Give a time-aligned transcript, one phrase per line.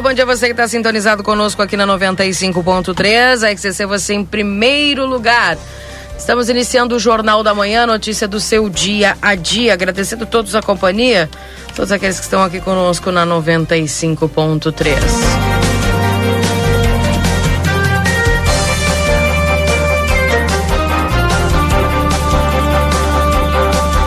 [0.00, 3.46] dia, bom dia você que está sintonizado conosco aqui na 95.3.
[3.46, 5.58] A XCC você em primeiro lugar.
[6.16, 9.74] Estamos iniciando o Jornal da Manhã, notícia do seu dia a dia.
[9.74, 11.28] Agradecendo a todos a companhia,
[11.74, 14.96] todos aqueles que estão aqui conosco na 95.3.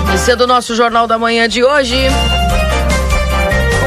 [0.10, 2.07] Iniciando o nosso Jornal da Manhã de hoje.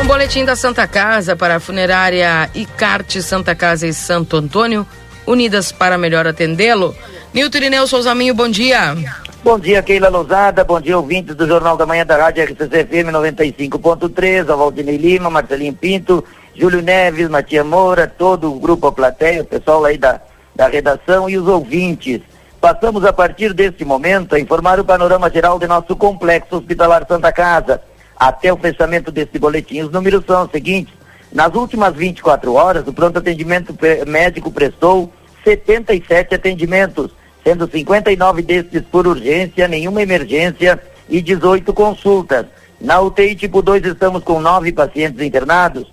[0.06, 4.86] Boletim da Santa Casa para a funerária Icarte Santa Casa e Santo Antônio,
[5.26, 6.94] unidas para melhor atendê-lo.
[7.34, 8.94] Nilton Irineu Souzaminho, bom dia.
[9.42, 14.48] Bom dia, Keila Lousada, bom dia, ouvintes do Jornal da Manhã da Rádio RCCFM 95.3,
[14.48, 19.44] ao Valdinei Lima, Marcelinho Pinto, Júlio Neves, Matias Moura, todo o grupo, a plateia, o
[19.44, 20.20] pessoal aí da,
[20.54, 22.20] da redação e os ouvintes.
[22.60, 27.32] Passamos a partir deste momento a informar o panorama geral de nosso complexo hospitalar Santa
[27.32, 27.82] Casa
[28.16, 29.82] até o fechamento desse boletim.
[29.82, 30.94] Os números são os seguintes.
[31.32, 35.12] Nas últimas 24 horas, o pronto atendimento médico prestou
[35.44, 37.10] 77 atendimentos,
[37.44, 42.46] sendo 59 destes por urgência, nenhuma emergência e 18 consultas.
[42.80, 45.92] Na UTI tipo 2 estamos com nove pacientes internados.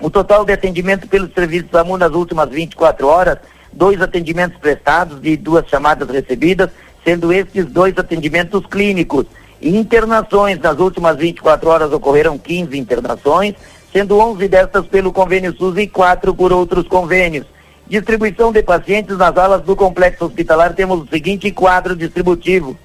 [0.00, 3.38] O total de atendimento pelos serviços SAMU nas últimas 24 horas,
[3.72, 6.70] dois atendimentos prestados e duas chamadas recebidas,
[7.04, 9.26] sendo estes dois atendimentos clínicos.
[9.62, 13.54] Internações, nas últimas 24 horas ocorreram 15 internações,
[13.92, 17.46] sendo 11 destas pelo convênio SUS e 4 por outros convênios.
[17.86, 22.76] Distribuição de pacientes nas alas do complexo hospitalar, temos o seguinte quadro distributivo.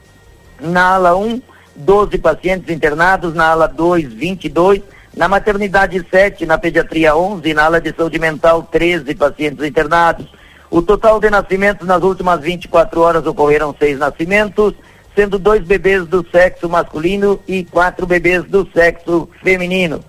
[0.59, 1.41] Na ala 1,
[1.75, 4.81] 12 pacientes internados, na ala 2, 22,
[5.15, 10.27] na maternidade 7, na pediatria 11, na ala de saúde mental 13 pacientes internados.
[10.69, 14.73] O total de nascimentos nas últimas 24 horas ocorreram seis nascimentos,
[15.15, 20.03] sendo dois bebês do sexo masculino e quatro bebês do sexo feminino.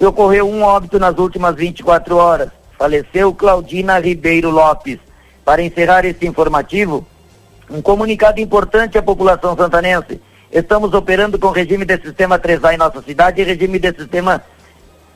[0.00, 2.48] Ocorreu um óbito nas últimas 24 horas.
[2.76, 4.98] Faleceu Claudina Ribeiro Lopes.
[5.44, 7.06] Para encerrar esse informativo,
[7.70, 10.20] um comunicado importante à população santanense.
[10.50, 14.42] Estamos operando com regime de sistema 3A em nossa cidade e regime de sistema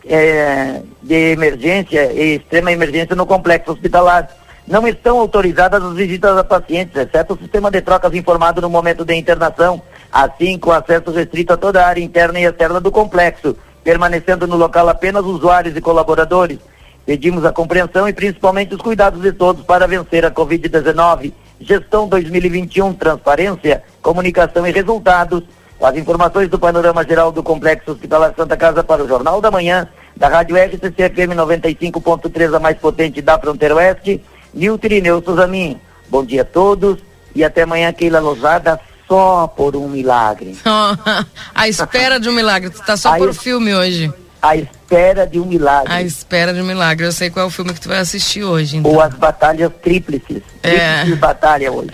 [0.09, 4.29] é, de emergência e extrema emergência no complexo hospitalar
[4.67, 9.05] não estão autorizadas as visitas a pacientes, exceto o sistema de trocas informado no momento
[9.05, 13.57] da internação, assim com acesso restrito a toda a área interna e externa do complexo,
[13.85, 16.59] permanecendo no local apenas usuários e colaboradores.
[17.05, 21.33] Pedimos a compreensão e principalmente os cuidados de todos para vencer a Covid-19.
[21.61, 25.45] Gestão 2021, transparência, comunicação e resultados.
[25.79, 29.51] Com as informações do panorama geral do Complexo Hospitalar Santa Casa para o Jornal da
[29.51, 34.21] Manhã, da Rádio RCC-FM 95.3, a mais potente da fronteira oeste,
[34.57, 35.79] Nilton Irineu Suzamin.
[36.09, 36.99] Bom dia a todos
[37.35, 40.57] e até amanhã, Keila Lozada, só por um milagre.
[41.55, 42.71] a espera de um milagre.
[42.71, 43.39] Tu tá só a por es...
[43.39, 44.13] filme hoje.
[44.41, 45.93] A espera de um milagre.
[45.93, 47.05] A espera de um milagre.
[47.05, 48.79] Eu sei qual é o filme que tu vai assistir hoje.
[48.79, 48.93] Então.
[48.93, 50.43] Ou as batalhas tríplices.
[50.63, 51.01] É.
[51.01, 51.91] Tríplices batalha hoje.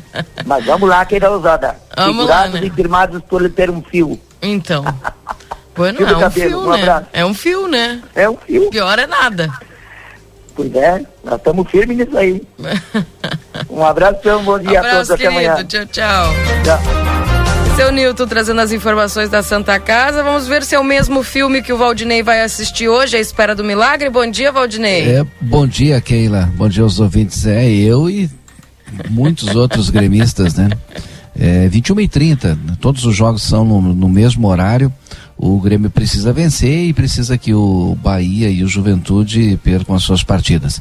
[0.46, 1.76] Mas vamos lá, Keila Lozada.
[1.94, 2.66] Vamos Segurados lá, né?
[2.66, 4.18] e firmados por ter um fio.
[4.40, 4.84] Então.
[5.76, 7.06] Bueno, é um cabelo, fio, um né?
[7.12, 8.02] É um fio, né?
[8.14, 8.70] É um fio.
[8.70, 9.52] Pior é nada.
[10.56, 12.42] Pois é, nós estamos firmes nisso aí.
[13.68, 15.38] um abração, bom dia abraço, a todos, querido.
[15.38, 15.64] até amanhã.
[15.66, 16.32] Tchau, tchau.
[16.64, 17.16] Tchau.
[17.76, 20.22] Seu Nilton trazendo as informações da Santa Casa.
[20.22, 23.54] Vamos ver se é o mesmo filme que o Valdinei vai assistir hoje, A Espera
[23.54, 24.08] do Milagre.
[24.08, 25.16] Bom dia, Valdinei.
[25.16, 26.50] É, bom dia, Keila.
[26.56, 27.46] Bom dia aos ouvintes.
[27.46, 28.30] É, eu e
[29.10, 30.70] muitos outros gremistas, né?
[31.38, 34.90] É, 21 e 30 todos os jogos são no, no mesmo horário
[35.38, 40.22] o Grêmio precisa vencer e precisa que o Bahia e o Juventude percam as suas
[40.22, 40.80] partidas.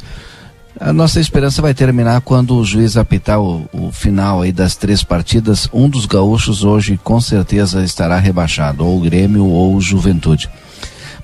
[0.79, 5.03] A nossa esperança vai terminar quando o juiz apitar o, o, final aí das três
[5.03, 5.69] partidas.
[5.71, 10.49] Um dos gaúchos hoje com certeza estará rebaixado, ou o Grêmio ou o Juventude.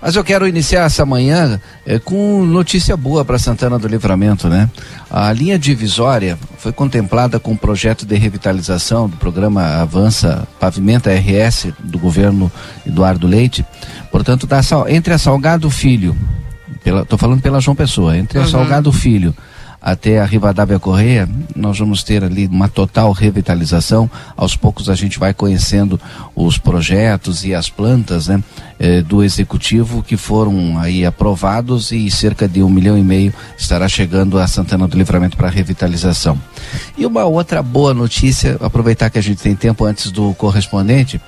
[0.01, 4.69] Mas eu quero iniciar essa manhã é, com notícia boa para Santana do Livramento, né?
[5.09, 11.11] A linha divisória foi contemplada com o um projeto de revitalização do programa Avança Pavimenta
[11.13, 12.51] RS do governo
[12.85, 13.63] Eduardo Leite.
[14.11, 16.15] Portanto, da, entre a Salgado Filho,
[16.83, 18.47] estou falando pela João Pessoa, entre a uhum.
[18.47, 19.35] Salgado Filho
[19.81, 24.09] até a Rivadavia Correia, nós vamos ter ali uma total revitalização.
[24.37, 25.99] Aos poucos a gente vai conhecendo
[26.35, 28.43] os projetos e as plantas né,
[28.79, 33.89] eh, do executivo que foram aí aprovados e cerca de um milhão e meio estará
[33.89, 36.39] chegando a Santana do Livramento para revitalização.
[36.95, 41.19] E uma outra boa notícia, aproveitar que a gente tem tempo antes do correspondente.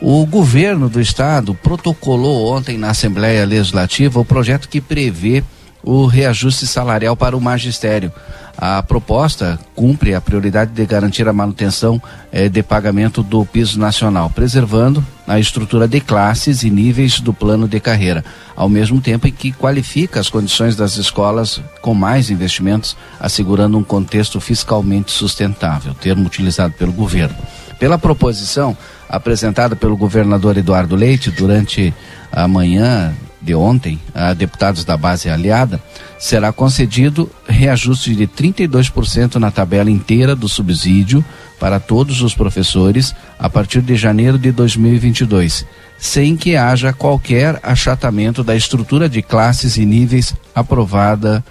[0.00, 5.42] O governo do estado protocolou ontem na Assembleia Legislativa o projeto que prevê
[5.82, 8.12] o reajuste salarial para o magistério.
[8.56, 12.00] A proposta cumpre a prioridade de garantir a manutenção
[12.30, 17.66] eh, de pagamento do piso nacional, preservando na estrutura de classes e níveis do plano
[17.66, 18.22] de carreira,
[18.54, 23.84] ao mesmo tempo em que qualifica as condições das escolas com mais investimentos, assegurando um
[23.84, 27.36] contexto fiscalmente sustentável, termo utilizado pelo governo.
[27.78, 28.76] Pela proposição
[29.08, 31.94] apresentada pelo governador Eduardo Leite durante
[32.30, 35.80] a manhã de ontem a deputados da base aliada,
[36.18, 41.24] será concedido reajuste de 32% na tabela inteira do subsídio
[41.58, 45.64] para todos os professores a partir de janeiro de 2022,
[45.98, 51.44] sem que haja qualquer achatamento da estrutura de classes e níveis aprovada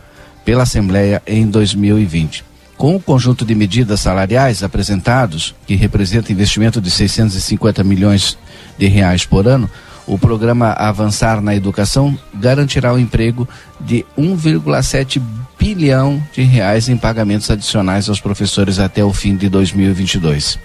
[0.45, 2.43] pela Assembleia em 2020.
[2.77, 8.37] Com o conjunto de medidas salariais apresentados, que representa investimento de 650 milhões
[8.77, 9.69] de reais por ano,
[10.09, 13.47] o programa Avançar na Educação garantirá o emprego
[13.79, 15.21] de 1,7
[15.57, 20.57] bilhão de reais em pagamentos adicionais aos professores até o fim de 2022.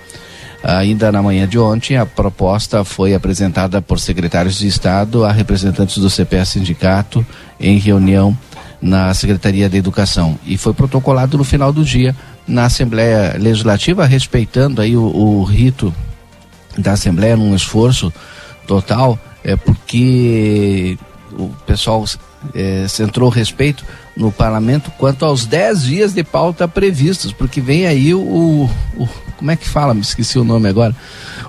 [0.63, 5.99] Ainda na manhã de ontem, a proposta foi apresentada por secretários de Estado a representantes
[5.99, 7.25] do CPS Sindicato
[7.61, 8.37] em reunião
[8.81, 12.17] na Secretaria da Educação e foi protocolado no final do dia
[12.49, 15.95] na Assembleia Legislativa, respeitando aí o, o rito
[16.79, 18.11] da Assembleia num esforço
[18.67, 20.99] total é porque
[21.33, 22.05] o pessoal
[22.55, 23.85] é, centrou respeito
[24.17, 28.21] no parlamento quanto aos 10 dias de pauta previstos, porque vem aí o,
[28.97, 29.95] o, como é que fala?
[29.95, 30.95] Me esqueci o nome agora.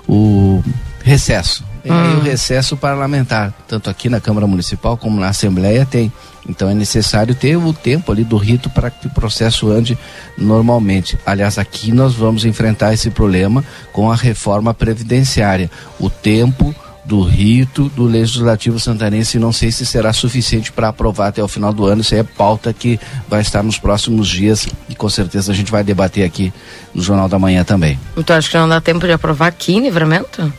[0.08, 0.62] O
[1.02, 1.64] recesso.
[1.82, 2.22] Vem aí o hum.
[2.22, 6.12] recesso parlamentar, tanto aqui na Câmara Municipal como na Assembleia tem.
[6.48, 9.98] Então é necessário ter o tempo ali do rito para que o processo ande
[10.36, 11.18] normalmente.
[11.24, 15.70] Aliás, aqui nós vamos enfrentar esse problema com a reforma previdenciária.
[15.98, 16.74] O tempo
[17.06, 21.46] do rito do Legislativo Santanense e não sei se será suficiente para aprovar até o
[21.46, 22.00] final do ano.
[22.00, 22.98] Isso é pauta que
[23.28, 26.52] vai estar nos próximos dias e com certeza a gente vai debater aqui
[26.92, 27.98] no Jornal da Manhã também.
[28.16, 30.52] Então acho que não dá tempo de aprovar aqui em livramento?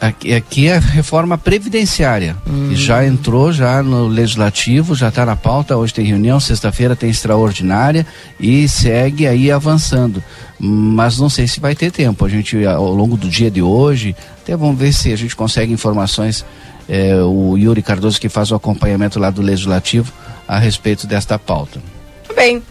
[0.00, 2.36] Aqui, aqui é a reforma previdenciária.
[2.46, 2.74] Hum.
[2.74, 5.76] já entrou já no legislativo, já está na pauta.
[5.76, 8.06] Hoje tem reunião, sexta-feira tem extraordinária
[8.38, 10.22] e segue aí avançando.
[10.58, 12.24] Mas não sei se vai ter tempo.
[12.24, 14.14] A gente, ao longo do dia de hoje,
[14.44, 16.44] até vamos ver se a gente consegue informações.
[16.86, 20.12] É, o Yuri Cardoso, que faz o acompanhamento lá do legislativo,
[20.46, 21.80] a respeito desta pauta.
[22.36, 22.62] Bem,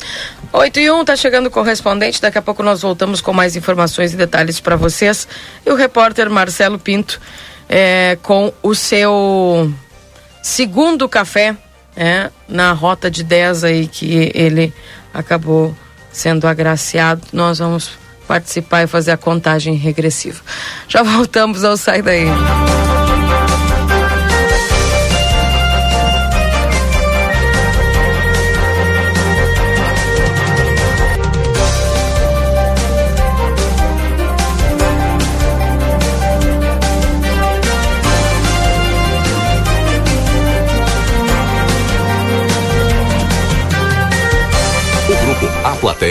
[0.52, 2.22] 8 e 1, tá chegando o correspondente.
[2.22, 5.28] Daqui a pouco nós voltamos com mais informações e detalhes para vocês.
[5.66, 7.20] E o repórter Marcelo Pinto
[7.68, 9.74] é, com o seu
[10.44, 11.58] segundo café
[11.96, 14.72] é, na rota de 10 aí que ele
[15.12, 15.76] acabou
[16.12, 17.22] sendo agraciado.
[17.34, 20.42] Nós vamos participar e fazer a contagem regressiva.
[20.88, 22.28] Já voltamos ao Sai Daí.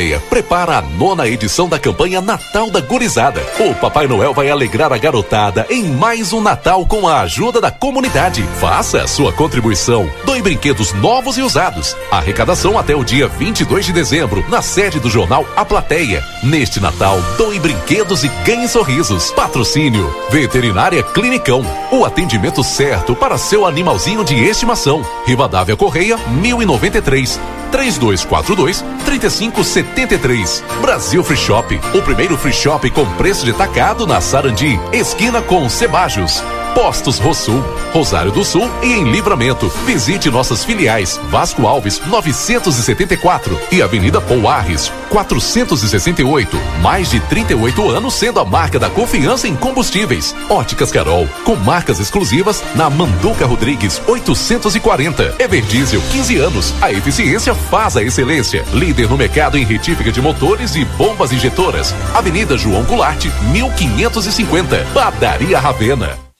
[0.03, 3.41] Plateia prepara a nona edição da campanha Natal da Gurizada.
[3.61, 7.71] O Papai Noel vai alegrar a garotada em mais um Natal com a ajuda da
[7.71, 8.43] comunidade.
[8.61, 10.11] Faça a sua contribuição.
[10.25, 11.97] Doe brinquedos novos e usados.
[12.11, 16.25] Arrecadação até o dia 22 de dezembro, na sede do jornal A Plateia.
[16.43, 19.31] Neste Natal, doe brinquedos e ganhe sorrisos.
[19.31, 21.65] Patrocínio Veterinária Clinicão.
[21.93, 25.07] O atendimento certo para seu animalzinho de estimação.
[25.25, 27.62] Rivadavia Correia, 1093.
[27.73, 30.63] 3242 3573.
[30.81, 35.69] Brasil Free Shop, o primeiro free shop com preço de tacado na Sarandi, esquina com
[35.69, 36.43] Cebajos.
[36.75, 37.63] Postos Rosul,
[37.93, 39.69] Rosário do Sul e em Livramento.
[39.85, 46.57] Visite nossas filiais Vasco Alves 974 e Avenida Pouarres 468.
[46.81, 50.35] Mais de 38 anos sendo a marca da confiança em combustíveis.
[50.49, 55.37] Óticas Carol, com marcas exclusivas na Manduca Rodrigues 840.
[55.39, 56.75] Everdiesel 15 anos.
[56.81, 58.65] A eficiência faz a excelência.
[58.73, 61.95] Líder no mercado em retífica de motores e bombas injetoras.
[62.15, 64.87] Avenida João Goulart 1550.
[64.95, 66.32] Padaria Ravena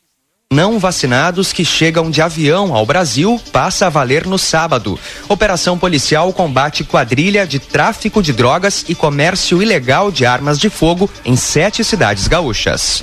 [0.53, 4.99] não vacinados que chegam de avião ao Brasil passa a valer no sábado.
[5.29, 11.11] Operação policial combate quadrilha de tráfico de drogas e comércio ilegal de armas de fogo
[11.25, 13.03] em sete cidades gaúchas.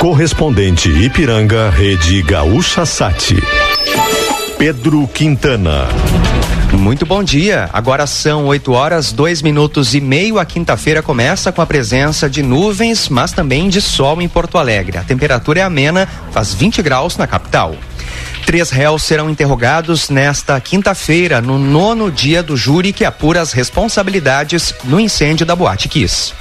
[0.00, 3.36] Correspondente Ipiranga, Rede Gaúcha Sati.
[4.58, 5.86] Pedro Quintana.
[6.86, 7.68] Muito bom dia.
[7.72, 10.38] Agora são 8 horas, 2 minutos e meio.
[10.38, 14.96] A quinta-feira começa com a presença de nuvens, mas também de sol em Porto Alegre.
[14.96, 17.74] A temperatura é amena, faz 20 graus na capital.
[18.46, 24.72] Três réus serão interrogados nesta quinta-feira, no nono dia do júri que apura as responsabilidades
[24.84, 26.32] no incêndio da Boate Kiss.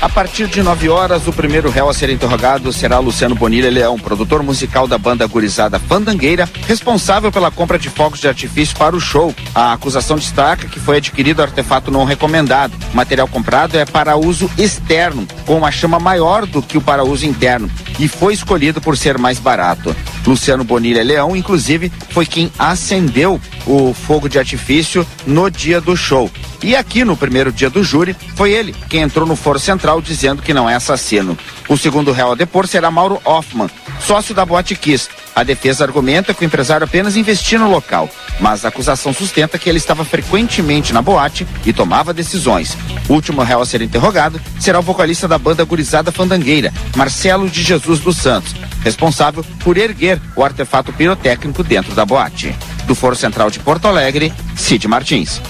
[0.00, 3.98] A partir de 9 horas, o primeiro réu a ser interrogado será Luciano Bonilha Leão,
[3.98, 9.00] produtor musical da banda gurizada Fandangueira, responsável pela compra de fogos de artifício para o
[9.00, 9.34] show.
[9.54, 12.72] A acusação destaca que foi adquirido artefato não recomendado.
[12.94, 17.04] O material comprado é para uso externo, com uma chama maior do que o para
[17.04, 19.94] uso interno, e foi escolhido por ser mais barato.
[20.26, 23.38] Luciano Bonilha Leão, inclusive, foi quem acendeu
[23.70, 26.28] o fogo de artifício no dia do show.
[26.60, 30.42] E aqui no primeiro dia do júri, foi ele quem entrou no foro central dizendo
[30.42, 31.38] que não é assassino.
[31.68, 33.70] O segundo réu a depor será Mauro Hoffman,
[34.04, 35.08] sócio da Boate Kiss.
[35.36, 38.10] A defesa argumenta que o empresário apenas investia no local,
[38.40, 42.76] mas a acusação sustenta que ele estava frequentemente na boate e tomava decisões.
[43.08, 47.62] O último réu a ser interrogado será o vocalista da banda gurizada fandangueira, Marcelo de
[47.62, 52.52] Jesus dos Santos, responsável por erguer o artefato pirotécnico dentro da boate.
[52.90, 55.40] Do Foro Central de Porto Alegre, Cid Martins.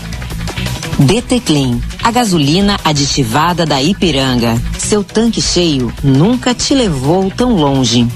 [0.99, 4.61] DT Clean, a gasolina aditivada da Ipiranga.
[4.79, 8.07] Seu tanque cheio nunca te levou tão longe.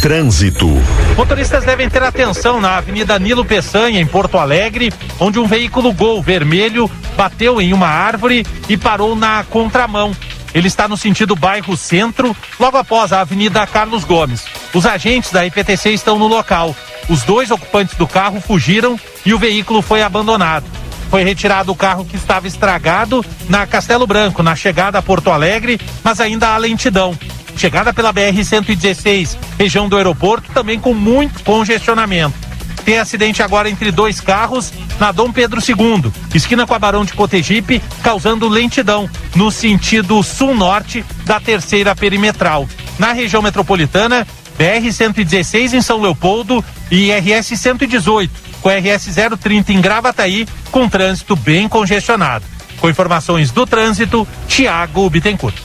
[0.00, 0.68] Trânsito.
[1.16, 6.22] Motoristas devem ter atenção na Avenida Nilo Peçanha, em Porto Alegre, onde um veículo Gol
[6.22, 10.14] vermelho bateu em uma árvore e parou na contramão.
[10.54, 14.44] Ele está no sentido bairro Centro, logo após a Avenida Carlos Gomes.
[14.72, 16.74] Os agentes da IPTC estão no local.
[17.08, 20.64] Os dois ocupantes do carro fugiram e o veículo foi abandonado.
[21.10, 25.80] Foi retirado o carro que estava estragado na Castelo Branco, na chegada a Porto Alegre,
[26.02, 27.16] mas ainda há lentidão.
[27.56, 32.45] Chegada pela BR-116, região do aeroporto, também com muito congestionamento.
[32.84, 37.12] Tem acidente agora entre dois carros na Dom Pedro II, esquina com a Barão de
[37.12, 42.68] Cotegipe, causando lentidão no sentido sul-norte da terceira perimetral.
[42.98, 44.26] Na região metropolitana,
[44.58, 51.68] BR-116 em São Leopoldo e RS 118 com RS 030 em Gravataí, com trânsito bem
[51.68, 52.44] congestionado.
[52.80, 55.56] Com informações do trânsito, Tiago Bittencourt.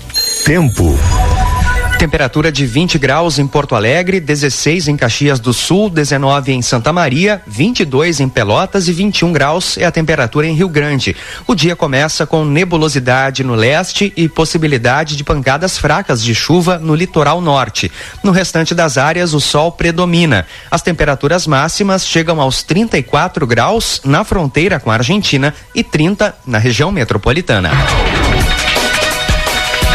[0.46, 0.96] Tempo.
[2.02, 6.92] Temperatura de 20 graus em Porto Alegre, 16 em Caxias do Sul, 19 em Santa
[6.92, 11.16] Maria, 22 em Pelotas e 21 graus é a temperatura em Rio Grande.
[11.46, 16.96] O dia começa com nebulosidade no leste e possibilidade de pancadas fracas de chuva no
[16.96, 17.92] litoral norte.
[18.24, 20.48] No restante das áreas, o sol predomina.
[20.72, 26.58] As temperaturas máximas chegam aos 34 graus na fronteira com a Argentina e 30 na
[26.58, 27.70] região metropolitana.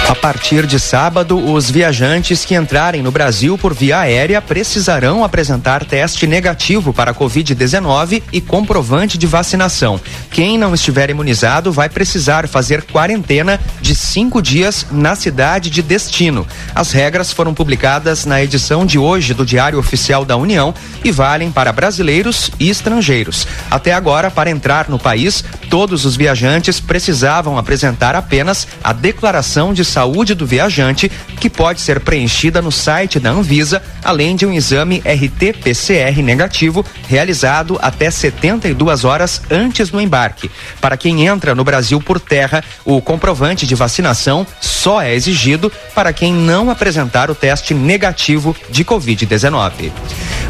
[0.08, 5.84] A partir de sábado, os viajantes que entrarem no Brasil por via aérea precisarão apresentar
[5.84, 10.00] teste negativo para a Covid-19 e comprovante de vacinação.
[10.30, 16.46] Quem não estiver imunizado vai precisar fazer quarentena de cinco dias na cidade de destino.
[16.72, 20.72] As regras foram publicadas na edição de hoje do Diário Oficial da União
[21.02, 23.44] e valem para brasileiros e estrangeiros.
[23.68, 29.84] Até agora, para entrar no país, todos os viajantes precisavam apresentar apenas a declaração de
[29.96, 31.10] saúde do viajante,
[31.40, 37.78] que pode ser preenchida no site da Anvisa, além de um exame RT-PCR negativo realizado
[37.80, 40.50] até 72 horas antes do embarque.
[40.82, 46.12] Para quem entra no Brasil por terra, o comprovante de vacinação só é exigido para
[46.12, 49.90] quem não apresentar o teste negativo de Covid-19.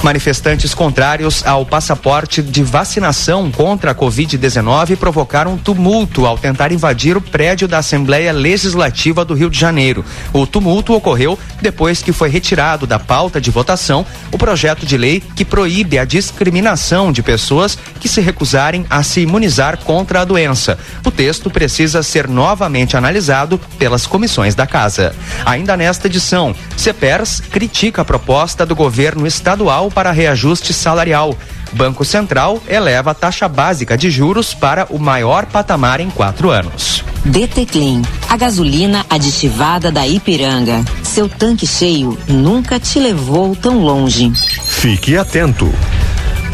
[0.03, 7.21] Manifestantes contrários ao passaporte de vacinação contra a Covid-19 provocaram tumulto ao tentar invadir o
[7.21, 10.05] prédio da Assembleia Legislativa do Rio de Janeiro.
[10.33, 15.23] O tumulto ocorreu depois que foi retirado da pauta de votação o projeto de lei
[15.35, 20.79] que proíbe a discriminação de pessoas que se recusarem a se imunizar contra a doença.
[21.05, 25.15] O texto precisa ser novamente analisado pelas comissões da Casa.
[25.45, 31.37] Ainda nesta edição, CEPERS critica a proposta do governo estadual para reajuste salarial.
[31.73, 37.05] Banco Central eleva a taxa básica de juros para o maior patamar em quatro anos.
[37.25, 40.85] DT Clean, a gasolina aditivada da Ipiranga.
[41.03, 44.33] Seu tanque cheio nunca te levou tão longe.
[44.65, 45.73] Fique atento.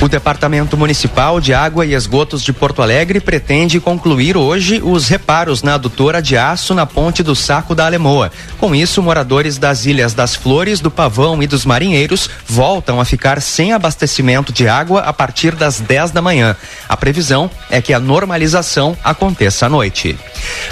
[0.03, 5.63] O Departamento Municipal de Água e Esgotos de Porto Alegre pretende concluir hoje os reparos
[5.63, 8.33] na adutora de aço na ponte do Saco da Alemoa.
[8.59, 13.41] Com isso, moradores das Ilhas das Flores, do Pavão e dos Marinheiros voltam a ficar
[13.41, 16.57] sem abastecimento de água a partir das 10 da manhã.
[16.89, 20.19] A previsão é que a normalização aconteça à noite.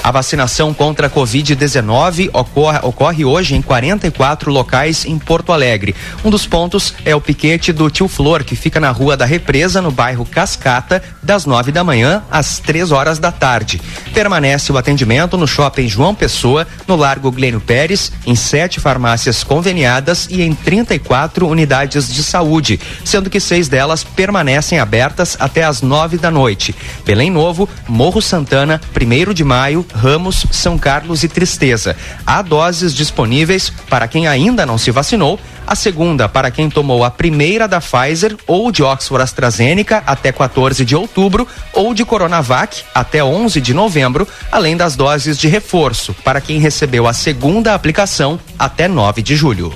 [0.03, 5.95] A vacinação contra a Covid-19 ocorre, ocorre hoje em 44 locais em Porto Alegre.
[6.25, 9.83] Um dos pontos é o piquete do Tio Flor, que fica na rua da represa
[9.83, 13.79] no bairro Cascata, das 9 da manhã às 3 horas da tarde.
[14.15, 20.27] Permanece o atendimento no shopping João Pessoa, no Largo Glênio Pérez, em sete farmácias conveniadas
[20.31, 26.17] e em 34 unidades de saúde, sendo que seis delas permanecem abertas até às 9
[26.17, 26.75] da noite.
[27.05, 31.95] Belém Novo, Morro Santana, 1 de Maio, Ramos, São Carlos e Tristeza.
[32.27, 35.39] Há doses disponíveis para quem ainda não se vacinou
[35.71, 40.85] a segunda para quem tomou a primeira da Pfizer ou de Oxford AstraZeneca até 14
[40.85, 46.41] de outubro ou de Coronavac até 11 de novembro, além das doses de reforço para
[46.41, 49.73] quem recebeu a segunda aplicação até 9 de julho.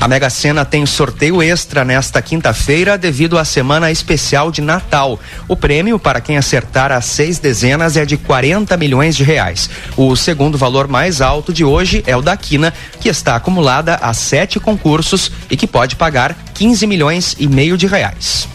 [0.00, 5.18] A Mega Sena tem sorteio extra nesta quinta-feira devido à semana especial de Natal.
[5.48, 9.70] O prêmio para quem acertar as seis dezenas é de 40 milhões de reais.
[9.96, 14.12] O segundo valor mais alto de hoje é o da Quina, que está acumulada a
[14.12, 18.48] sete concursos e que pode pagar 15 milhões e meio de reais.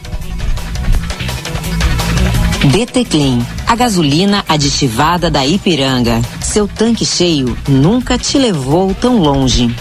[2.64, 6.22] DT Clean, a gasolina aditivada da Ipiranga.
[6.40, 9.76] Seu tanque cheio nunca te levou tão longe.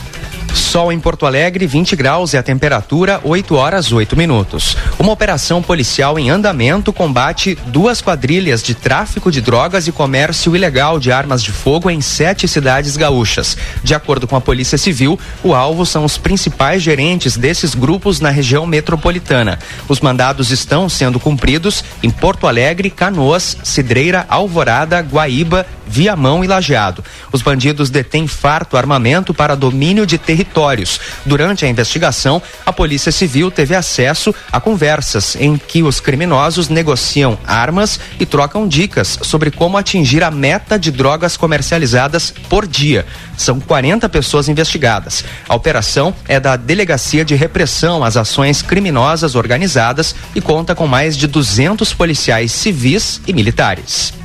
[0.54, 4.76] Sol em Porto Alegre, 20 graus e a temperatura 8 horas 8 minutos.
[4.98, 10.98] Uma operação policial em andamento combate duas quadrilhas de tráfico de drogas e comércio ilegal
[10.98, 13.56] de armas de fogo em sete cidades gaúchas.
[13.82, 18.30] De acordo com a Polícia Civil, o alvo são os principais gerentes desses grupos na
[18.30, 19.58] região metropolitana.
[19.88, 27.04] Os mandados estão sendo cumpridos em Porto Alegre, Canoas, Cidreira, Alvorada, Guaíba, Viamão e Lajeado.
[27.32, 31.00] Os bandidos detêm farto armamento para domínio de territórios.
[31.24, 37.38] Durante a investigação, a Polícia Civil teve acesso a conversas em que os criminosos negociam
[37.46, 43.06] armas e trocam dicas sobre como atingir a meta de drogas comercializadas por dia.
[43.36, 45.24] São 40 pessoas investigadas.
[45.48, 51.16] A operação é da Delegacia de Repressão às Ações Criminosas Organizadas e conta com mais
[51.16, 54.19] de 200 policiais civis e militares.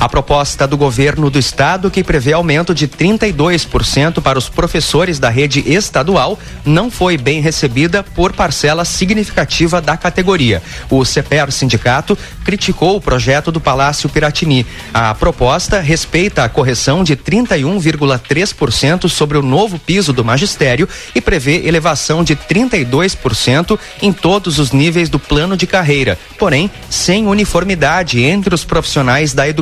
[0.00, 5.30] A proposta do governo do estado, que prevê aumento de 32% para os professores da
[5.30, 10.62] rede estadual, não foi bem recebida por parcela significativa da categoria.
[10.90, 14.66] O CEPER Sindicato criticou o projeto do Palácio Piratini.
[14.92, 21.66] A proposta respeita a correção de 31,3% sobre o novo piso do magistério e prevê
[21.66, 28.54] elevação de 32% em todos os níveis do plano de carreira, porém sem uniformidade entre
[28.54, 29.53] os profissionais da educação.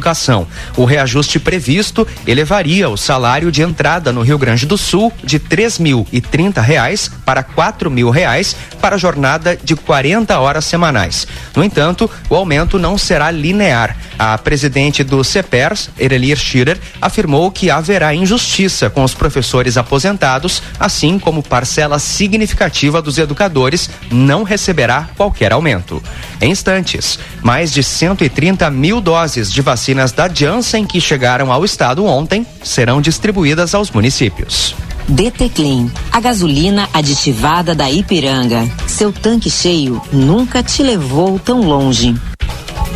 [0.77, 5.79] O reajuste previsto elevaria o salário de entrada no Rio Grande do Sul de três
[5.79, 11.27] mil e trinta reais para quatro mil reais para jornada de 40 horas semanais.
[11.55, 13.97] No entanto, o aumento não será linear.
[14.19, 21.19] A presidente do CEPERS, Erelir Schirer, afirmou que haverá injustiça com os professores aposentados, assim
[21.19, 26.03] como parcela significativa dos educadores não receberá qualquer aumento.
[26.41, 32.05] Em instantes, mais de 130 mil doses de vacinas da Janssen que chegaram ao estado
[32.05, 34.75] ontem serão distribuídas aos municípios.
[35.09, 38.71] DT Clean, a gasolina aditivada da Ipiranga.
[38.87, 42.15] Seu tanque cheio nunca te levou tão longe.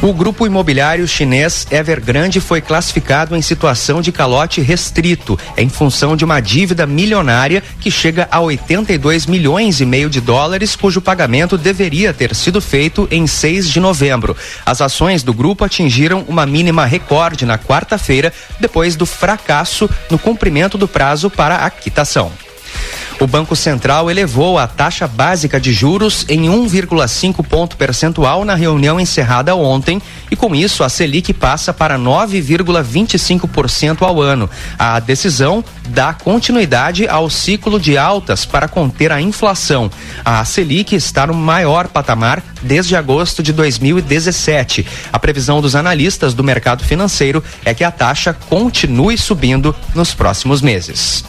[0.02, 6.24] O grupo imobiliário chinês Evergrande foi classificado em situação de calote restrito, em função de
[6.24, 12.12] uma dívida milionária que chega a 82 milhões e meio de dólares, cujo pagamento deveria
[12.12, 14.36] ter sido feito em 6 de novembro.
[14.64, 20.76] As ações do grupo atingiram uma mínima recorde na quarta-feira, depois do fracasso no cumprimento
[20.76, 22.30] do prazo para a quitação.
[23.18, 29.00] O Banco Central elevou a taxa básica de juros em 1,5 ponto percentual na reunião
[29.00, 34.50] encerrada ontem e com isso a Selic passa para 9,25% ao ano.
[34.78, 39.90] A decisão dá continuidade ao ciclo de altas para conter a inflação.
[40.24, 44.86] A Selic está no maior patamar desde agosto de 2017.
[45.12, 50.60] A previsão dos analistas do mercado financeiro é que a taxa continue subindo nos próximos
[50.60, 51.24] meses.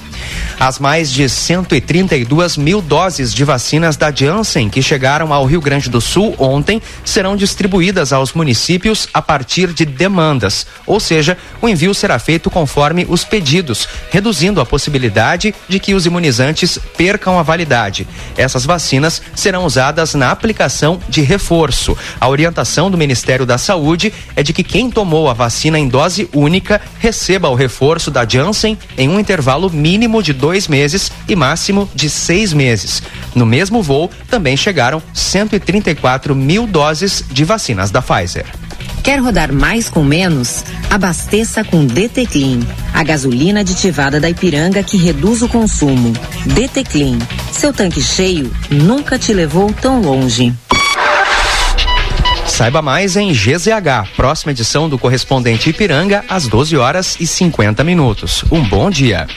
[0.59, 5.87] As mais de 132 mil doses de vacinas da Janssen que chegaram ao Rio Grande
[5.87, 11.93] do Sul ontem serão distribuídas aos municípios a partir de demandas, ou seja, o envio
[11.93, 18.07] será feito conforme os pedidos, reduzindo a possibilidade de que os imunizantes percam a validade.
[18.35, 21.95] Essas vacinas serão usadas na aplicação de reforço.
[22.19, 26.29] A orientação do Ministério da Saúde é de que quem tomou a vacina em dose
[26.33, 31.89] única receba o reforço da Janssen em um intervalo mínimo de dois meses e máximo
[31.93, 33.03] de seis meses.
[33.35, 38.45] No mesmo voo, também chegaram 134 mil doses de vacinas da Pfizer.
[39.03, 40.63] Quer rodar mais com menos?
[40.89, 42.59] Abasteça com DT Clean,
[42.93, 46.13] a gasolina aditivada da Ipiranga que reduz o consumo.
[46.45, 47.17] DT Clean,
[47.51, 50.53] seu tanque cheio nunca te levou tão longe.
[52.45, 58.43] Saiba mais em GZH, próxima edição do correspondente Ipiranga, às 12 horas e 50 minutos.
[58.51, 59.27] Um bom dia.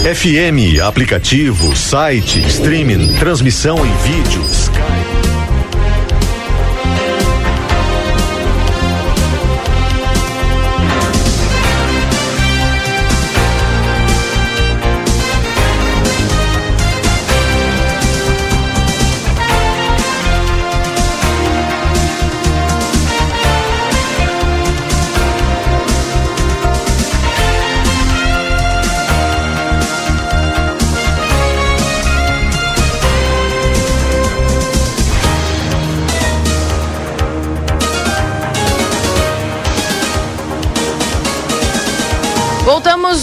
[0.00, 4.42] FM, aplicativo, site, streaming, transmissão em vídeo,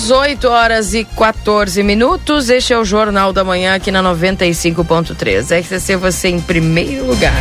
[0.07, 2.49] 18 horas e 14 minutos.
[2.49, 5.61] Este é o Jornal da Manhã aqui na 95.3.
[5.61, 7.33] XTC você em primeiro lugar.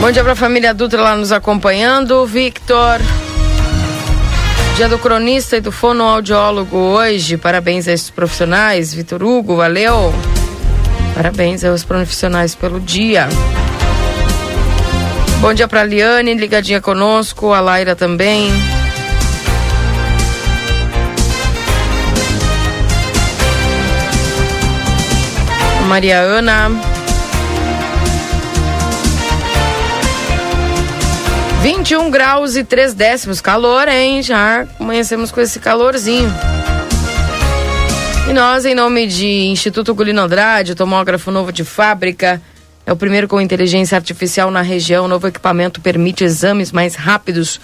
[0.00, 2.24] Bom dia para a família Dutra lá nos acompanhando.
[2.24, 2.98] Victor.
[4.76, 7.36] Dia do cronista e do fonoaudiólogo hoje.
[7.36, 8.94] Parabéns a esses profissionais.
[8.94, 10.14] Vitor Hugo, valeu.
[11.14, 13.28] Parabéns aos profissionais pelo dia.
[15.42, 18.50] Bom dia para Liane, ligadinha conosco, a Laira também.
[25.84, 26.70] Maria Ana.
[31.62, 34.22] Vinte e um graus e três décimos, calor, hein?
[34.22, 36.32] Já amanhecemos com esse calorzinho.
[38.28, 42.40] E nós, em nome de Instituto Gulino Andrade, tomógrafo novo de fábrica,
[42.86, 45.04] é o primeiro com inteligência artificial na região.
[45.04, 47.60] O novo equipamento permite exames mais rápidos,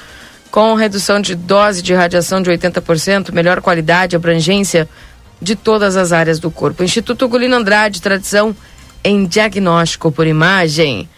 [0.50, 4.88] com redução de dose de radiação de 80%, melhor qualidade abrangência
[5.40, 6.82] de todas as áreas do corpo.
[6.82, 8.54] Instituto Gulino Andrade, tradição
[9.02, 11.08] em diagnóstico por imagem.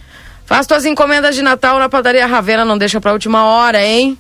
[0.44, 4.18] Faz tuas encomendas de Natal na padaria Ravena, não deixa pra última hora, hein?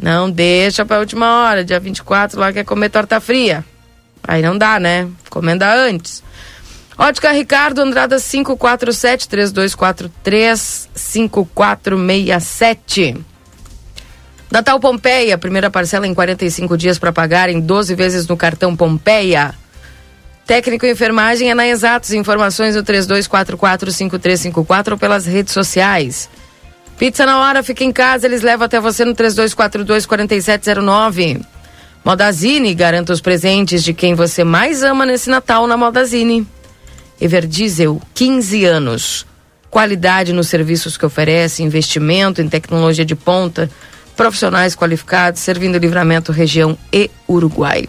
[0.00, 1.64] Não deixa pra última hora.
[1.64, 3.64] Dia 24 lá quer comer torta fria.
[4.26, 5.08] Aí não dá, né?
[5.26, 6.22] Encomenda antes.
[6.96, 13.16] Ótica Ricardo, Andrada 547 3243 5467.
[14.52, 19.54] Natal Pompeia, primeira parcela em 45 dias para pagar em 12 vezes no cartão Pompeia.
[20.46, 22.12] Técnico em enfermagem é na Exatos.
[22.12, 26.28] Informações no 32445354 ou pelas redes sociais.
[26.98, 31.42] Pizza na hora, fica em casa, eles levam até você no 3242-4709.
[32.04, 36.46] Modazine, garanta os presentes de quem você mais ama nesse Natal na Modazine.
[37.18, 39.26] Everdiesel, 15 anos.
[39.70, 43.70] Qualidade nos serviços que oferece, investimento em tecnologia de ponta,
[44.16, 47.88] profissionais qualificados, servindo Livramento, região e Uruguai.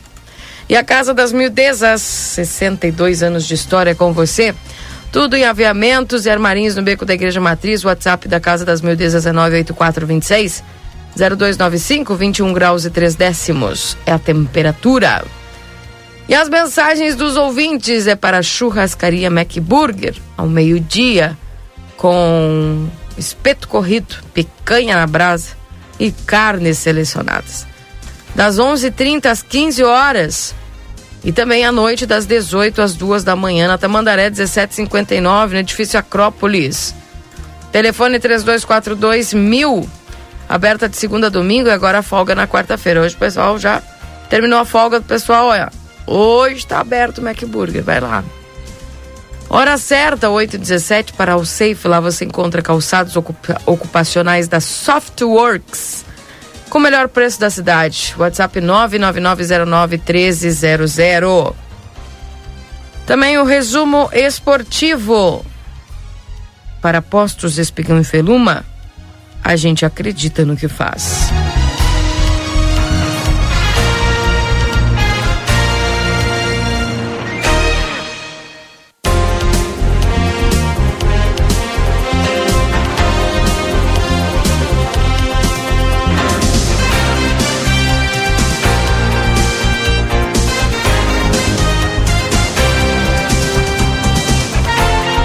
[0.69, 4.55] E a Casa das Mildezas, 62 anos de história com você.
[5.11, 7.83] Tudo em aviamentos e armarinhos no Beco da Igreja Matriz.
[7.83, 10.63] WhatsApp da Casa das Mildezas é 98426
[11.15, 13.97] 0295 21 graus e 3 décimos.
[14.05, 15.23] É a temperatura.
[16.27, 21.37] E as mensagens dos ouvintes é para a churrascaria McBurger, ao meio-dia,
[21.97, 25.62] com espeto corrido, picanha na brasa
[26.03, 27.65] e carnes selecionadas.
[28.35, 30.53] Das 11h30 às 15 horas
[31.23, 35.97] e também à noite, das 18 às 2 da manhã, na Tamandaré 1759, no edifício
[35.97, 36.93] Acrópolis.
[37.71, 39.89] Telefone 3242 mil.
[40.49, 43.01] Aberta de segunda a domingo e agora folga na quarta-feira.
[43.01, 43.81] Hoje o pessoal já
[44.29, 45.71] terminou a folga do pessoal, olha.
[46.05, 48.25] Hoje está aberto o McBurger, vai lá.
[49.49, 51.87] Hora certa, 8h17 para o Safe.
[51.87, 56.05] Lá você encontra calçados ocupa ocupacionais da Softworks.
[56.69, 58.13] Com o melhor preço da cidade.
[58.17, 61.53] WhatsApp 999091300.
[63.05, 65.45] Também o resumo esportivo.
[66.81, 68.65] Para postos Espigão e Feluma,
[69.43, 71.31] a gente acredita no que faz.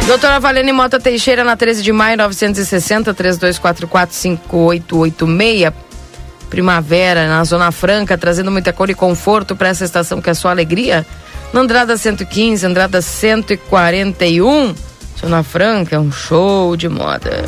[0.09, 5.71] Doutora Valene Mota Teixeira, na 13 de maio, 960, 3244-5886.
[6.49, 10.51] Primavera, na Zona Franca, trazendo muita cor e conforto para essa estação que é sua
[10.51, 11.07] alegria.
[11.53, 14.75] Na Andrada 115, Andrada 141.
[15.21, 17.45] Zona Franca é um show de moda.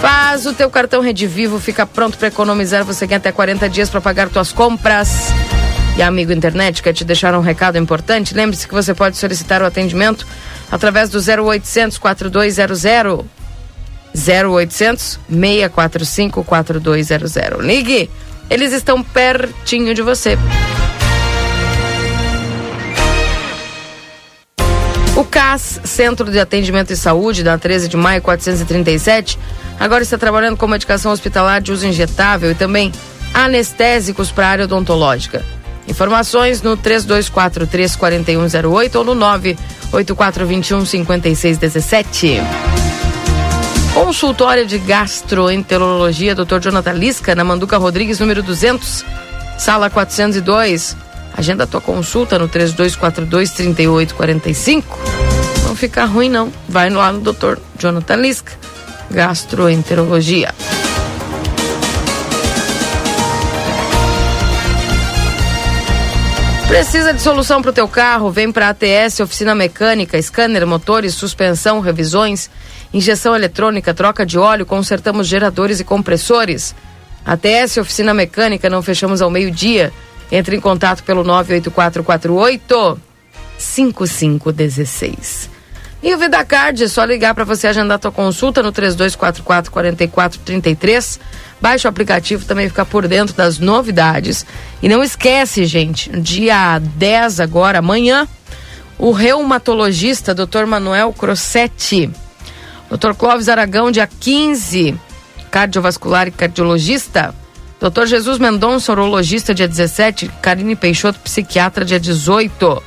[0.00, 2.84] Faz o teu cartão Rede Vivo, fica pronto para economizar.
[2.84, 5.28] Você tem até 40 dias para pagar tuas compras.
[5.96, 8.34] E Amigo Internet quer te deixar um recado importante.
[8.34, 10.26] Lembre-se que você pode solicitar o atendimento
[10.70, 12.84] através do 0800 4200
[14.14, 17.64] 0800 645 4200.
[17.64, 18.10] Ligue,
[18.48, 20.38] eles estão pertinho de você.
[25.16, 29.38] O CAS, Centro de Atendimento e Saúde, da 13 de maio 437,
[29.78, 32.90] agora está trabalhando com medicação hospitalar de uso injetável e também
[33.34, 35.44] anestésicos para a área odontológica.
[35.90, 42.40] Informações no 3243 4108 ou no 98421 5617.
[43.92, 46.60] Consultório de Gastroenterologia, Dr.
[46.60, 49.04] Jonathan Lisca, na Manduca Rodrigues, número 200,
[49.58, 50.96] sala 402.
[51.36, 54.98] Agenda tua consulta no 3242 3845.
[55.64, 56.52] Não fica ruim não.
[56.68, 57.58] Vai lá no Dr.
[57.76, 58.52] Jonathan Lisca,
[59.10, 60.54] Gastroenterologia.
[66.70, 68.30] Precisa de solução para o teu carro?
[68.30, 72.48] Vem para a ATS Oficina Mecânica, scanner, motores, suspensão, revisões,
[72.94, 76.72] injeção eletrônica, troca de óleo, consertamos geradores e compressores.
[77.26, 79.92] ATS Oficina Mecânica, não fechamos ao meio-dia.
[80.30, 83.00] Entre em contato pelo 98448
[83.58, 85.50] 5516.
[86.04, 91.18] E o VidaCard, é só ligar para você agendar tua consulta no 3244 4433.
[91.60, 94.46] Baixe o aplicativo, também ficar por dentro das novidades.
[94.82, 98.26] E não esquece, gente, dia 10 agora, amanhã,
[98.98, 100.64] o reumatologista Dr.
[100.66, 102.10] Manuel Crossetti.
[102.90, 103.14] Dr.
[103.16, 104.94] Clóvis Aragão, dia 15,
[105.50, 107.34] cardiovascular e cardiologista.
[107.80, 108.06] Dr.
[108.06, 110.30] Jesus Mendonça, urologista, dia 17.
[110.42, 112.82] Karine Peixoto, psiquiatra, dia 18.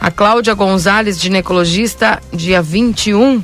[0.00, 3.42] A Cláudia Gonzalez, ginecologista, dia 21.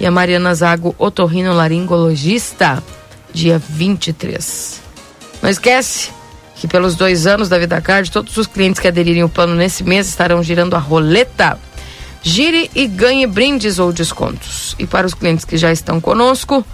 [0.00, 2.82] E a Mariana Zago, otorrinolaringologista,
[3.34, 4.80] dia 23.
[5.42, 6.10] Não esquece
[6.54, 9.82] que pelos dois anos da Vida Card, todos os clientes que aderirem ao plano nesse
[9.82, 11.58] mês estarão girando a roleta.
[12.22, 14.74] Gire e ganhe brindes ou descontos.
[14.78, 16.64] E para os clientes que já estão conosco,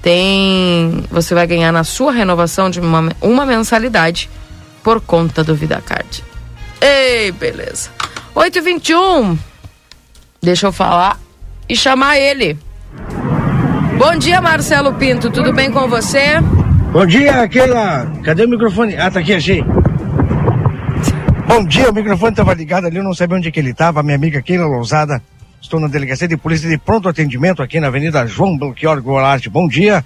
[0.00, 1.04] tem.
[1.10, 4.30] Você vai ganhar na sua renovação de uma, uma mensalidade
[4.82, 6.24] por conta do Vida Card.
[6.80, 7.90] Ei, beleza.
[8.34, 9.36] 8h21.
[10.42, 11.20] Deixa eu falar
[11.68, 12.58] e chamar ele.
[13.98, 15.30] Bom dia, Marcelo Pinto.
[15.30, 16.40] Tudo bem com você?
[16.92, 18.06] Bom dia, aquela.
[18.22, 18.96] Cadê o microfone?
[18.96, 19.62] Ah, tá aqui, achei.
[21.46, 24.02] Bom dia, o microfone estava ligado ali, eu não sabia onde que ele estava.
[24.02, 25.22] Minha amiga Keila Lousada.
[25.62, 29.48] Estou na delegacia de polícia de pronto atendimento aqui na Avenida João Belchior Goulart.
[29.48, 30.04] Bom dia.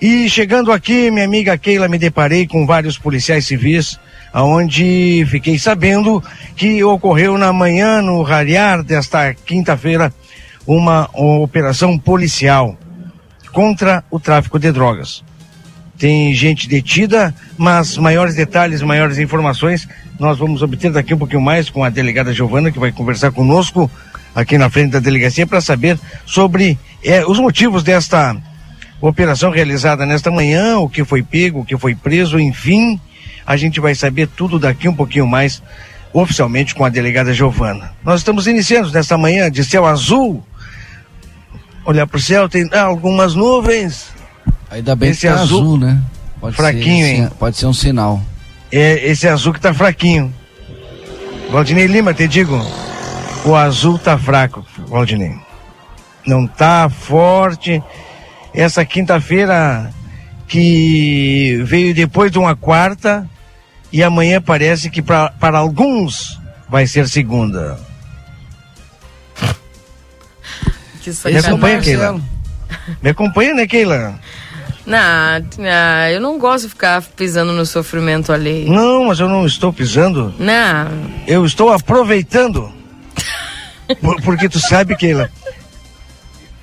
[0.00, 3.98] E chegando aqui, minha amiga Keila, me deparei com vários policiais civis,
[4.32, 6.22] aonde fiquei sabendo
[6.54, 10.12] que ocorreu na manhã, no rariar desta quinta-feira,
[10.68, 12.76] uma operação policial
[13.52, 15.24] contra o tráfico de drogas.
[15.96, 21.70] Tem gente detida, mas maiores detalhes, maiores informações nós vamos obter daqui um pouquinho mais
[21.70, 23.90] com a delegada Giovana, que vai conversar conosco
[24.34, 28.36] aqui na frente da delegacia para saber sobre é, os motivos desta
[29.00, 33.00] operação realizada nesta manhã, o que foi pego, o que foi preso, enfim,
[33.46, 35.62] a gente vai saber tudo daqui um pouquinho mais
[36.12, 37.92] oficialmente com a delegada Giovana.
[38.04, 40.44] Nós estamos iniciando nesta manhã de céu azul.
[41.88, 44.08] Olhar para o céu, tem ah, algumas nuvens.
[44.70, 46.02] Ainda bem esse que tá azul, azul, né?
[46.38, 47.30] Pode fraquinho, ser, hein?
[47.38, 48.22] Pode ser um sinal.
[48.70, 50.30] É, esse azul que tá fraquinho.
[51.50, 52.60] Valdinei Lima, te digo.
[53.42, 55.34] O azul tá fraco, Valdinei.
[56.26, 57.82] Não tá forte.
[58.52, 59.90] Essa quinta-feira
[60.46, 63.26] que veio depois de uma quarta
[63.90, 67.80] e amanhã parece que pra, para alguns vai ser segunda.
[71.14, 72.20] Que Me acompanha, Keila.
[73.02, 74.18] Me acompanha, né, Keila?
[74.86, 78.72] Não, não, eu não gosto de ficar pisando no sofrimento alheio.
[78.72, 80.34] Não, mas eu não estou pisando.
[80.38, 80.88] Não.
[81.26, 82.72] Eu estou aproveitando.
[84.00, 85.30] Por, porque tu sabe, Keila,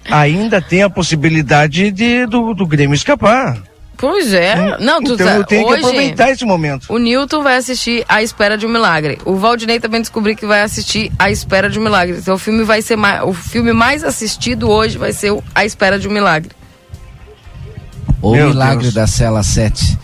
[0.10, 3.62] ainda tem a possibilidade de, do, do Grêmio escapar.
[3.97, 4.77] Pois é.
[4.79, 6.86] Não, tu então sabe, eu tenho hoje, que aproveitar esse momento.
[6.89, 9.17] O Newton vai assistir A Espera de um Milagre.
[9.25, 12.17] O Valdinei também descobriu que vai assistir A Espera de um Milagre.
[12.17, 15.65] Então o filme vai ser mais, o filme mais assistido hoje vai ser o A
[15.65, 16.51] Espera de um Milagre.
[18.21, 18.93] O Meu Milagre Deus.
[18.93, 19.97] da Cela 7.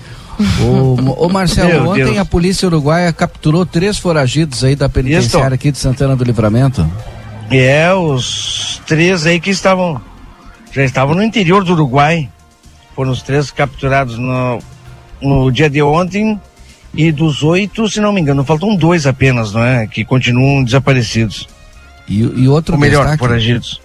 [1.18, 2.18] Ô, Marcelo, Meu ontem Deus.
[2.18, 6.90] a polícia uruguaia capturou três foragidos aí da penitenciária aqui de Santana do Livramento.
[7.52, 10.02] É, os três aí que estavam,
[10.72, 12.30] já estavam no interior do Uruguai.
[13.02, 14.60] Foram os três capturados no,
[15.20, 16.40] no dia de ontem.
[16.94, 19.88] E dos oito, se não me engano, faltam dois apenas, não é?
[19.88, 21.50] Que continuam desaparecidos.
[22.08, 23.82] E, e outro Ou melhor, destaque, foragidos.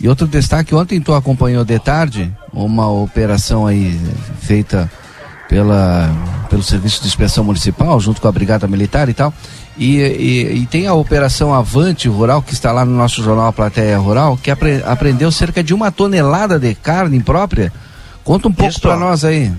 [0.00, 4.00] E outro destaque, ontem tu acompanhou de tarde uma operação aí
[4.40, 4.90] feita
[5.46, 6.10] pela,
[6.48, 9.30] pelo Serviço de Inspeção Municipal, junto com a Brigada Militar e tal.
[9.76, 13.52] E, e, e tem a Operação Avante Rural, que está lá no nosso jornal A
[13.52, 17.70] Plateia Rural, que apre, apreendeu cerca de uma tonelada de carne própria.
[18.24, 19.52] Conta um pouco para nós aí.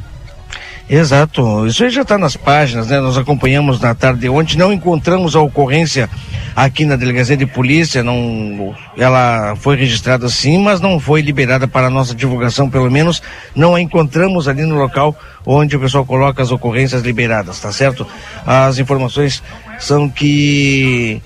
[0.90, 3.00] Exato, isso aí já está nas páginas, né?
[3.00, 6.10] Nós acompanhamos na tarde de ontem, não encontramos a ocorrência
[6.54, 11.90] aqui na delegacia de polícia, não, ela foi registrada sim, mas não foi liberada para
[11.90, 13.24] nossa divulgação, pelo menos
[13.56, 18.06] não a encontramos ali no local onde o pessoal coloca as ocorrências liberadas, tá certo?
[18.46, 19.42] As informações
[19.80, 21.22] são que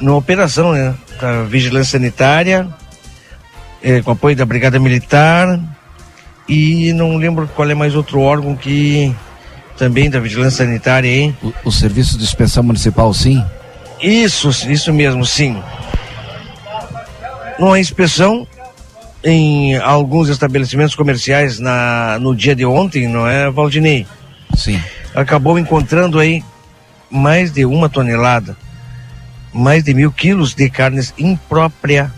[0.00, 2.68] na operação, né, da vigilância sanitária,
[3.82, 5.58] eh, com apoio da Brigada Militar,
[6.48, 9.14] e não lembro qual é mais outro órgão que
[9.76, 11.36] também da vigilância sanitária, hein?
[11.42, 13.44] O, o Serviço de Inspeção Municipal, sim?
[14.00, 15.62] Isso, isso mesmo, sim.
[17.58, 18.46] Numa inspeção
[19.22, 24.06] em alguns estabelecimentos comerciais na, no dia de ontem, não é, Valdinei?
[24.56, 24.80] Sim.
[25.14, 26.42] Acabou encontrando aí
[27.10, 28.56] mais de uma tonelada,
[29.52, 32.12] mais de mil quilos de carnes imprópria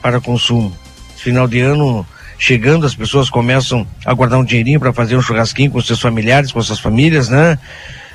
[0.00, 0.72] para consumo.
[1.16, 2.06] Final de ano
[2.38, 6.52] chegando, as pessoas começam a guardar um dinheirinho para fazer um churrasquinho com seus familiares,
[6.52, 7.58] com suas famílias, né?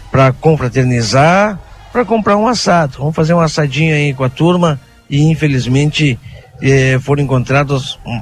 [0.09, 1.59] Para confraternizar,
[1.91, 2.97] para comprar um assado.
[2.99, 6.17] Vamos fazer um assadinho aí com a turma e infelizmente
[6.61, 8.21] eh, foram encontrados, hum,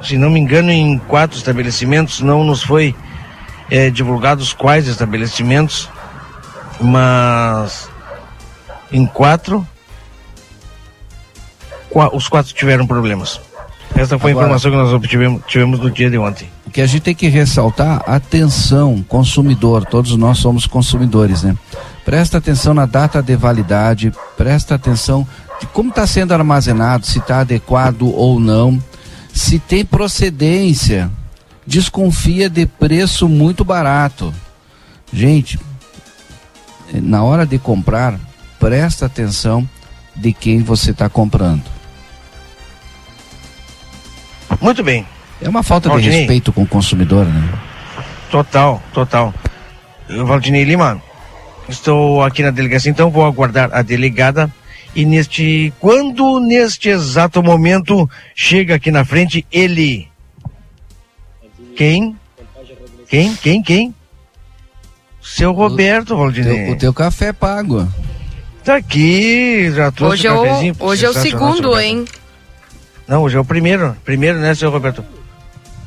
[0.00, 2.20] se não me engano, em quatro estabelecimentos.
[2.20, 2.94] Não nos foi
[3.68, 5.90] eh, divulgados quais estabelecimentos,
[6.80, 7.88] mas
[8.92, 9.66] em quatro,
[12.12, 13.40] os quatro tiveram problemas.
[13.94, 16.48] Essa foi Agora, a informação que nós obtivemos tivemos no dia de ontem.
[16.66, 21.56] O que a gente tem que ressaltar, atenção, consumidor, todos nós somos consumidores, né?
[22.04, 25.26] Presta atenção na data de validade, presta atenção
[25.60, 28.82] de como está sendo armazenado, se está adequado ou não,
[29.32, 31.10] se tem procedência.
[31.66, 34.32] Desconfia de preço muito barato.
[35.12, 35.58] Gente,
[36.92, 38.18] na hora de comprar,
[38.58, 39.68] presta atenção
[40.16, 41.62] de quem você está comprando.
[44.60, 45.06] Muito bem.
[45.40, 46.12] É uma falta Valdinei.
[46.12, 47.48] de respeito com o consumidor, né?
[48.30, 49.34] Total, total.
[50.08, 51.02] Valdinei Lima,
[51.68, 54.52] estou aqui na delegacia, então vou aguardar a delegada
[54.94, 60.08] e neste, quando neste exato momento chega aqui na frente ele,
[61.76, 62.16] quem?
[63.08, 63.34] Quem?
[63.36, 63.62] Quem?
[63.62, 63.94] Quem?
[65.22, 66.52] Seu Roberto, Valdinei.
[66.52, 67.88] O teu, o teu café é pago.
[68.64, 70.76] Tá aqui, já trouxe hoje cafezinho.
[70.78, 72.04] É o, hoje é o segundo, hein?
[73.10, 73.96] Não, hoje é o primeiro.
[74.04, 75.04] Primeiro, né, senhor Roberto?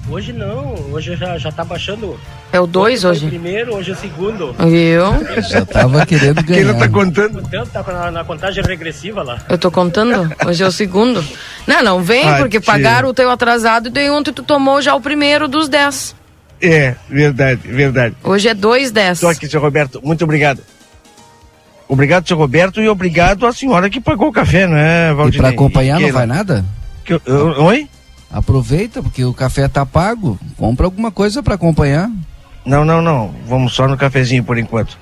[0.09, 2.19] Hoje não, hoje já, já tá baixando.
[2.51, 3.27] É o 2 hoje?
[3.27, 4.53] o primeiro, hoje é o segundo.
[4.59, 5.41] Eu?
[5.41, 6.73] Já tava querendo ganhar.
[6.73, 7.41] Quem tá contando?
[7.41, 9.39] Contando, tá na, na, contagem regressiva lá.
[9.47, 10.35] Eu tô contando?
[10.45, 11.23] Hoje é o segundo.
[11.65, 12.73] Não, não vem, ah, porque tia.
[12.73, 16.17] pagaram o teu atrasado e daí ontem tu tomou já o primeiro dos 10.
[16.61, 18.17] É, verdade, verdade.
[18.21, 19.21] Hoje é 2, 10.
[19.21, 20.61] Tô aqui, senhor Roberto, muito obrigado.
[21.87, 25.35] Obrigado, senhor Roberto, e obrigado à senhora que pagou o café, não é, Valdir?
[25.35, 26.65] E pra acompanhar não vai nada?
[27.03, 27.89] Que, eu, oi?
[28.31, 30.39] Aproveita, porque o café tá pago.
[30.57, 32.09] Compra alguma coisa para acompanhar.
[32.65, 33.33] Não, não, não.
[33.47, 34.97] Vamos só no cafezinho por enquanto.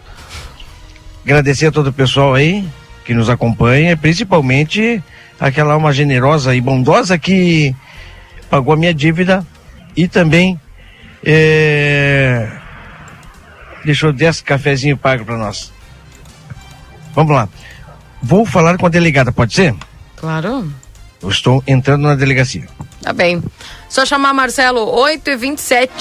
[1.24, 2.68] Agradecer a todo o pessoal aí
[3.06, 5.02] que nos acompanha, principalmente
[5.40, 7.76] aquela alma generosa e bondosa que
[8.50, 9.46] pagou a minha dívida
[9.96, 10.60] e também
[11.24, 12.50] é,
[13.86, 15.72] deixou 10 cafezinhos pago para nós.
[17.14, 17.48] Vamos lá.
[18.22, 19.74] Vou falar com a delegada, pode ser?
[20.16, 20.72] Claro.
[21.22, 22.68] Eu estou entrando na delegacia.
[23.02, 23.44] Tá bem.
[23.90, 25.92] Só chamar Marcelo, 8 e 27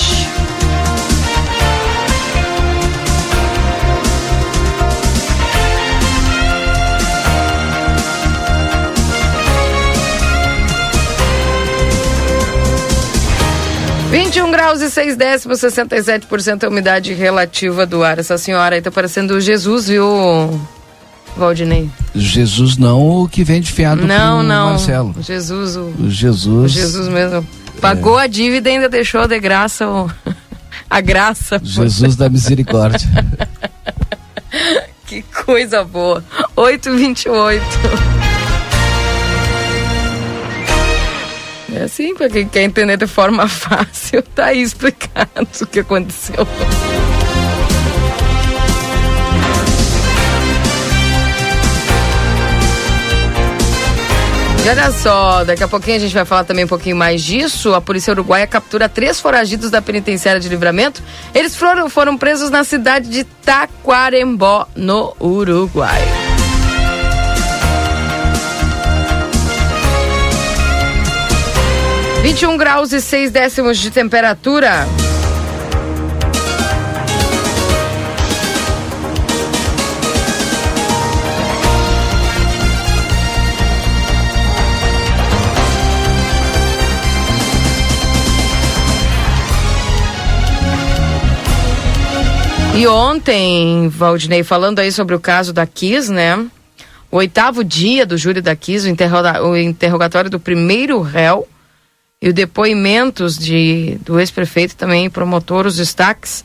[14.11, 18.19] 21 graus e 6 décimos, 67% a umidade relativa do ar.
[18.19, 20.05] Essa senhora aí tá parecendo Jesus, viu?
[21.37, 21.89] Valdinei?
[22.15, 24.71] Jesus não o que vende fiado não, não.
[24.71, 25.15] Marcelo.
[25.21, 26.73] Jesus, o, o Jesus.
[26.73, 27.47] O Jesus mesmo.
[27.81, 28.25] Pagou é.
[28.25, 30.11] a dívida e ainda deixou de graça o,
[30.89, 31.61] a graça.
[31.63, 33.09] Jesus da misericórdia.
[35.07, 36.23] que coisa boa.
[36.57, 37.65] 828.
[41.73, 46.47] É assim, para quem quer entender de forma fácil, tá aí explicado o que aconteceu.
[54.63, 57.75] E olha só, daqui a pouquinho a gente vai falar também um pouquinho mais disso.
[57.75, 61.03] A polícia uruguaia captura três foragidos da penitenciária de livramento.
[61.35, 66.03] Eles foram, foram presos na cidade de Taquarembó, no Uruguai.
[72.23, 74.87] Vinte graus e seis décimos de temperatura.
[92.81, 96.47] E ontem, Valdinei, falando aí sobre o caso da Kiss, né?
[97.11, 101.47] O oitavo dia do júri da Kiss, o, o interrogatório do primeiro réu
[102.23, 106.43] e o depoimentos de, do ex-prefeito também promotor, os destaques.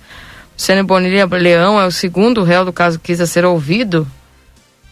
[0.58, 4.06] O Sênio Bonilha Leão é o segundo réu do caso Kiss a ser ouvido.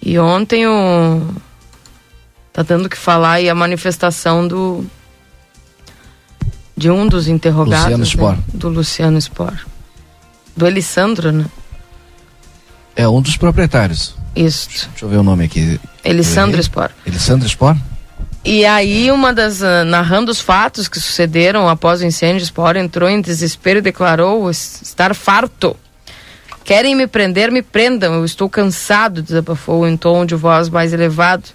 [0.01, 1.27] E ontem o...
[2.53, 4.85] Tá dando que falar aí a manifestação do...
[6.77, 7.99] De um dos interrogados.
[7.99, 8.43] Luciano né?
[8.53, 9.72] Do Luciano Spor.
[10.55, 11.45] Do Elisandro, né?
[12.95, 14.15] É um dos proprietários.
[14.35, 14.69] Isso.
[14.89, 15.79] Deixa eu ver o nome aqui.
[16.03, 16.91] Elisandro Spor.
[17.05, 17.75] Elisandro Spor?
[18.45, 19.61] E aí, uma das.
[19.61, 24.49] Uh, narrando os fatos que sucederam após o incêndio, Spor entrou em desespero e declarou
[24.51, 25.77] estar farto.
[26.63, 28.15] Querem me prender, me prendam.
[28.15, 31.49] Eu estou cansado, desabafou em tom de voz mais elevado,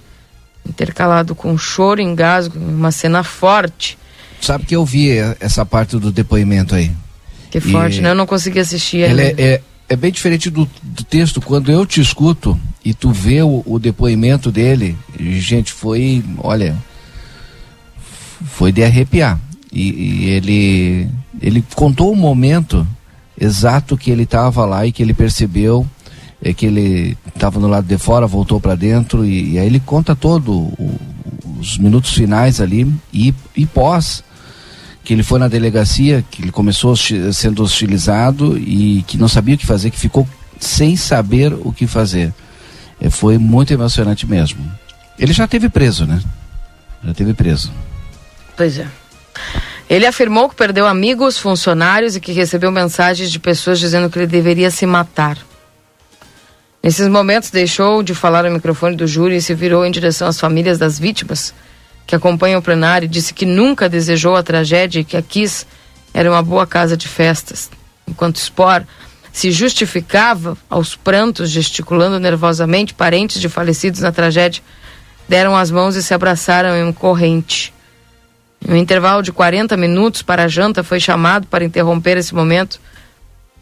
[0.67, 3.99] intercalado com choro e engasgo, uma cena forte.
[4.41, 6.93] Sabe que eu vi essa parte do depoimento aí.
[7.51, 8.11] Que forte, e né?
[8.11, 8.99] Eu não consegui assistir.
[8.99, 11.41] Ele é, é, é, bem diferente do, do, texto.
[11.41, 16.77] Quando eu te escuto e tu vê o, o depoimento dele, gente, foi, olha,
[18.45, 19.39] foi de arrepiar.
[19.73, 21.09] E, e ele,
[21.41, 22.87] ele contou o momento
[23.41, 25.87] exato que ele estava lá e que ele percebeu
[26.43, 29.81] é que ele estava no lado de fora, voltou para dentro e, e, aí ele
[29.81, 30.99] conta todo o,
[31.59, 34.23] os minutos finais ali e, e pós
[35.09, 39.59] que ele foi na delegacia, que ele começou sendo hostilizado e que não sabia o
[39.59, 40.29] que fazer, que ficou
[40.61, 42.31] sem saber o que fazer.
[43.01, 44.71] É, foi muito emocionante mesmo.
[45.19, 46.21] Ele já teve preso, né?
[47.03, 47.73] Já teve preso.
[48.55, 48.87] Pois é.
[49.89, 54.27] Ele afirmou que perdeu amigos, funcionários e que recebeu mensagens de pessoas dizendo que ele
[54.27, 55.39] deveria se matar.
[56.83, 60.39] Nesses momentos deixou de falar ao microfone do júri e se virou em direção às
[60.39, 61.55] famílias das vítimas
[62.09, 65.67] que acompanha o plenário, disse que nunca desejou a tragédia e que a Kiss
[66.15, 67.71] era uma boa casa de festas.
[68.09, 68.83] Enquanto Spor
[69.31, 74.63] se justificava aos prantos, gesticulando nervosamente, parentes de falecidos na tragédia
[75.29, 77.75] deram as mãos e se abraçaram em um corrente.
[78.67, 82.81] Um intervalo de 40 minutos para a janta foi chamado para interromper esse momento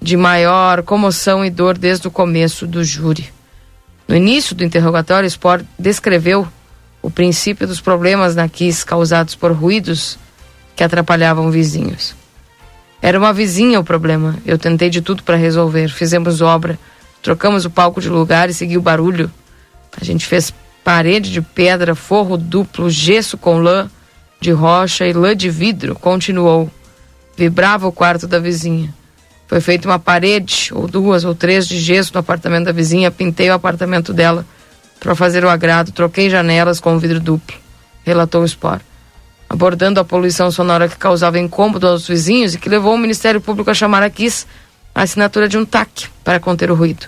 [0.01, 3.29] de maior comoção e dor desde o começo do júri.
[4.07, 6.47] No início do interrogatório, Spor descreveu
[7.07, 10.19] o princípio dos problemas na Kiss causados por ruídos
[10.75, 12.17] que atrapalhavam vizinhos.
[13.01, 14.35] Era uma vizinha o problema.
[14.45, 15.89] Eu tentei de tudo para resolver.
[15.89, 16.77] Fizemos obra,
[17.23, 19.31] trocamos o palco de lugar e seguiu o barulho.
[20.01, 20.53] A gente fez
[20.83, 23.89] parede de pedra, forro duplo, gesso com lã
[24.41, 25.95] de rocha e lã de vidro.
[25.95, 26.69] Continuou.
[27.37, 28.93] Vibrava o quarto da vizinha.
[29.47, 33.13] Foi feita uma parede, ou duas ou três, de gesso no apartamento da vizinha.
[33.13, 34.45] Pintei o apartamento dela
[35.01, 37.57] para fazer o agrado, troquei janelas com vidro duplo,
[38.05, 38.81] relatou o Spor.
[39.49, 43.71] Abordando a poluição sonora que causava incômodo aos vizinhos e que levou o Ministério Público
[43.71, 44.47] a chamar a KISS
[44.95, 47.07] a assinatura de um TAC para conter o ruído.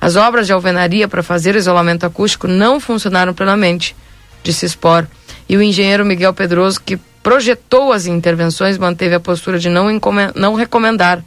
[0.00, 3.96] As obras de alvenaria para fazer o isolamento acústico não funcionaram plenamente,
[4.42, 5.06] disse Spor,
[5.48, 9.86] e o engenheiro Miguel Pedroso, que projetou as intervenções, manteve a postura de não,
[10.34, 11.24] não recomendar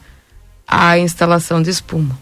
[0.68, 2.18] a instalação de espuma.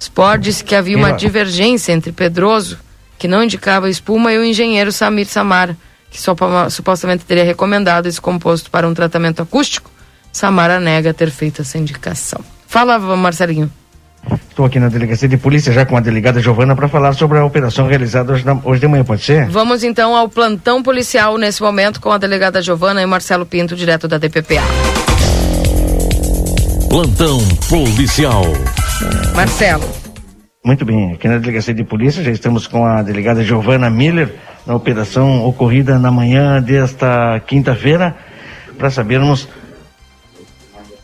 [0.00, 2.78] Spor disse que havia uma divergência entre Pedroso
[3.18, 5.76] que não indicava espuma, e o engenheiro Samir Samar,
[6.10, 6.34] que só,
[6.70, 9.90] supostamente teria recomendado esse composto para um tratamento acústico.
[10.32, 12.40] Samara nega ter feito essa indicação.
[12.66, 13.70] Fala, Marcelinho.
[14.50, 17.44] Estou aqui na delegacia de polícia já com a delegada Giovana para falar sobre a
[17.44, 19.46] operação realizada hoje, hoje, de manhã, pode ser?
[19.48, 24.06] Vamos então ao plantão policial nesse momento com a delegada Giovana e Marcelo Pinto, direto
[24.06, 24.62] da DPPA.
[26.88, 27.38] Plantão
[27.68, 28.44] policial.
[29.34, 29.97] Marcelo.
[30.68, 34.34] Muito bem, aqui na delegacia de polícia já estamos com a delegada Giovana Miller
[34.66, 38.14] na operação ocorrida na manhã desta quinta-feira
[38.76, 39.48] para sabermos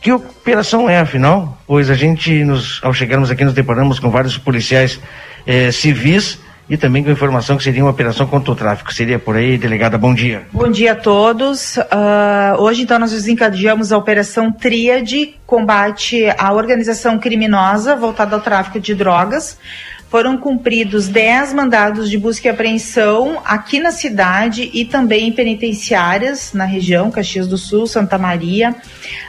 [0.03, 4.37] que operação é afinal, pois a gente nos, ao chegarmos aqui nos deparamos com vários
[4.37, 5.01] policiais
[5.47, 6.39] eh, civis
[6.69, 8.93] e também com informação que seria uma operação contra o tráfico.
[8.93, 10.47] Seria por aí, delegada, bom dia.
[10.53, 11.77] Bom dia a todos.
[11.77, 18.81] Uh, hoje, então, nós desencadeamos a Operação Tríade, combate à organização criminosa voltada ao tráfico
[18.81, 19.59] de drogas.
[20.09, 26.53] Foram cumpridos 10 mandados de busca e apreensão aqui na cidade e também em penitenciárias
[26.55, 28.75] na região, Caxias do Sul, Santa Maria,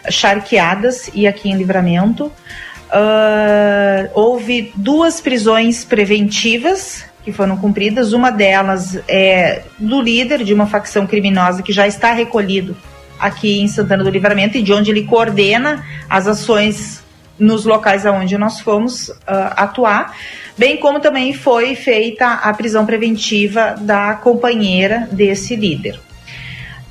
[0.09, 2.25] Charqueadas e aqui em Livramento.
[2.25, 8.13] Uh, houve duas prisões preventivas que foram cumpridas.
[8.13, 12.77] Uma delas é do líder de uma facção criminosa que já está recolhido
[13.19, 17.03] aqui em Santana do Livramento e de onde ele coordena as ações
[17.39, 19.15] nos locais aonde nós fomos uh,
[19.57, 20.15] atuar,
[20.57, 25.99] bem como também foi feita a prisão preventiva da companheira desse líder.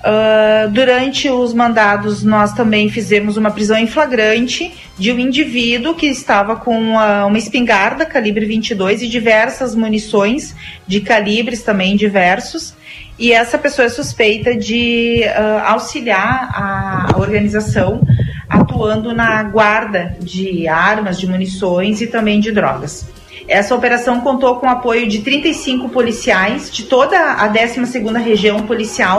[0.05, 6.07] Uh, durante os mandados, nós também fizemos uma prisão em flagrante de um indivíduo que
[6.07, 10.55] estava com uma, uma espingarda calibre 22 e diversas munições
[10.87, 12.75] de calibres também diversos.
[13.19, 18.03] E essa pessoa é suspeita de uh, auxiliar a organização
[18.47, 23.09] atuando na guarda de armas, de munições e também de drogas.
[23.49, 29.19] Essa operação contou com o apoio de 35 policiais de toda a 12ª região policial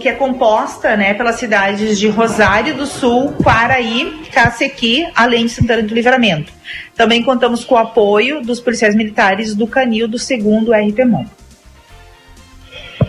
[0.00, 5.82] que é composta, né, pelas cidades de Rosário do Sul, Quaraí, Cacequi, além de Santana
[5.82, 6.52] do Livramento.
[6.96, 11.26] Também contamos com o apoio dos policiais militares do Canil do segundo RPMON.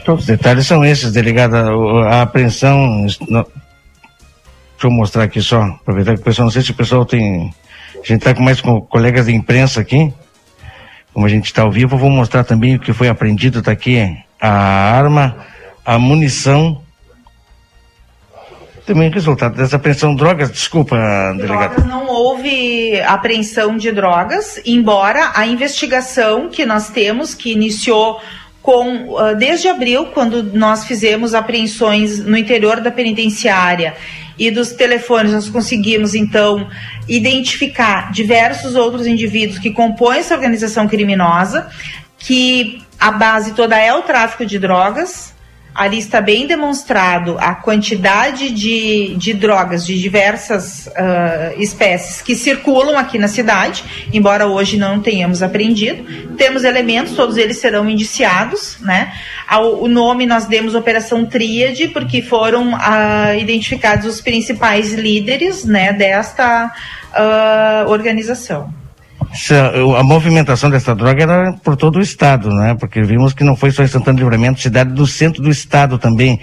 [0.07, 1.69] Os detalhes são esses, delegada.
[2.09, 3.05] A apreensão.
[3.05, 3.45] Deixa
[4.83, 7.53] eu mostrar aqui só, aproveitar que o pessoal, não sei se o pessoal tem.
[7.93, 10.11] A gente está com mais com colegas de imprensa aqui.
[11.13, 13.59] Como a gente está ao vivo, vou mostrar também o que foi apreendido.
[13.59, 15.35] Está aqui a arma,
[15.89, 16.83] a munição.
[18.85, 20.95] Também resultado dessa apreensão drogas, desculpa,
[21.35, 21.75] delegada.
[21.75, 28.21] Drogas não houve apreensão de drogas, embora a investigação que nós temos, que iniciou
[28.61, 33.95] com uh, desde abril, quando nós fizemos apreensões no interior da penitenciária
[34.37, 36.69] e dos telefones, nós conseguimos então
[37.07, 41.67] identificar diversos outros indivíduos que compõem essa organização criminosa,
[42.19, 45.33] que a base toda é o tráfico de drogas,
[45.79, 52.97] ali está bem demonstrado a quantidade de, de drogas de diversas uh, espécies que circulam
[52.97, 56.35] aqui na cidade, embora hoje não tenhamos apreendido.
[56.35, 59.13] Temos elementos, todos eles serão indiciados, né?
[59.47, 65.93] Ao, o nome nós demos Operação Tríade, porque foram uh, identificados os principais líderes né,
[65.93, 66.73] desta
[67.13, 68.78] uh, organização
[69.97, 72.75] a movimentação dessa droga era por todo o estado, né?
[72.79, 75.97] Porque vimos que não foi só em Santana do Livramento, cidade do centro do estado
[75.97, 76.39] também.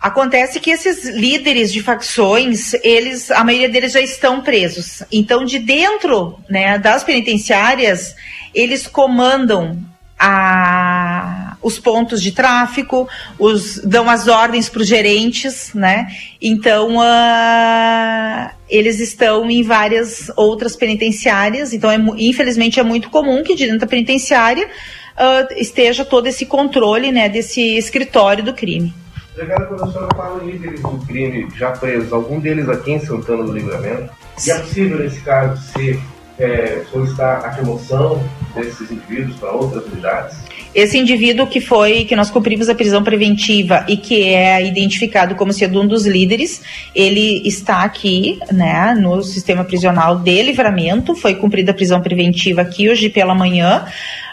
[0.00, 5.02] Acontece que esses líderes de facções, eles, a maioria deles já estão presos.
[5.10, 8.14] Então, de dentro, né, das penitenciárias,
[8.54, 9.78] eles comandam
[10.18, 16.06] a, os pontos de tráfico, os, dão as ordens para os gerentes, né?
[16.40, 23.56] Então, uh, eles estão em várias outras penitenciárias, então, é, infelizmente, é muito comum que
[23.56, 28.94] dentro da penitenciária uh, esteja todo esse controle, né, desse escritório do crime.
[29.34, 33.00] Delegada, quando a senhora fala em líderes do crime já presos, algum deles aqui em
[33.00, 34.08] Santana do Livramento?
[34.46, 36.00] E é possível, nesse caso, ser
[36.38, 38.22] é, solicitar a remoção
[38.54, 40.45] desses indivíduos para outras unidades?
[40.76, 45.50] Esse indivíduo que foi, que nós cumprimos a prisão preventiva e que é identificado como
[45.50, 46.60] sendo um dos líderes,
[46.94, 52.90] ele está aqui, né, no sistema prisional de livramento, foi cumprida a prisão preventiva aqui
[52.90, 53.86] hoje pela manhã.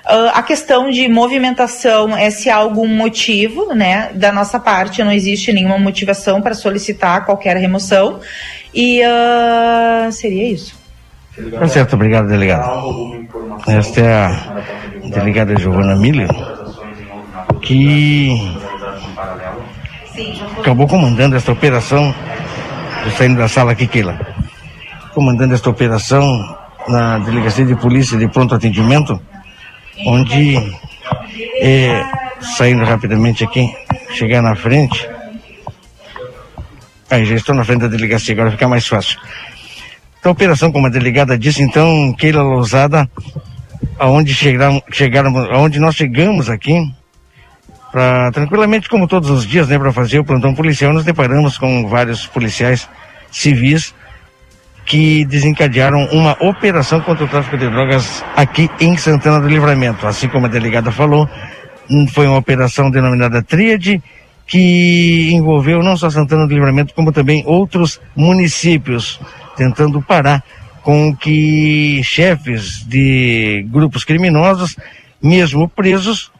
[0.05, 5.13] Uh, a questão de movimentação é se há algum motivo, né, da nossa parte não
[5.13, 8.19] existe nenhuma motivação para solicitar qualquer remoção
[8.73, 10.82] e uh, seria isso.
[11.33, 13.25] Tá certo, obrigado, delegado.
[13.67, 16.29] Esta é a delegada Giovana Miller,
[17.59, 18.55] que
[20.59, 22.13] acabou comandando esta operação.
[22.97, 24.15] Estou saindo da sala aqui, Keila.
[25.15, 26.23] Comandando esta operação
[26.87, 29.19] na Delegacia de Polícia de Pronto Atendimento,
[30.05, 30.57] onde,
[31.61, 32.05] é,
[32.57, 33.73] saindo rapidamente aqui,
[34.11, 35.09] chegar na frente.
[37.09, 39.19] Aí já estou na frente da delegacia, agora fica mais fácil.
[40.23, 43.09] Então, a operação, como a delegada disse, então, Keila Lousada,
[43.99, 46.73] aonde chegaram, chegaram, aonde nós chegamos aqui,
[47.91, 51.89] para tranquilamente, como todos os dias, né, para fazer o plantão policial, nos deparamos com
[51.89, 52.87] vários policiais
[53.29, 53.93] civis
[54.85, 60.07] que desencadearam uma operação contra o tráfico de drogas aqui em Santana do Livramento.
[60.07, 61.29] Assim como a delegada falou,
[62.13, 64.01] foi uma operação denominada Tríade,
[64.45, 69.19] que envolveu não só Santana do Livramento, como também outros municípios
[69.55, 70.43] tentando parar
[70.81, 74.75] com que chefes de grupos criminosos,
[75.21, 76.31] mesmo presos,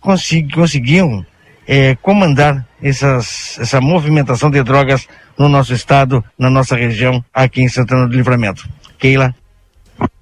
[0.00, 1.26] consegui, conseguiam
[1.66, 7.68] é, comandar essas, essa movimentação de drogas no nosso estado, na nossa região, aqui em
[7.68, 8.68] Santana do Livramento.
[8.98, 9.34] Keila.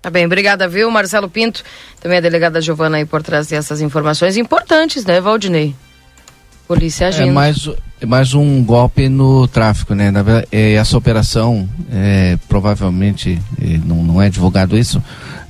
[0.00, 1.62] Tá bem, obrigada, viu, Marcelo Pinto,
[2.00, 5.74] também a delegada Giovana aí por trazer essas informações importantes, né, Valdinei?
[6.66, 7.28] Polícia agindo.
[7.28, 7.68] É mais,
[8.00, 10.10] é mais um golpe no tráfico, né?
[10.10, 15.02] Na verdade, é, essa operação, é, provavelmente, é, não, não é divulgado isso,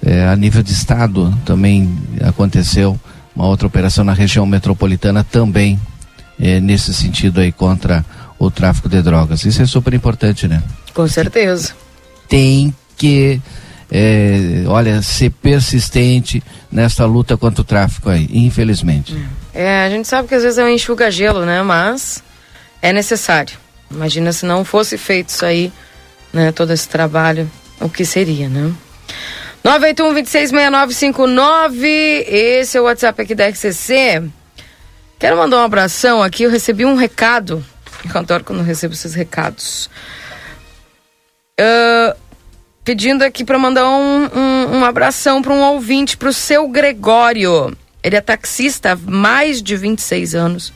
[0.04, 2.98] é, a nível de estado também aconteceu
[3.34, 5.80] uma outra operação na região metropolitana também
[6.40, 8.04] é, nesse sentido aí contra
[8.38, 9.44] o tráfico de drogas.
[9.44, 10.62] Isso é super importante, né?
[10.92, 11.74] Com certeza.
[12.28, 13.40] Tem que
[13.90, 19.14] é, olha, ser persistente nessa luta contra o tráfico aí, infelizmente.
[19.14, 19.41] Hum.
[19.54, 21.62] É, a gente sabe que às vezes é um enxuga-gelo, né?
[21.62, 22.22] Mas
[22.80, 23.58] é necessário.
[23.90, 25.70] Imagina se não fosse feito isso aí,
[26.32, 26.52] né?
[26.52, 27.50] Todo esse trabalho,
[27.80, 28.72] o que seria, né?
[29.64, 34.22] 981-266959, esse é o WhatsApp aqui da RCC.
[35.18, 37.64] Quero mandar um abração aqui, eu recebi um recado,
[38.12, 39.88] eu adoro quando eu recebo esses recados.
[41.60, 42.16] Uh,
[42.82, 47.76] pedindo aqui para mandar um, um, um abração para um ouvinte, para o seu Gregório.
[48.02, 50.72] Ele é taxista há mais de 26 anos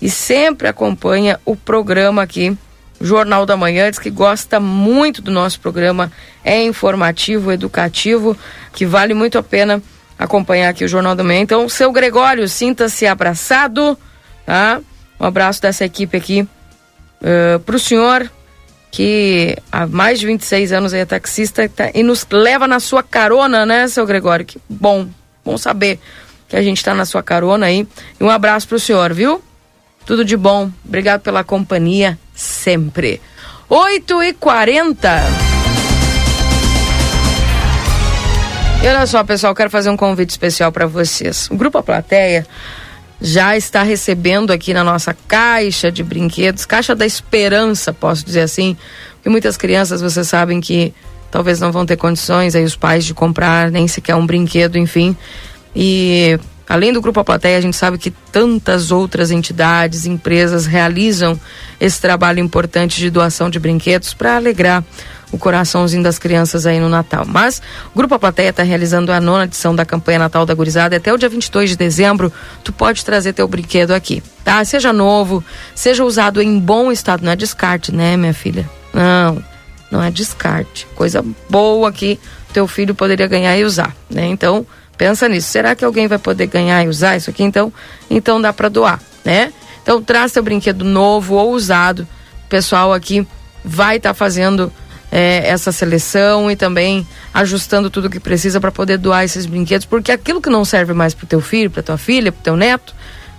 [0.00, 2.56] e sempre acompanha o programa aqui,
[3.00, 3.90] Jornal da Manhã.
[3.90, 6.10] Diz que gosta muito do nosso programa,
[6.42, 8.36] é informativo, educativo,
[8.72, 9.82] que vale muito a pena
[10.18, 11.40] acompanhar aqui o Jornal da Manhã.
[11.40, 13.98] Então, seu Gregório, sinta-se abraçado,
[14.46, 14.80] tá?
[15.18, 18.30] Um abraço dessa equipe aqui uh, para o senhor,
[18.90, 23.66] que há mais de 26 anos é taxista tá, e nos leva na sua carona,
[23.66, 24.46] né, seu Gregório?
[24.46, 25.08] Que bom,
[25.44, 25.98] bom saber
[26.54, 27.84] que a gente está na sua carona aí.
[28.20, 29.42] E um abraço para o senhor, viu?
[30.06, 30.70] Tudo de bom.
[30.84, 33.20] Obrigado pela companhia sempre.
[33.68, 35.22] 8 e 40
[38.82, 41.48] E olha só, pessoal, quero fazer um convite especial para vocês.
[41.50, 42.46] O Grupo A Plateia
[43.20, 48.76] já está recebendo aqui na nossa caixa de brinquedos, caixa da esperança, posso dizer assim,
[49.14, 50.92] porque muitas crianças, vocês sabem que
[51.30, 55.16] talvez não vão ter condições aí os pais de comprar nem sequer um brinquedo, enfim.
[55.74, 61.38] E além do Grupo A a gente sabe que tantas outras entidades, empresas realizam
[61.80, 64.84] esse trabalho importante de doação de brinquedos para alegrar
[65.34, 67.24] o coraçãozinho das crianças aí no Natal.
[67.26, 67.60] Mas
[67.92, 70.96] o Grupo A está realizando a nona edição da campanha Natal da Gurizada.
[70.96, 74.64] Até o dia 22 de dezembro, tu pode trazer teu brinquedo aqui, tá?
[74.64, 75.44] Seja novo,
[75.74, 77.24] seja usado em bom estado.
[77.24, 78.68] Não é descarte, né, minha filha?
[78.92, 79.42] Não,
[79.90, 80.86] não é descarte.
[80.94, 82.18] Coisa boa que
[82.52, 84.26] teu filho poderia ganhar e usar, né?
[84.26, 84.64] Então,
[84.96, 85.48] Pensa nisso.
[85.48, 87.42] Será que alguém vai poder ganhar e usar isso aqui?
[87.42, 87.72] Então,
[88.08, 89.52] então dá para doar, né?
[89.82, 92.06] Então traz seu brinquedo novo ou usado.
[92.46, 93.26] O pessoal aqui
[93.64, 94.72] vai estar tá fazendo
[95.14, 100.10] é, essa seleção e também ajustando tudo que precisa para poder doar esses brinquedos, porque
[100.10, 102.94] aquilo que não serve mais para teu filho, para tua filha, para teu neto,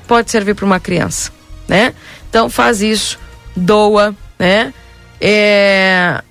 [0.07, 1.31] pode servir para uma criança,
[1.67, 1.93] né?
[2.29, 3.19] Então faz isso,
[3.55, 4.73] doa, né?
[5.19, 6.21] É,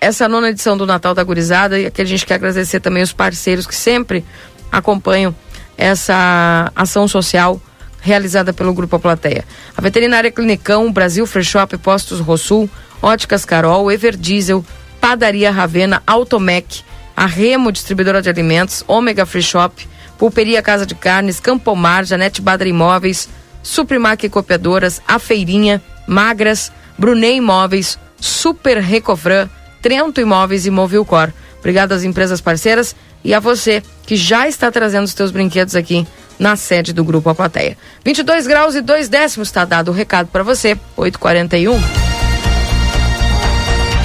[0.00, 3.12] essa nona edição do Natal da Gurizada e aqui a gente quer agradecer também os
[3.12, 4.24] parceiros que sempre
[4.70, 5.34] acompanham
[5.76, 7.60] essa ação social
[8.00, 9.44] realizada pelo Grupo A Plateia.
[9.76, 12.68] A Veterinária Clinicão, Brasil Free Shop, Postos Rosul,
[13.02, 14.64] Óticas Carol, Everdiesel,
[15.00, 16.82] Padaria Ravena, Automec,
[17.16, 22.68] a Remo Distribuidora de Alimentos, Ômega Free Shop, Pulperia Casa de Carnes, Campomar, Janete Badra
[22.68, 23.28] Imóveis,
[23.62, 29.48] Suprimac Copiadoras, A Feirinha, Magras, Brunei Imóveis, Super Recofran,
[29.80, 31.32] Trento Imóveis e Movilcor.
[31.58, 32.94] Obrigado às empresas parceiras
[33.24, 36.06] e a você que já está trazendo os teus brinquedos aqui
[36.38, 37.76] na sede do Grupo A Plateia.
[38.04, 41.78] 22 graus e 2 décimos está dado o recado para você, 841.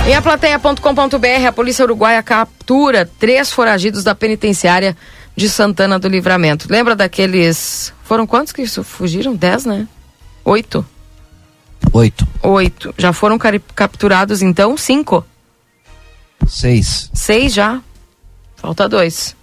[0.07, 4.95] Em aplateia.com.br, a polícia uruguaia captura três foragidos da penitenciária
[5.35, 6.67] de Santana do Livramento.
[6.69, 7.91] Lembra daqueles.
[8.03, 9.35] Foram quantos que fugiram?
[9.35, 9.87] Dez, né?
[10.43, 10.85] Oito?
[11.91, 12.27] Oito.
[12.43, 12.93] Oito.
[12.97, 13.39] Já foram
[13.73, 15.25] capturados, então, cinco?
[16.47, 17.09] Seis.
[17.11, 17.81] Seis já?
[18.65, 19.35] Falta dois.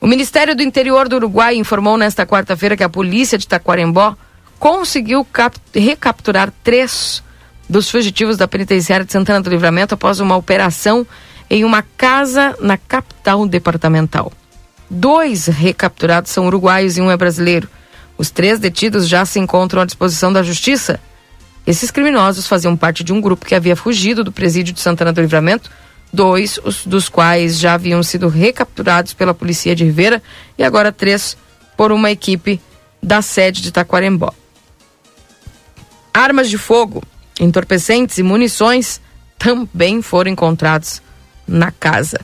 [0.00, 4.16] O Ministério do Interior do Uruguai informou nesta quarta-feira que a polícia de Taquarembó
[4.58, 5.24] conseguiu
[5.72, 7.22] recapturar três
[7.68, 11.06] dos fugitivos da penitenciária de Santana do Livramento após uma operação
[11.48, 14.32] em uma casa na capital departamental.
[14.90, 17.68] Dois recapturados são uruguaios e um é brasileiro.
[18.18, 20.98] Os três detidos já se encontram à disposição da justiça.
[21.64, 25.20] Esses criminosos faziam parte de um grupo que havia fugido do presídio de Santana do
[25.20, 25.70] Livramento
[26.12, 30.22] dois os, dos quais já haviam sido recapturados pela polícia de Rivera
[30.58, 31.36] e agora três
[31.76, 32.60] por uma equipe
[33.02, 34.32] da sede de Taquarembó.
[36.12, 37.02] Armas de fogo,
[37.38, 39.00] entorpecentes e munições
[39.38, 41.00] também foram encontrados
[41.46, 42.20] na casa.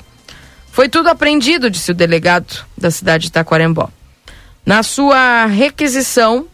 [0.70, 3.88] Foi tudo apreendido, disse o delegado da cidade de Taquarembó.
[4.64, 6.46] Na sua requisição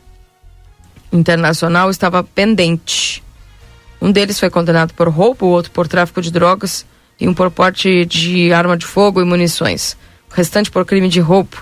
[1.11, 3.22] internacional estava pendente.
[4.01, 6.87] Um deles foi condenado por roubo, o outro por tráfico de drogas
[7.29, 9.97] um por porte de arma de fogo e munições.
[10.31, 11.57] O restante por crime de roubo.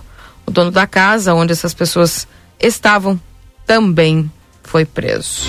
[0.46, 2.26] O dono da casa onde essas pessoas
[2.58, 3.20] estavam
[3.66, 4.30] também
[4.62, 5.48] foi preso.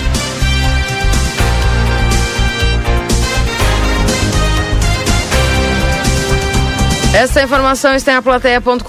[7.14, 8.82] Essa informação está em aplateia.com.br.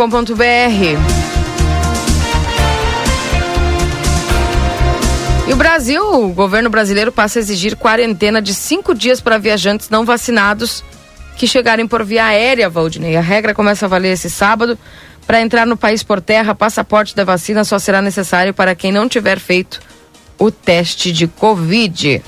[5.49, 9.91] E o Brasil, o governo brasileiro passa a exigir quarentena de cinco dias para viajantes
[9.91, 10.85] não vacinados
[11.37, 13.16] que chegarem por via aérea, Valdinei.
[13.16, 14.78] A regra começa a valer esse sábado
[15.26, 19.09] Para entrar no país por terra, passaporte da vacina só será necessário para quem não
[19.09, 19.80] tiver feito
[20.39, 22.22] o teste de Covid.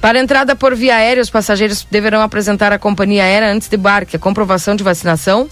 [0.00, 4.16] Para entrada por via aérea, os passageiros deverão apresentar à companhia aérea antes de embarque
[4.16, 5.48] a comprovação de vacinação,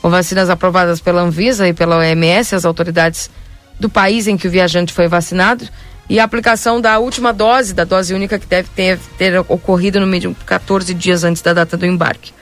[0.00, 3.30] com vacinas aprovadas pela Anvisa e pela OMS, as autoridades
[3.78, 5.68] do país em que o viajante foi vacinado,
[6.08, 10.06] e a aplicação da última dose, da dose única que deve ter, ter ocorrido no
[10.06, 12.32] mínimo 14 dias antes da data do embarque.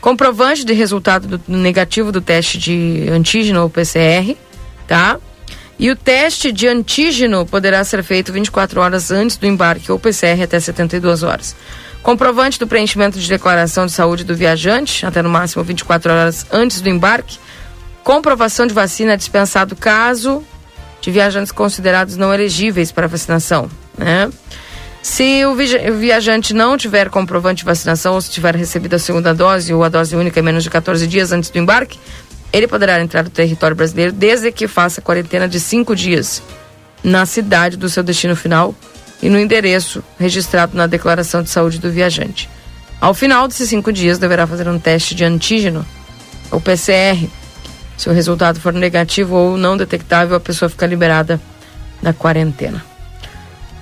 [0.00, 4.36] Comprovante de resultado do, negativo do teste de antígeno ou PCR,
[4.86, 5.18] tá?
[5.78, 10.42] E o teste de antígeno poderá ser feito 24 horas antes do embarque ou PCR
[10.42, 11.56] até 72 horas.
[12.02, 16.80] Comprovante do preenchimento de declaração de saúde do viajante, até no máximo 24 horas antes
[16.80, 17.38] do embarque.
[18.04, 20.44] Comprovação de vacina dispensado caso
[21.04, 24.30] de viajantes considerados não elegíveis para vacinação, né?
[25.02, 29.74] Se o viajante não tiver comprovante de vacinação ou se tiver recebido a segunda dose
[29.74, 31.98] ou a dose única em menos de 14 dias antes do embarque,
[32.50, 36.42] ele poderá entrar no território brasileiro desde que faça quarentena de cinco dias
[37.02, 38.74] na cidade do seu destino final
[39.22, 42.48] e no endereço registrado na declaração de saúde do viajante.
[42.98, 45.84] Ao final desses cinco dias, deverá fazer um teste de antígeno,
[46.50, 47.28] ou PCR.
[47.96, 51.40] Se o resultado for negativo ou não detectável, a pessoa fica liberada
[52.02, 52.94] da quarentena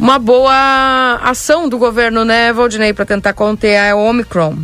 [0.03, 4.57] uma boa ação do governo, né, Valdinei, para tentar conter a Omicron.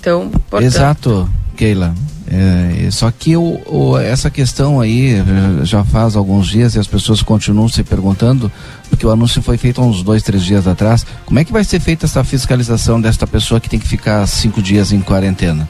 [0.00, 0.62] Então, portanto...
[0.62, 1.94] Exato, Keila.
[2.28, 6.86] É, só que o, o, essa questão aí eh, já faz alguns dias e as
[6.86, 8.50] pessoas continuam se perguntando,
[8.96, 11.62] porque o anúncio foi feito há uns dois, três dias atrás, como é que vai
[11.62, 15.68] ser feita essa fiscalização desta pessoa que tem que ficar cinco dias em quarentena?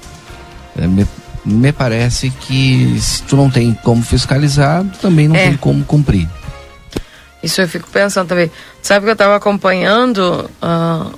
[0.78, 1.04] É, me,
[1.44, 5.48] me, parece que se tu não tem como fiscalizar, também não é.
[5.48, 6.28] tem como cumprir.
[7.42, 8.48] Isso eu fico pensando também.
[8.80, 11.12] Sabe que eu estava acompanhando, uh,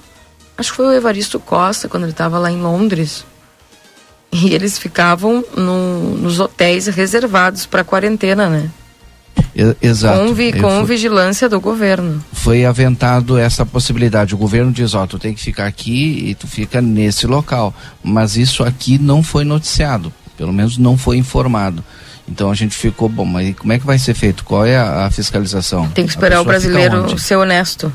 [0.57, 3.23] acho que foi o Evaristo Costa, quando ele estava lá em Londres.
[4.33, 8.71] E eles ficavam no, nos hotéis reservados para quarentena, né?
[9.83, 10.21] Exato.
[10.21, 12.23] Com, vi, com vigilância do governo.
[12.33, 14.35] Foi aventado essa possibilidade.
[14.35, 17.75] O governo diz, ó, tu tem que ficar aqui e tu fica nesse local.
[18.03, 20.13] Mas isso aqui não foi noticiado.
[20.37, 21.83] Pelo menos não foi informado.
[22.29, 24.45] Então a gente ficou, bom, mas como é que vai ser feito?
[24.45, 25.89] Qual é a, a fiscalização?
[25.89, 27.93] Tem que esperar o brasileiro ser honesto.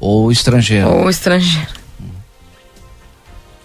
[0.00, 0.88] Ou estrangeiro.
[0.88, 1.81] Ou estrangeiro.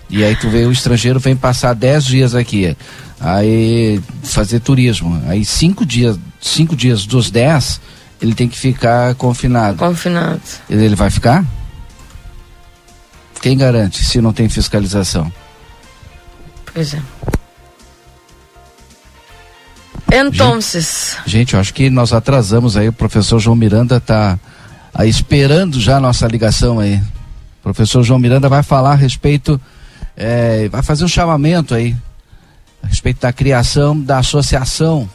[0.10, 2.76] E aí tu vê o estrangeiro vem passar 10 dias aqui,
[3.20, 5.22] aí fazer turismo.
[5.28, 7.82] Aí cinco dias, cinco dias dos 10,
[8.22, 9.78] ele tem que ficar confinado.
[9.78, 10.42] Confinado.
[10.70, 11.46] Ele, ele vai ficar?
[13.42, 15.32] Quem garante se não tem fiscalização?
[16.74, 17.02] Pois é.
[20.10, 22.88] Então, gente, gente, eu acho que nós atrasamos aí.
[22.88, 24.40] O professor João Miranda está
[25.02, 26.96] esperando já a nossa ligação aí.
[27.60, 29.60] O professor João Miranda vai falar a respeito
[30.18, 31.96] é, vai fazer um chamamento aí
[32.82, 35.08] a respeito da criação da associação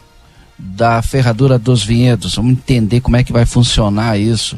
[0.57, 2.37] da ferradura dos vinhedos.
[2.37, 4.57] Vamos entender como é que vai funcionar isso.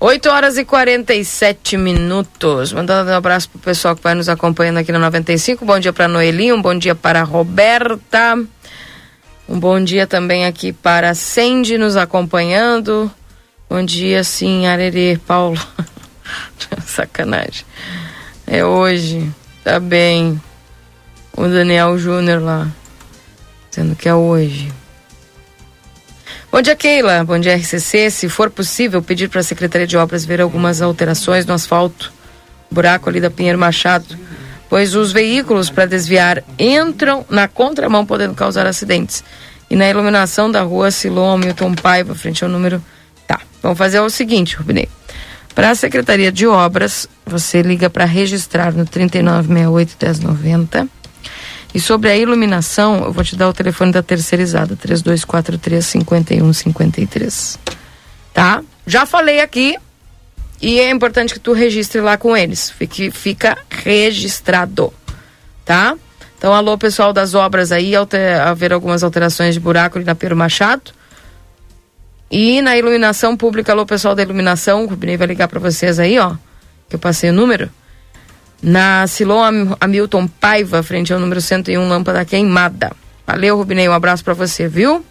[0.00, 2.72] Oito horas e 47 minutos.
[2.72, 5.64] Mandando um abraço pro pessoal que vai nos acompanhando aqui no 95.
[5.64, 8.38] Bom dia para Noelinho, um bom dia para Roberta.
[9.48, 13.10] Um bom dia também aqui para Sandy nos acompanhando.
[13.70, 15.60] Bom dia, sim, Arerê, Paulo.
[16.86, 17.66] Sacanagem.
[18.46, 19.30] É hoje,
[19.62, 20.40] tá bem.
[21.36, 22.66] O Daniel Júnior lá,
[23.68, 24.72] dizendo que é hoje.
[26.50, 27.22] Bom dia, Keila.
[27.24, 28.10] Bom dia, RCC.
[28.10, 32.10] Se for possível, pedir para a Secretaria de Obras ver algumas alterações no asfalto,
[32.70, 34.18] buraco ali da Pinheiro Machado,
[34.70, 39.22] pois os veículos para desviar entram na contramão, podendo causar acidentes.
[39.68, 42.82] E na iluminação da rua Silom Milton Paiva, frente ao número
[43.62, 44.88] vamos fazer o seguinte, Rubinei.
[45.54, 50.88] Para a Secretaria de Obras, você liga para registrar no 3968-1090.
[51.74, 57.58] E sobre a iluminação, eu vou te dar o telefone da terceirizada, 3243-5153.
[58.32, 58.62] Tá?
[58.86, 59.76] Já falei aqui
[60.62, 62.70] e é importante que tu registre lá com eles.
[62.70, 64.94] Fique, fica registrado.
[65.64, 65.96] Tá?
[66.38, 70.36] Então, alô, pessoal das obras aí, alter, haver algumas alterações de buraco ali na Pedro
[70.36, 70.92] Machado.
[72.30, 76.18] E na iluminação pública, alô pessoal da iluminação, o Rubinei vai ligar para vocês aí,
[76.18, 76.34] ó,
[76.88, 77.70] que eu passei o número.
[78.62, 82.92] Na Silon Hamilton Paiva, frente ao número 101, lâmpada queimada.
[83.26, 85.04] Valeu, Rubinei, um abraço para você, viu?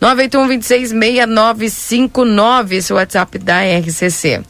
[0.00, 4.42] 981 26 6959, esse é o WhatsApp da RCC.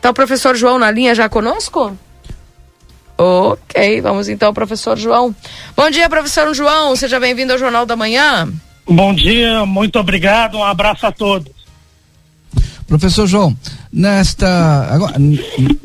[0.00, 1.96] Tá o professor João na linha já conosco?
[3.18, 5.34] Ok, vamos então, professor João.
[5.74, 8.52] Bom dia, professor João, seja bem-vindo ao Jornal da Manhã.
[8.88, 11.52] Bom dia, muito obrigado, um abraço a todos.
[12.86, 13.56] Professor João,
[13.92, 14.86] nesta.
[14.88, 15.16] Agora,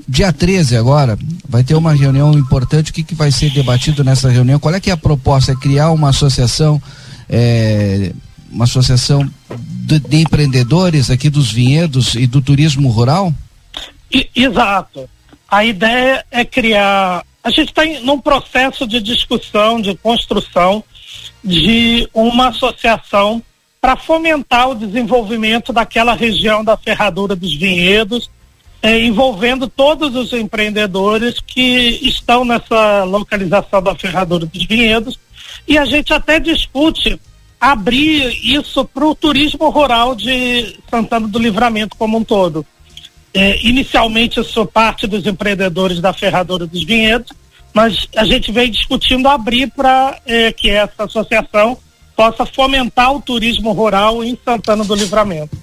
[0.07, 1.17] dia 13 agora,
[1.49, 2.91] vai ter uma reunião importante.
[2.91, 4.59] O que, que vai ser debatido nessa reunião?
[4.59, 5.51] Qual é que é a proposta?
[5.51, 6.79] É criar uma associação,
[7.27, 8.13] é,
[8.51, 9.27] uma associação
[9.59, 13.33] de, de, empreendedores aqui dos vinhedos e do turismo rural?
[14.13, 15.09] I, exato.
[15.49, 17.25] A ideia é criar.
[17.43, 20.83] A gente está num processo de discussão, de construção
[21.43, 23.41] de uma associação
[23.79, 28.29] para fomentar o desenvolvimento daquela região da Ferradura dos Vinhedos,
[28.81, 35.19] eh, envolvendo todos os empreendedores que estão nessa localização da Ferradura dos Vinhedos.
[35.67, 37.19] E a gente até discute
[37.59, 42.65] abrir isso para o turismo rural de Santana do Livramento como um todo.
[43.33, 47.31] Eh, inicialmente, sou parte dos empreendedores da Ferradura dos Vinhedos,
[47.73, 51.77] mas a gente vem discutindo abrir para eh, que essa associação
[52.15, 55.57] possa fomentar o turismo rural em Santana do Livramento.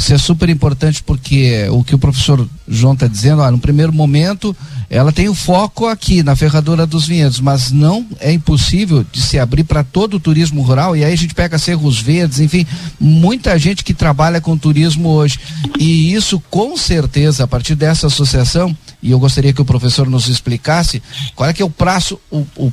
[0.00, 3.92] Isso é super importante porque o que o professor João está dizendo, ó, no primeiro
[3.92, 4.56] momento
[4.88, 9.38] ela tem o foco aqui na Ferradura dos Vinhedos, mas não é impossível de se
[9.38, 12.66] abrir para todo o turismo rural e aí a gente pega Cerros Verdes, enfim,
[12.98, 15.38] muita gente que trabalha com turismo hoje.
[15.78, 20.28] E isso com certeza, a partir dessa associação, e eu gostaria que o professor nos
[20.28, 21.02] explicasse
[21.34, 22.72] qual é que é o prazo, o, o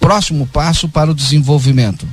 [0.00, 2.06] próximo passo para o desenvolvimento.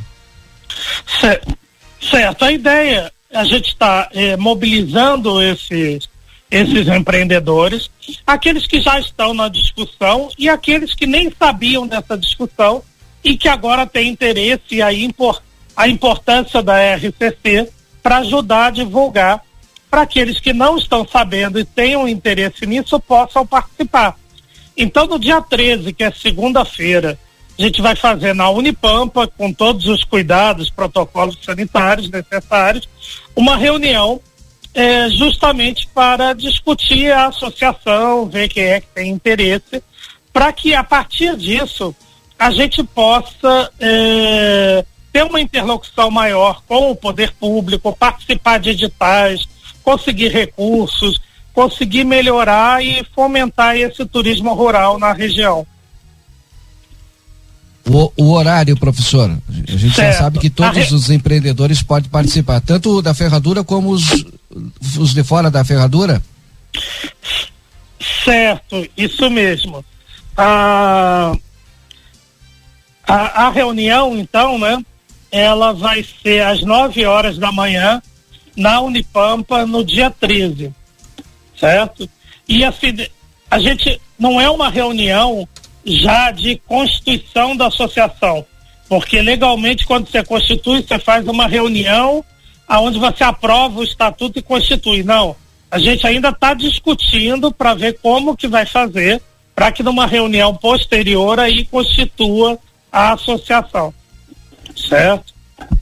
[1.20, 2.46] Certo.
[2.46, 6.08] A ideia, a gente está eh, mobilizando esses,
[6.52, 7.90] esses empreendedores,
[8.26, 12.84] aqueles que já estão na discussão e aqueles que nem sabiam dessa discussão
[13.24, 15.42] e que agora têm interesse e a, impor,
[15.76, 17.70] a importância da RCC
[18.04, 19.42] para ajudar a divulgar
[19.96, 24.18] para aqueles que não estão sabendo e tenham interesse nisso possam participar.
[24.76, 27.18] Então, no dia 13, que é segunda-feira,
[27.58, 32.90] a gente vai fazer na Unipampa, com todos os cuidados, protocolos sanitários necessários,
[33.34, 34.20] uma reunião
[34.74, 39.82] é, justamente para discutir a associação, ver quem é que tem interesse,
[40.34, 41.96] para que a partir disso
[42.38, 44.84] a gente possa é,
[45.14, 49.55] ter uma interlocução maior com o poder público, participar de editais,
[49.86, 51.22] conseguir recursos,
[51.54, 55.66] conseguir melhorar e fomentar esse turismo rural na região.
[57.88, 59.30] O, o, horário, professor.
[59.30, 60.14] A gente certo.
[60.14, 64.26] já sabe que todos os empreendedores podem participar, tanto da ferradura como os,
[64.98, 66.20] os de fora da ferradura?
[68.24, 69.86] Certo, isso mesmo.
[70.36, 71.38] A,
[73.08, 74.84] a, a reunião, então, né?
[75.32, 78.02] Ela vai ser às 9 horas da manhã
[78.56, 80.74] na Unipampa no dia 13,
[81.60, 82.10] certo?
[82.48, 82.96] E assim,
[83.50, 85.48] a gente não é uma reunião
[85.86, 88.46] já de constituição da associação,
[88.88, 92.24] porque legalmente quando você constitui, você faz uma reunião
[92.68, 95.04] aonde você aprova o estatuto e constitui.
[95.04, 95.36] Não,
[95.70, 99.22] a gente ainda está discutindo para ver como que vai fazer
[99.56, 102.60] para que numa reunião posterior aí constitua
[102.92, 103.94] a associação.
[104.76, 105.34] Certo?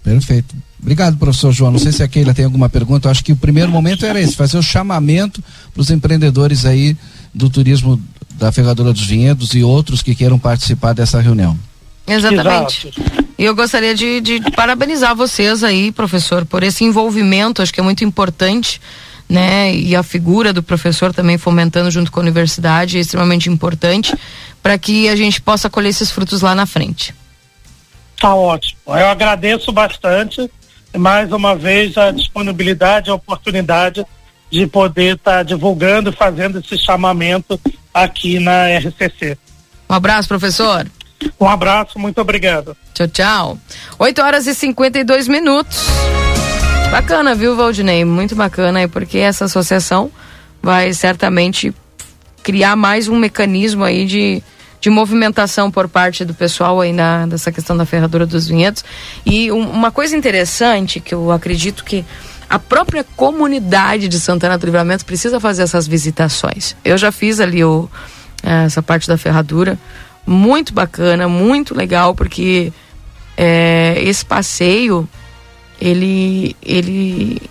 [0.03, 0.55] Perfeito.
[0.83, 1.71] Obrigado, professor João.
[1.71, 3.07] Não sei se a Keila tem alguma pergunta.
[3.07, 5.41] Eu acho que o primeiro momento era esse, fazer o chamamento
[5.73, 6.95] para os empreendedores aí
[7.33, 7.99] do turismo
[8.33, 11.57] da Ferradura dos Vinhedos e outros que queiram participar dessa reunião.
[12.05, 12.91] Exatamente.
[13.37, 17.83] E eu gostaria de, de, parabenizar vocês aí, professor, por esse envolvimento, acho que é
[17.83, 18.81] muito importante,
[19.29, 19.73] né?
[19.73, 24.13] E a figura do professor também fomentando junto com a universidade é extremamente importante
[24.61, 27.15] para que a gente possa colher esses frutos lá na frente.
[28.19, 28.79] Tá ótimo.
[28.87, 30.49] Eu agradeço bastante
[30.97, 34.05] mais uma vez a disponibilidade, a oportunidade
[34.51, 37.59] de poder estar tá divulgando e fazendo esse chamamento
[37.93, 39.37] aqui na RCC.
[39.89, 40.87] Um abraço, professor.
[41.39, 42.75] Um abraço, muito obrigado.
[42.93, 43.57] Tchau, tchau.
[43.97, 45.85] 8 horas e 52 minutos.
[46.91, 48.05] Bacana, viu, Valdinei?
[48.05, 50.11] Muito bacana porque essa associação
[50.61, 51.73] vai certamente
[52.43, 54.43] criar mais um mecanismo aí de
[54.83, 58.83] de movimentação por parte do pessoal aí na, dessa questão da ferradura dos vinhedos.
[59.25, 62.03] E um, uma coisa interessante que eu acredito que
[62.49, 66.75] a própria comunidade de Santana do Livramento precisa fazer essas visitações.
[66.83, 67.89] Eu já fiz ali o,
[68.43, 69.79] eh, essa parte da ferradura,
[70.27, 72.73] muito bacana, muito legal, porque
[73.37, 75.07] é, esse passeio
[75.79, 77.41] ele, ele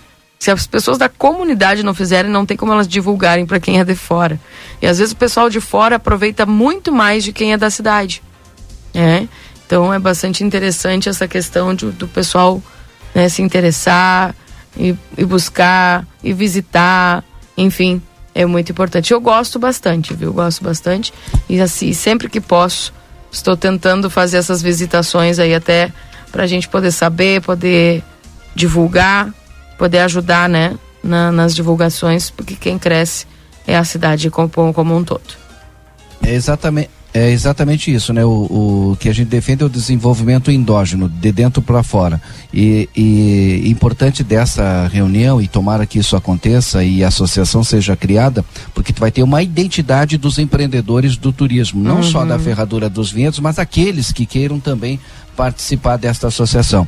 [0.43, 3.85] se as pessoas da comunidade não fizerem, não tem como elas divulgarem para quem é
[3.85, 4.37] de fora.
[4.81, 8.21] E às vezes o pessoal de fora aproveita muito mais de quem é da cidade.
[8.93, 9.25] É?
[9.65, 12.61] Então é bastante interessante essa questão de, do pessoal
[13.15, 14.35] né, se interessar
[14.75, 17.23] e, e, buscar e visitar,
[17.55, 18.01] enfim,
[18.35, 19.13] é muito importante.
[19.13, 20.33] Eu gosto bastante, viu?
[20.33, 21.13] Gosto bastante.
[21.47, 22.93] E assim, sempre que posso,
[23.31, 25.89] estou tentando fazer essas visitações aí até
[26.33, 28.03] para a gente poder saber, poder
[28.53, 29.33] divulgar,
[29.77, 33.25] poder ajudar, né, na, nas divulgações, porque quem cresce
[33.67, 35.35] é a cidade como, como um todo.
[36.23, 36.89] É exatamente.
[37.13, 38.25] É exatamente isso, né?
[38.25, 42.19] O, o que a gente defende é o desenvolvimento endógeno, de dentro para fora.
[42.51, 48.43] E, e importante dessa reunião, e tomara que isso aconteça e a associação seja criada,
[48.73, 52.03] porque tu vai ter uma identidade dos empreendedores do turismo, não uhum.
[52.03, 54.99] só da ferradura dos vinhedos, mas aqueles que queiram também
[55.35, 56.87] participar desta associação.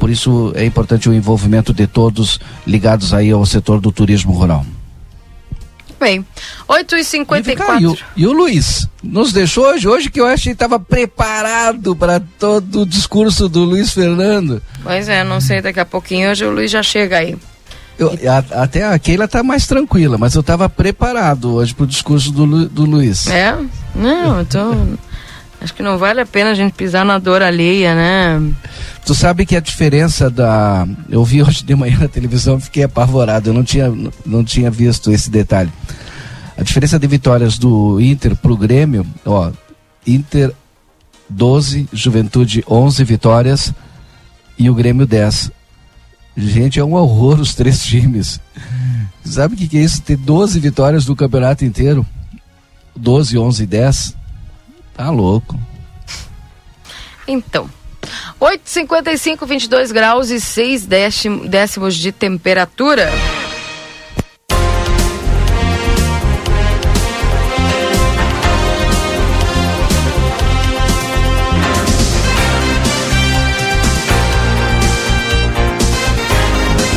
[0.00, 4.66] Por isso é importante o envolvimento de todos ligados aí ao setor do turismo rural
[6.00, 6.26] bem.
[6.68, 7.80] 8h54.
[7.80, 8.88] E, o, e o Luiz?
[9.02, 9.86] Nos deixou hoje?
[9.86, 14.62] Hoje que eu achei que estava preparado para todo o discurso do Luiz Fernando.
[14.82, 17.36] Pois é, não sei, daqui a pouquinho hoje o Luiz já chega aí.
[17.98, 22.32] Eu, a, até a Keila tá mais tranquila, mas eu estava preparado hoje pro discurso
[22.32, 23.26] do, do Luiz.
[23.26, 23.54] É?
[23.94, 24.58] Não, eu tô.
[25.60, 28.40] Acho que não vale a pena a gente pisar na dor alheia, né?
[29.04, 30.88] Tu sabe que a diferença da.
[31.10, 33.50] Eu vi hoje de manhã na televisão fiquei apavorado.
[33.50, 33.92] Eu não tinha,
[34.24, 35.70] não tinha visto esse detalhe.
[36.60, 39.50] A diferença de vitórias do Inter pro Grêmio, ó.
[40.06, 40.52] Inter
[41.26, 43.72] 12, Juventude 11 vitórias
[44.58, 45.50] e o Grêmio 10.
[46.36, 48.38] Gente, é um horror os três times.
[49.24, 50.02] Sabe o que, que é isso?
[50.02, 52.04] Ter 12 vitórias no campeonato inteiro?
[52.94, 54.16] 12, 11 e 10?
[54.94, 55.58] Tá louco.
[57.26, 57.70] Então,
[58.38, 60.86] 8,55, 22 graus e 6
[61.48, 63.10] décimos de temperatura.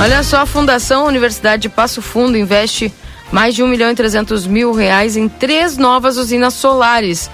[0.03, 2.93] Olha só, a Fundação Universidade de Passo Fundo investe
[3.31, 7.31] mais de 1 milhão e 300 mil reais em três novas usinas solares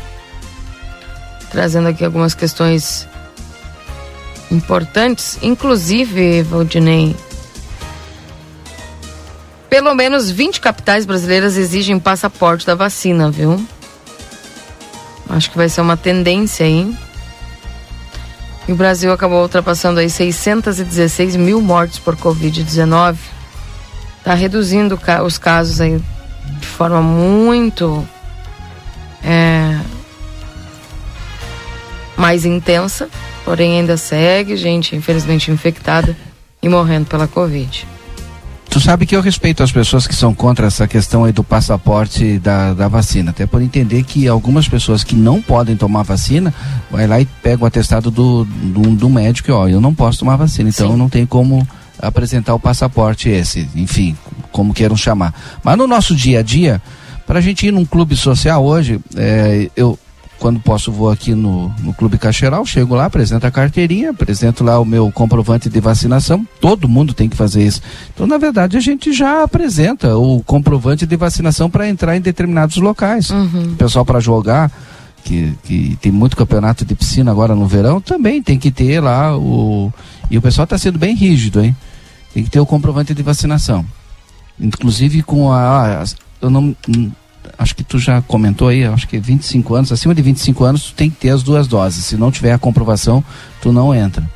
[1.50, 3.08] trazendo aqui algumas questões
[4.50, 7.16] importantes, inclusive, Valdinei,
[9.68, 13.64] pelo menos 20 capitais brasileiras exigem passaporte da vacina, viu?
[15.28, 16.96] Acho que vai ser uma tendência aí.
[18.66, 23.16] E o Brasil acabou ultrapassando aí 616 mil mortes por Covid-19.
[24.24, 26.00] Tá reduzindo os casos aí
[26.60, 28.06] de forma muito
[29.22, 29.78] é,
[32.16, 33.08] mais intensa,
[33.44, 36.16] porém ainda segue gente, infelizmente, infectada
[36.62, 37.86] e morrendo pela Covid.
[38.70, 42.38] Tu sabe que eu respeito as pessoas que são contra essa questão aí do passaporte
[42.38, 46.52] da, da vacina, até por entender que algumas pessoas que não podem tomar vacina,
[46.90, 50.18] vai lá e pega o atestado do, do, do médico e ó, eu não posso
[50.20, 50.96] tomar vacina, então Sim.
[50.96, 51.66] não tem como
[51.98, 54.16] apresentar o passaporte esse, enfim,
[54.52, 55.34] como queiram chamar.
[55.64, 56.80] Mas no nosso dia a dia,
[57.26, 59.98] para a gente ir num clube social hoje, é, eu
[60.38, 64.78] quando posso vou aqui no, no Clube Cacheral, chego lá, apresento a carteirinha, apresento lá
[64.78, 66.46] o meu comprovante de vacinação.
[66.60, 67.80] Todo mundo tem que fazer isso.
[68.14, 72.76] Então, na verdade, a gente já apresenta o comprovante de vacinação para entrar em determinados
[72.76, 73.30] locais.
[73.30, 73.72] Uhum.
[73.72, 74.70] O pessoal para jogar,
[75.24, 79.36] que, que tem muito campeonato de piscina agora no verão, também tem que ter lá
[79.36, 79.92] o.
[80.30, 81.76] E o pessoal está sendo bem rígido, hein?
[82.32, 83.84] Tem que ter o comprovante de vacinação.
[84.60, 86.04] Inclusive com a.
[86.40, 86.76] Eu não
[87.58, 90.94] acho que tu já comentou aí, acho que 25 anos, acima de 25 anos, tu
[90.94, 92.04] tem que ter as duas doses.
[92.04, 93.22] Se não tiver a comprovação,
[93.60, 94.28] tu não entra.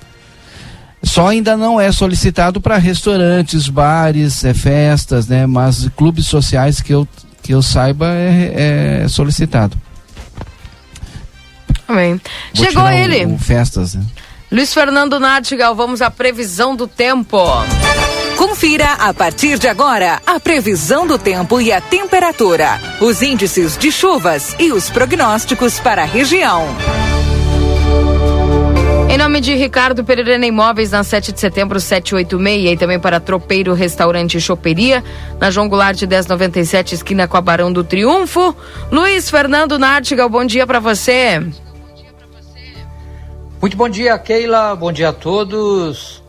[1.03, 5.47] Só ainda não é solicitado para restaurantes, bares, é, festas, né?
[5.47, 7.09] Mas clubes sociais que eu,
[7.43, 9.77] que eu saiba é, é solicitado.
[11.89, 12.21] Amém.
[12.55, 13.27] Chegou ele.
[13.27, 14.05] O, o festas, né?
[14.53, 17.39] Luiz Fernando Nartigal, vamos à previsão do tempo.
[18.37, 23.91] Confira A partir de agora, a previsão do tempo e a temperatura, os índices de
[23.91, 26.67] chuvas e os prognósticos para a região.
[29.09, 33.73] Em nome de Ricardo Pereira Imóveis, na 7 de setembro, 786, e também para Tropeiro
[33.73, 35.03] Restaurante e Choperia,
[35.41, 38.55] na João Goulart 1097, esquina com a Barão do Triunfo.
[38.91, 41.43] Luiz Fernando Nartigal, bom dia para você.
[43.63, 44.75] Muito bom dia, Keila.
[44.75, 46.21] Bom dia a todos.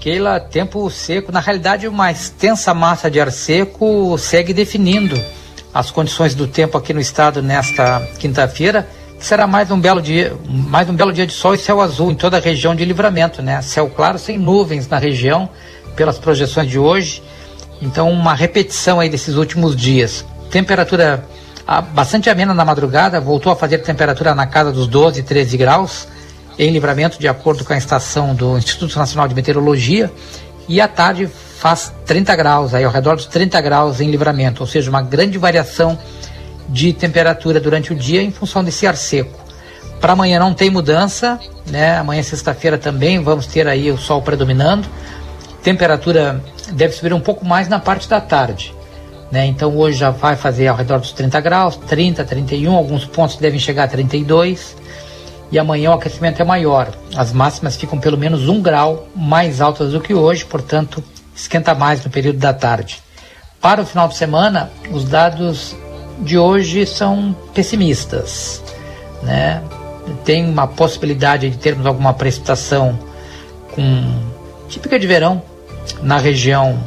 [0.00, 1.30] Keila, tempo seco.
[1.30, 5.14] Na realidade, uma extensa massa de ar seco segue definindo
[5.72, 8.88] as condições do tempo aqui no estado nesta quinta-feira,
[9.20, 12.16] será mais um belo dia, mais um belo dia de sol e céu azul em
[12.16, 13.62] toda a região de livramento, né?
[13.62, 15.48] Céu claro sem nuvens na região,
[15.94, 17.22] pelas projeções de hoje.
[17.80, 20.24] Então, uma repetição aí desses últimos dias.
[20.50, 21.24] Temperatura
[21.64, 26.13] ah, bastante amena na madrugada, voltou a fazer temperatura na casa dos 12, 13 graus
[26.58, 30.10] em livramento, de acordo com a estação do Instituto Nacional de Meteorologia,
[30.68, 31.28] e à tarde
[31.58, 35.38] faz 30 graus, aí ao redor dos 30 graus em livramento, ou seja, uma grande
[35.38, 35.98] variação
[36.68, 39.42] de temperatura durante o dia em função desse ar seco.
[40.00, 41.96] Para amanhã não tem mudança, né?
[41.96, 44.86] Amanhã sexta-feira também vamos ter aí o sol predominando.
[45.62, 46.42] Temperatura
[46.72, 48.74] deve subir um pouco mais na parte da tarde,
[49.30, 49.46] né?
[49.46, 53.58] Então hoje já vai fazer ao redor dos 30 graus, 30, 31, alguns pontos devem
[53.58, 54.76] chegar a 32
[55.50, 56.92] e amanhã o aquecimento é maior.
[57.16, 61.02] As máximas ficam pelo menos um grau mais altas do que hoje, portanto,
[61.34, 63.02] esquenta mais no período da tarde.
[63.60, 65.74] Para o final de semana, os dados
[66.20, 68.62] de hoje são pessimistas.
[69.22, 69.62] Né?
[70.24, 72.98] Tem uma possibilidade de termos alguma precipitação
[73.72, 74.20] com
[74.68, 75.42] típica de verão
[76.02, 76.78] na região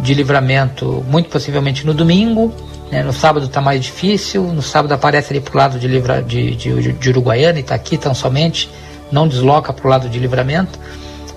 [0.00, 2.52] de livramento, muito possivelmente no domingo,
[2.90, 3.02] né?
[3.02, 6.54] No sábado está mais difícil, no sábado aparece ali para o lado de, livra, de,
[6.54, 8.70] de, de Uruguaiana e está aqui tão somente,
[9.10, 10.78] não desloca para o lado de livramento.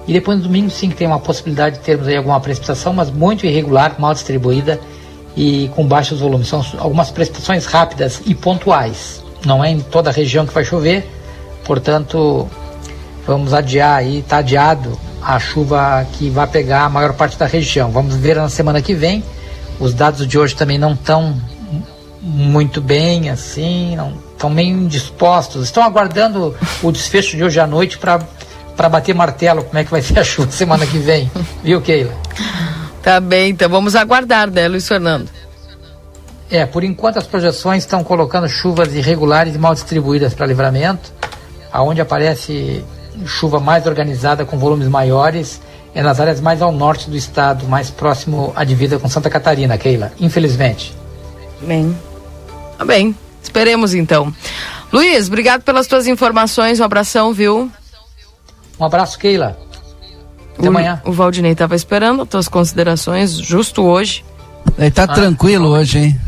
[0.08, 3.12] E depois no domingo sim que tem uma possibilidade de termos aí alguma precipitação, mas
[3.12, 4.80] muito irregular, mal distribuída
[5.36, 6.47] e com baixos volumes.
[6.47, 9.24] São algumas precipitações rápidas e pontuais.
[9.45, 11.08] Não é em toda a região que vai chover,
[11.64, 12.47] portanto
[13.26, 17.91] vamos adiar aí, está adiado a chuva que vai pegar a maior parte da região.
[17.91, 19.24] Vamos ver na semana que vem
[19.80, 21.36] os dados de hoje também não estão
[22.22, 25.64] muito bem, assim, não estão meio indispostos.
[25.64, 28.20] Estão aguardando o desfecho de hoje à noite para
[28.76, 31.30] para bater martelo como é que vai ser a chuva semana que vem.
[31.62, 32.14] Viu, Keila?
[33.04, 35.30] Tá bem, então vamos aguardar, né, Luiz Fernando?
[36.50, 41.12] É, por enquanto as projeções estão colocando chuvas irregulares e mal distribuídas para livramento,
[41.74, 42.82] aonde aparece
[43.26, 45.60] chuva mais organizada com volumes maiores
[45.94, 49.78] é nas áreas mais ao norte do estado, mais próximo à divisa com Santa Catarina,
[49.78, 50.96] Keila, infelizmente.
[51.62, 51.96] Bem.
[52.78, 53.16] Tá bem.
[53.42, 54.34] Esperemos então.
[54.92, 56.80] Luiz, obrigado pelas tuas informações.
[56.80, 57.72] Um abração, viu?
[58.80, 59.58] Um abraço, Keila.
[60.58, 61.02] Até o, amanhã.
[61.06, 64.24] O Valdinei estava esperando as tuas considerações justo hoje.
[64.78, 66.22] Ele tá ah, tranquilo hoje, hein?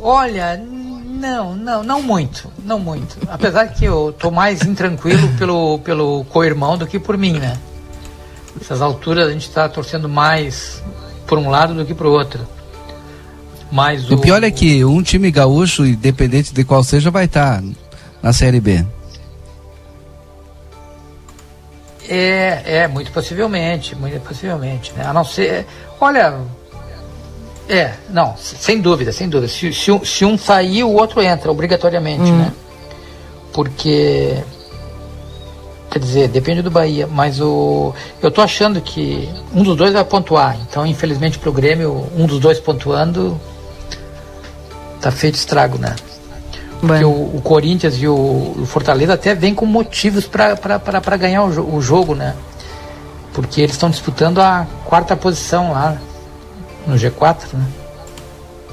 [0.00, 3.16] Olha, não, não, não muito, não muito.
[3.28, 7.56] Apesar que eu tô mais intranquilo pelo, pelo co-irmão do que por mim, né?
[8.60, 10.82] Essas alturas a gente está torcendo mais
[11.26, 12.46] por um lado do que para o outro.
[13.70, 14.14] Mas o...
[14.14, 17.68] o pior é que um time gaúcho, independente de qual seja, vai estar tá
[18.22, 18.84] na Série B.
[22.08, 25.04] É, é, muito possivelmente, muito possivelmente, né?
[25.04, 25.66] A não ser,
[26.00, 26.38] olha,
[27.68, 29.52] é, não, sem dúvida, sem dúvida.
[29.52, 32.38] Se, se, se um sair, o outro entra, obrigatoriamente, hum.
[32.38, 32.52] né?
[33.52, 34.36] Porque
[35.90, 40.04] Quer dizer, depende do Bahia, mas o eu tô achando que um dos dois vai
[40.04, 40.56] pontuar.
[40.68, 43.40] Então, infelizmente para o Grêmio, um dos dois pontuando
[45.00, 45.94] tá feito estrago, né?
[46.80, 51.76] Porque o, o, Corinthians e o, o, Fortaleza até vêm com motivos para ganhar o,
[51.76, 52.34] o, jogo, né?
[53.32, 55.96] Porque eles estão disputando a quarta posição lá
[56.86, 57.66] no G4, né?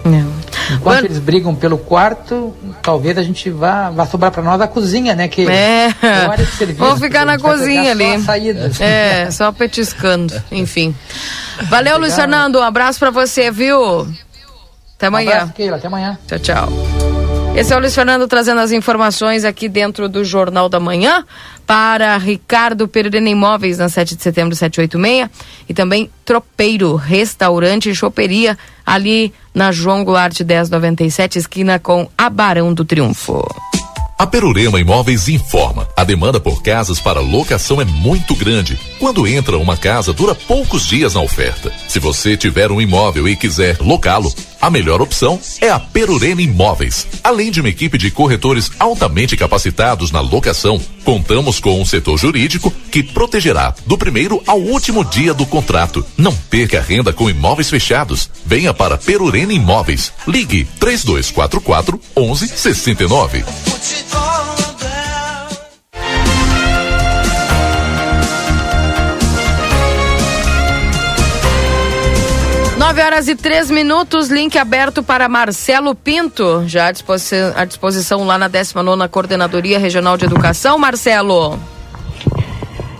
[0.05, 0.42] É.
[0.73, 5.15] Enquanto eles brigam pelo quarto, talvez a gente vá, vá sobrar para nós a cozinha,
[5.15, 5.27] né?
[5.27, 5.89] Que é.
[6.77, 8.21] Vamos ficar na cozinha ali.
[8.21, 10.95] Só é, só petiscando, enfim.
[11.69, 12.59] Valeu, Luiz Fernando.
[12.59, 14.07] Um abraço para você, viu?
[14.95, 15.29] Até amanhã.
[15.29, 15.77] Um abraço, Keila.
[15.77, 16.17] Até amanhã.
[16.27, 16.69] Tchau, tchau.
[17.55, 21.23] Esse é o Luiz Fernando trazendo as informações aqui dentro do Jornal da Manhã
[21.67, 25.29] para Ricardo Pereira Imóveis na 7 de setembro 786
[25.69, 32.73] e também Tropeiro Restaurante e Choperia ali na João Goulart 1097 esquina com a Barão
[32.73, 33.43] do Triunfo.
[34.23, 38.79] A Perurema Imóveis informa: a demanda por casas para locação é muito grande.
[38.97, 41.73] Quando entra uma casa, dura poucos dias na oferta.
[41.89, 44.33] Se você tiver um imóvel e quiser locá-lo,
[44.63, 47.05] A melhor opção é a Perurene Imóveis.
[47.21, 52.71] Além de uma equipe de corretores altamente capacitados na locação, contamos com um setor jurídico
[52.89, 56.05] que protegerá do primeiro ao último dia do contrato.
[56.17, 58.29] Não perca renda com imóveis fechados.
[58.45, 60.13] Venha para Perurene Imóveis.
[60.25, 63.43] Ligue 3244 1169.
[72.93, 78.23] 9 horas e 3 minutos, link aberto para Marcelo Pinto, já à disposição, à disposição
[78.23, 80.77] lá na 19 Coordenadoria Regional de Educação.
[80.77, 81.59] Marcelo.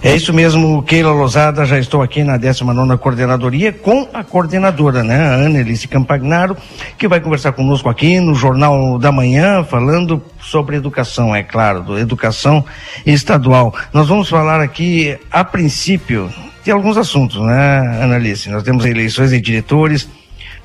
[0.05, 5.33] É isso mesmo, Keila Lozada, já estou aqui na 19 Coordenadoria com a coordenadora, né,
[5.33, 6.57] a Elice Campagnaro,
[6.97, 12.65] que vai conversar conosco aqui no Jornal da Manhã, falando sobre educação, é claro, educação
[13.05, 13.73] estadual.
[13.93, 16.29] Nós vamos falar aqui, a princípio,
[16.65, 18.49] tem alguns assuntos, né, Analice?
[18.49, 20.09] Nós temos eleições de diretores,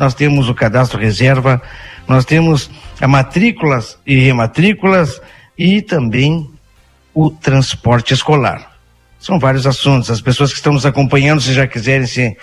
[0.01, 1.62] nós temos o cadastro reserva,
[2.09, 2.69] nós temos
[3.01, 5.23] a matrículas e rematrículas
[5.56, 6.51] e também
[7.15, 8.78] o transporte escolar.
[9.19, 10.11] São vários assuntos.
[10.11, 12.36] As pessoas que estão nos acompanhando, se já quiserem se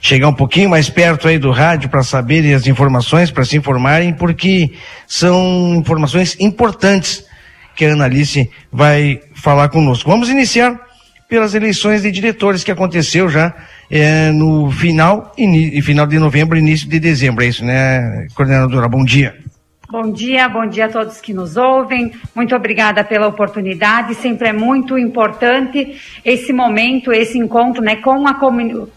[0.00, 4.12] chegar um pouquinho mais perto aí do rádio para saberem as informações, para se informarem,
[4.12, 4.72] porque
[5.06, 7.24] são informações importantes
[7.74, 10.10] que a Analice vai falar conosco.
[10.10, 10.78] Vamos iniciar
[11.28, 13.54] pelas eleições de diretores que aconteceu já
[13.90, 15.34] é, no final,
[15.82, 17.44] final de novembro, início de dezembro.
[17.44, 18.88] É isso, né, coordenadora?
[18.88, 19.34] Bom dia.
[19.90, 22.12] Bom dia, bom dia a todos que nos ouvem.
[22.34, 24.14] Muito obrigada pela oportunidade.
[24.16, 28.38] Sempre é muito importante esse momento, esse encontro, né, com a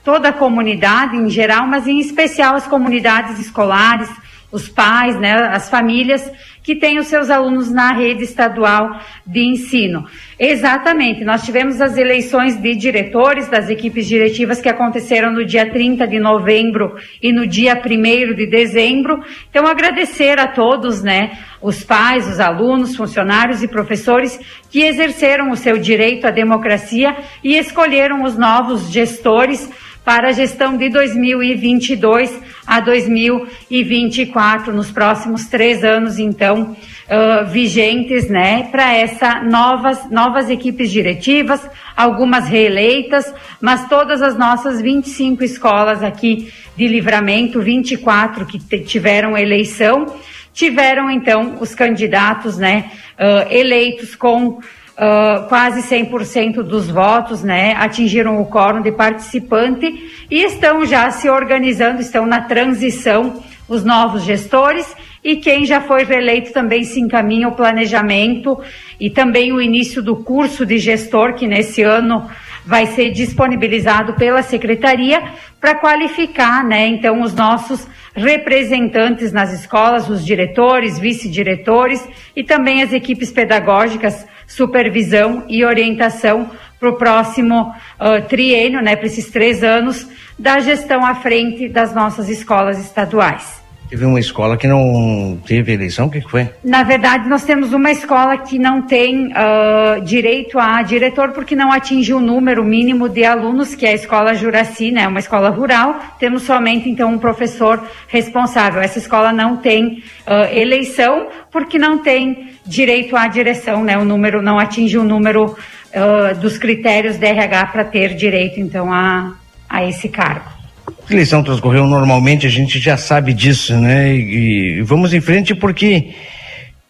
[0.03, 4.09] toda a comunidade em geral, mas em especial as comunidades escolares,
[4.51, 6.29] os pais, né, as famílias
[6.63, 10.05] que têm os seus alunos na rede estadual de ensino.
[10.39, 16.07] Exatamente, nós tivemos as eleições de diretores das equipes diretivas que aconteceram no dia 30
[16.07, 19.23] de novembro e no dia 1 de dezembro.
[19.49, 24.39] Então, agradecer a todos, né, os pais, os alunos, funcionários e professores
[24.69, 29.69] que exerceram o seu direito à democracia e escolheram os novos gestores
[30.03, 38.63] para a gestão de 2022 a 2024, nos próximos três anos, então, uh, vigentes, né,
[38.71, 41.61] para essas novas, novas equipes diretivas,
[41.95, 50.15] algumas reeleitas, mas todas as nossas 25 escolas aqui de livramento, 24 que tiveram eleição,
[50.53, 54.59] tiveram, então, os candidatos, né, uh, eleitos com
[55.01, 59.87] Uh, quase 100% dos votos, né, atingiram o quórum de participante
[60.29, 66.03] e estão já se organizando, estão na transição os novos gestores e quem já foi
[66.03, 68.59] reeleito também se encaminha o planejamento
[68.99, 72.29] e também o início do curso de gestor que nesse ano
[72.63, 75.19] vai ser disponibilizado pela secretaria
[75.59, 82.93] para qualificar, né, então os nossos representantes nas escolas, os diretores, vice-diretores e também as
[82.93, 90.07] equipes pedagógicas supervisão e orientação para o próximo uh, triênio, né, para esses três anos,
[90.37, 93.60] da gestão à frente das nossas escolas estaduais.
[93.91, 96.07] Teve uma escola que não teve eleição?
[96.07, 96.49] O que, foi?
[96.63, 101.73] Na verdade, nós temos uma escola que não tem uh, direito a diretor porque não
[101.73, 105.05] atinge o número mínimo de alunos, que é a escola Juraci, né?
[105.09, 105.99] Uma escola rural.
[106.17, 108.81] Temos somente, então, um professor responsável.
[108.81, 113.97] Essa escola não tem uh, eleição porque não tem direito à direção, né?
[113.97, 118.89] O número não atinge o número uh, dos critérios da RH para ter direito, então,
[118.89, 119.33] a,
[119.69, 120.60] a esse cargo.
[120.87, 124.15] A eleição transcorreu normalmente, a gente já sabe disso, né?
[124.15, 126.13] E, e vamos em frente porque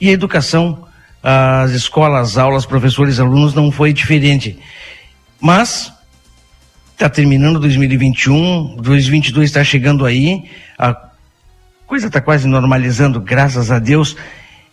[0.00, 0.86] E a educação
[1.22, 4.58] as escolas, aulas, professores, alunos não foi diferente.
[5.40, 5.92] Mas
[6.92, 10.44] está terminando 2021, 2022 está chegando aí,
[10.78, 10.96] a
[11.86, 14.16] coisa está quase normalizando, graças a Deus,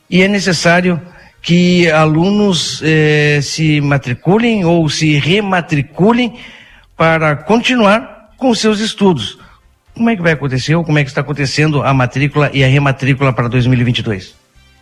[0.10, 1.02] e é necessário
[1.42, 6.36] que alunos eh, se matriculem ou se rematriculem
[6.98, 9.38] para continuar com seus estudos.
[9.94, 12.68] Como é que vai acontecer ou como é que está acontecendo a matrícula e a
[12.68, 14.39] rematrícula para 2022?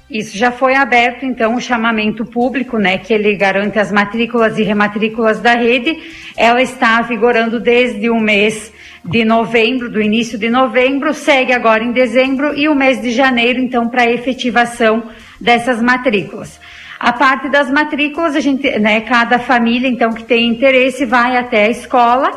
[0.09, 4.63] Isso já foi aberto, então, o chamamento público, né, que ele garante as matrículas e
[4.63, 5.97] rematrículas da rede.
[6.37, 8.71] Ela está vigorando desde o mês
[9.03, 13.59] de novembro, do início de novembro, segue agora em dezembro e o mês de janeiro,
[13.59, 15.03] então, para efetivação
[15.41, 16.57] dessas matrículas.
[16.97, 21.65] A parte das matrículas, a gente, né, cada família, então, que tem interesse, vai até
[21.65, 22.31] a escola,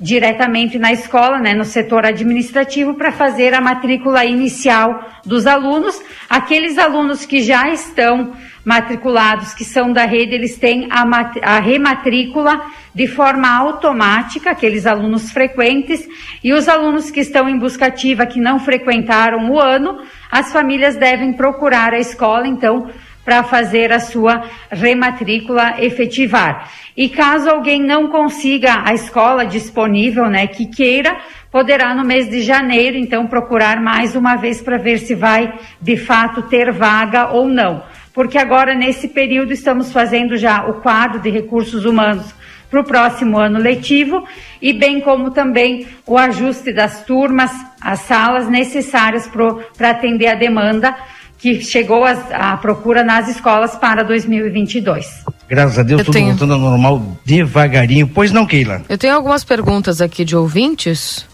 [0.00, 6.00] diretamente na escola, né, no setor administrativo, para fazer a matrícula inicial dos alunos.
[6.28, 8.32] Aqueles alunos que já estão
[8.64, 11.04] matriculados, que são da rede, eles têm a,
[11.42, 12.62] a rematrícula
[12.94, 16.06] de forma automática, aqueles alunos frequentes,
[16.42, 20.96] e os alunos que estão em busca ativa, que não frequentaram o ano, as famílias
[20.96, 22.90] devem procurar a escola, então,
[23.24, 26.70] para fazer a sua rematrícula efetivar.
[26.96, 31.18] E caso alguém não consiga a escola disponível, né, que queira,
[31.50, 35.96] poderá no mês de janeiro, então, procurar mais uma vez para ver se vai de
[35.96, 37.82] fato ter vaga ou não.
[38.12, 42.34] Porque agora, nesse período, estamos fazendo já o quadro de recursos humanos
[42.70, 44.24] para o próximo ano letivo
[44.62, 49.28] e bem como também o ajuste das turmas, as salas necessárias
[49.76, 50.96] para atender a demanda
[51.40, 55.24] que chegou a, a, procura nas escolas para 2022.
[55.48, 56.28] Graças a Deus, Eu tudo tenho...
[56.28, 58.06] voltando ao normal devagarinho.
[58.06, 58.82] Pois não, Keila?
[58.88, 61.26] Eu tenho algumas perguntas aqui de ouvintes.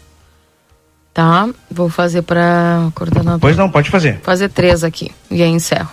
[1.13, 3.41] Tá, vou fazer para coordenador.
[3.41, 4.21] Pois não, pode fazer.
[4.23, 5.91] Fazer três aqui e aí encerro.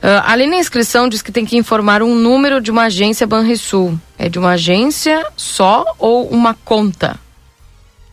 [0.00, 3.98] Uh, ali na inscrição diz que tem que informar um número de uma agência Banrisul.
[4.16, 7.18] É de uma agência só ou uma conta?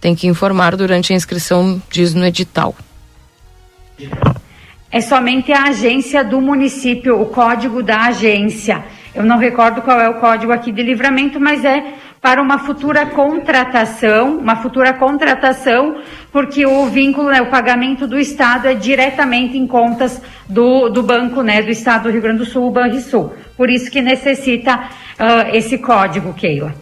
[0.02, 2.76] Tem que informar durante a inscrição, diz no edital
[4.96, 8.82] é somente a agência do município, o código da agência.
[9.14, 13.06] Eu não recordo qual é o código aqui de livramento, mas é para uma futura
[13.06, 15.98] contratação, uma futura contratação,
[16.32, 21.42] porque o vínculo, né, o pagamento do Estado é diretamente em contas do, do banco,
[21.42, 23.34] né, do Estado do Rio Grande do Sul, o Banrisul.
[23.58, 24.78] Por isso que necessita
[25.20, 26.74] uh, esse código, Keila.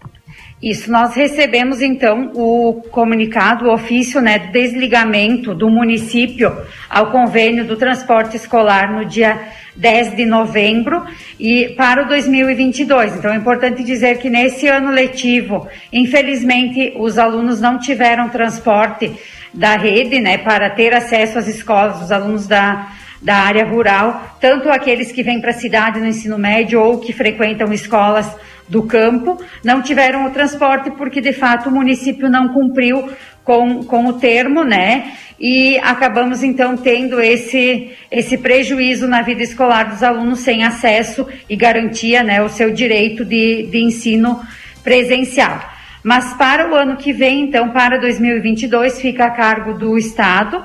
[0.61, 6.55] Isso, nós recebemos então o comunicado, o ofício né, de desligamento do município
[6.87, 9.39] ao convênio do transporte escolar no dia
[9.75, 11.03] 10 de novembro
[11.39, 13.15] e para o 2022.
[13.15, 19.11] Então é importante dizer que nesse ano letivo, infelizmente, os alunos não tiveram transporte
[19.51, 22.87] da rede, né, para ter acesso às escolas, os alunos da
[23.21, 27.13] da área rural, tanto aqueles que vêm para a cidade no ensino médio ou que
[27.13, 28.27] frequentam escolas
[28.71, 33.11] do campo, não tiveram o transporte porque de fato o município não cumpriu
[33.43, 35.11] com, com o termo, né?
[35.37, 41.55] E acabamos então tendo esse, esse prejuízo na vida escolar dos alunos sem acesso e
[41.57, 44.39] garantia, né, o seu direito de, de ensino
[44.81, 45.59] presencial.
[46.01, 50.63] Mas para o ano que vem, então, para 2022, fica a cargo do Estado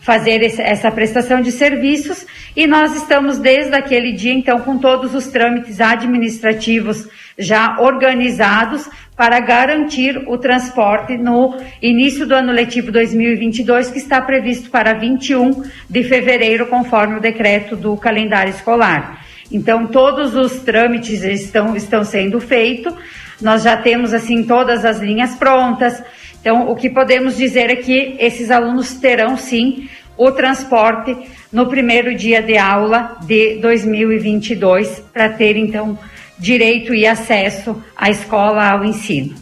[0.00, 2.24] fazer essa prestação de serviços
[2.56, 7.08] e nós estamos desde aquele dia, então, com todos os trâmites administrativos
[7.38, 14.70] já organizados para garantir o transporte no início do ano letivo 2022, que está previsto
[14.70, 19.24] para 21 de fevereiro, conforme o decreto do calendário escolar.
[19.50, 22.92] Então, todos os trâmites estão, estão sendo feitos,
[23.40, 26.02] nós já temos, assim, todas as linhas prontas,
[26.40, 31.16] então, o que podemos dizer é que esses alunos terão sim o transporte
[31.52, 35.98] no primeiro dia de aula de 2022 para ter então
[36.38, 39.34] direito e acesso à escola ao ensino.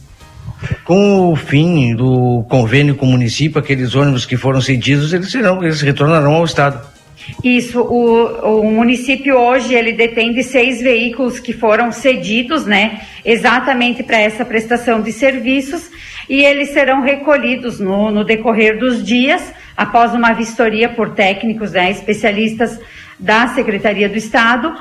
[0.85, 5.62] Com o fim do convênio com o município, aqueles ônibus que foram cedidos, eles serão,
[5.62, 6.97] eles retornarão ao estado.
[7.43, 14.02] Isso, o, o município hoje ele detém de seis veículos que foram cedidos, né, exatamente
[14.02, 15.90] para essa prestação de serviços
[16.28, 21.90] e eles serão recolhidos no, no decorrer dos dias, após uma vistoria por técnicos, né,
[21.90, 22.78] especialistas
[23.18, 24.74] da Secretaria do Estado,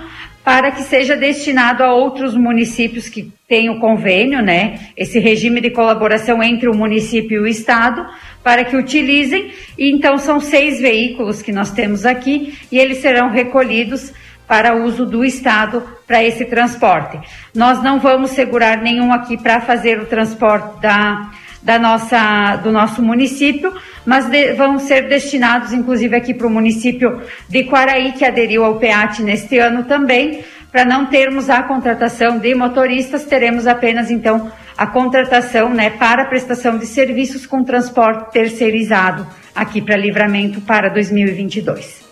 [0.46, 5.72] para que seja destinado a outros municípios que têm o convênio, né, esse regime de
[5.72, 8.06] colaboração entre o município e o Estado,
[8.44, 9.52] para que utilizem.
[9.76, 14.14] E então são seis veículos que nós temos aqui e eles serão recolhidos
[14.48, 17.20] para uso do Estado para esse transporte.
[17.54, 21.32] Nós não vamos segurar nenhum aqui para fazer o transporte da,
[21.66, 23.74] da nossa, do nosso município,
[24.06, 28.76] mas de, vão ser destinados, inclusive, aqui para o município de Quaraí, que aderiu ao
[28.76, 34.86] PEAT neste ano também, para não termos a contratação de motoristas, teremos apenas, então, a
[34.86, 39.26] contratação né, para prestação de serviços com transporte terceirizado
[39.56, 42.06] aqui para livramento para 2022.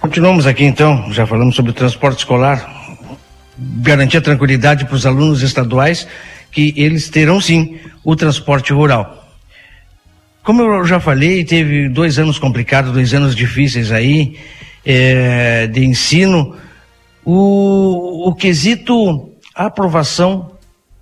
[0.00, 2.68] Continuamos aqui então, já falamos sobre o transporte escolar,
[3.56, 6.08] garantir a tranquilidade para os alunos estaduais,
[6.54, 9.28] que eles terão sim o transporte rural.
[10.44, 14.38] Como eu já falei, teve dois anos complicados, dois anos difíceis aí
[14.86, 16.54] é, de ensino.
[17.24, 20.52] O, o quesito aprovação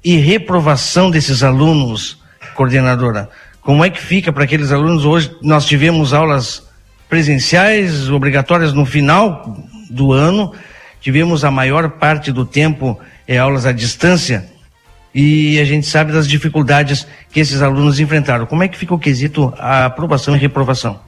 [0.02, 2.18] e reprovação desses alunos,
[2.54, 3.28] coordenadora,
[3.60, 5.04] como é que fica para aqueles alunos?
[5.04, 6.66] Hoje nós tivemos aulas
[7.08, 9.58] presenciais obrigatórias no final
[9.90, 10.52] do ano.
[11.00, 14.51] Tivemos a maior parte do tempo é, aulas à distância
[15.14, 18.46] e a gente sabe das dificuldades que esses alunos enfrentaram.
[18.46, 21.00] Como é que fica o quesito a aprovação e reprovação?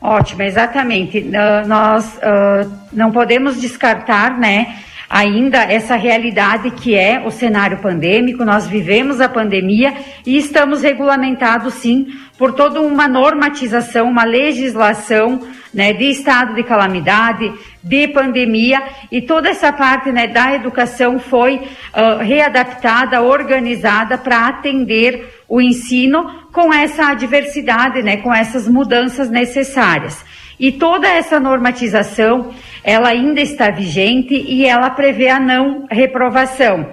[0.00, 1.18] Ótimo, exatamente.
[1.18, 4.76] Uh, nós uh, não podemos descartar, né,
[5.08, 8.44] ainda essa realidade que é o cenário pandêmico.
[8.44, 9.94] Nós vivemos a pandemia
[10.26, 12.06] e estamos regulamentados, sim,
[12.38, 15.40] por toda uma normatização, uma legislação
[15.72, 17.52] né, de estado de calamidade,
[17.82, 25.34] de pandemia e toda essa parte né, da educação foi uh, readaptada, organizada para atender
[25.48, 30.24] o ensino com essa diversidade, né, com essas mudanças necessárias.
[30.58, 36.90] E toda essa normatização, ela ainda está vigente e ela prevê a não reprovação.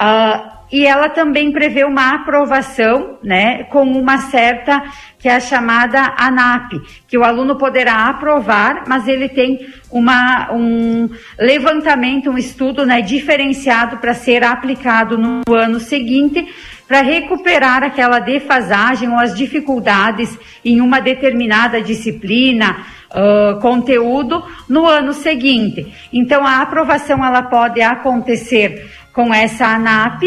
[0.00, 4.82] Uh, e ela também prevê uma aprovação, né, com uma certa,
[5.20, 6.72] que é a chamada ANAP,
[7.06, 11.08] que o aluno poderá aprovar, mas ele tem uma, um
[11.38, 16.44] levantamento, um estudo, né, diferenciado para ser aplicado no ano seguinte,
[16.88, 22.84] para recuperar aquela defasagem ou as dificuldades em uma determinada disciplina,
[23.14, 25.92] uh, conteúdo no ano seguinte.
[26.12, 30.22] Então a aprovação ela pode acontecer com essa ANAP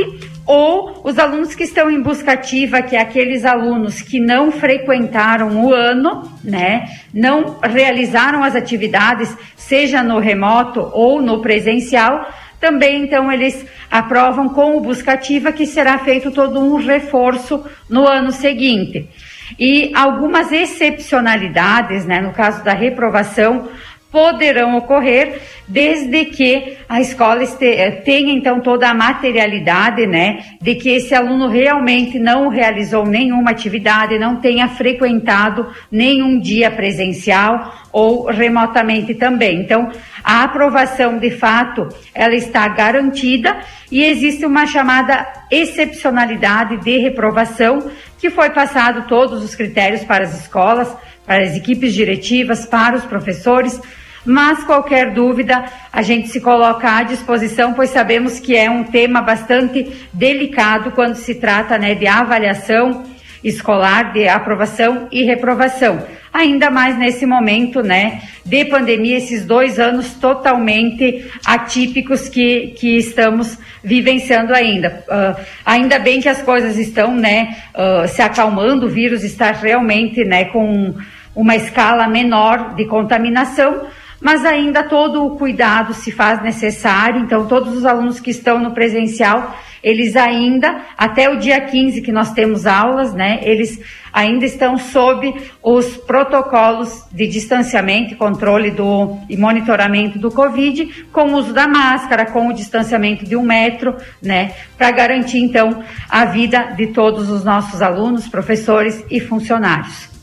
[0.46, 5.66] ou os alunos que estão em busca ativa, que é aqueles alunos que não frequentaram
[5.66, 12.30] o ano, né, não realizaram as atividades, seja no remoto ou no presencial,
[12.62, 18.08] também então eles aprovam com o busca ativa que será feito todo um reforço no
[18.08, 19.10] ano seguinte.
[19.58, 23.70] E algumas excepcionalidades, né, no caso da reprovação,
[24.12, 30.90] poderão ocorrer desde que a escola este, tenha então toda a materialidade, né, de que
[30.90, 39.14] esse aluno realmente não realizou nenhuma atividade, não tenha frequentado nenhum dia presencial ou remotamente
[39.14, 39.60] também.
[39.60, 39.92] Então,
[40.24, 43.58] a aprovação de fato, ela está garantida
[43.92, 50.42] e existe uma chamada excepcionalidade de reprovação que foi passado todos os critérios para as
[50.42, 53.80] escolas, para as equipes diretivas, para os professores,
[54.28, 59.22] mas qualquer dúvida a gente se coloca à disposição, pois sabemos que é um tema
[59.22, 63.06] bastante delicado quando se trata né, de avaliação
[63.44, 66.04] escolar, de aprovação e reprovação.
[66.34, 73.58] Ainda mais nesse momento, né, de pandemia, esses dois anos totalmente atípicos que, que estamos
[73.82, 75.06] vivenciando ainda.
[75.08, 80.26] Uh, ainda bem que as coisas estão, né, uh, se acalmando, o vírus está realmente,
[80.26, 80.94] né, com
[81.34, 83.88] uma escala menor de contaminação,
[84.20, 88.72] mas ainda todo o cuidado se faz necessário, então todos os alunos que estão no
[88.72, 93.80] presencial, eles ainda, até o dia 15 que nós temos aulas, né, eles
[94.12, 101.36] ainda estão sob os protocolos de distanciamento, controle do, e monitoramento do Covid, com o
[101.36, 106.74] uso da máscara, com o distanciamento de um metro, né, para garantir então a vida
[106.76, 110.17] de todos os nossos alunos, professores e funcionários.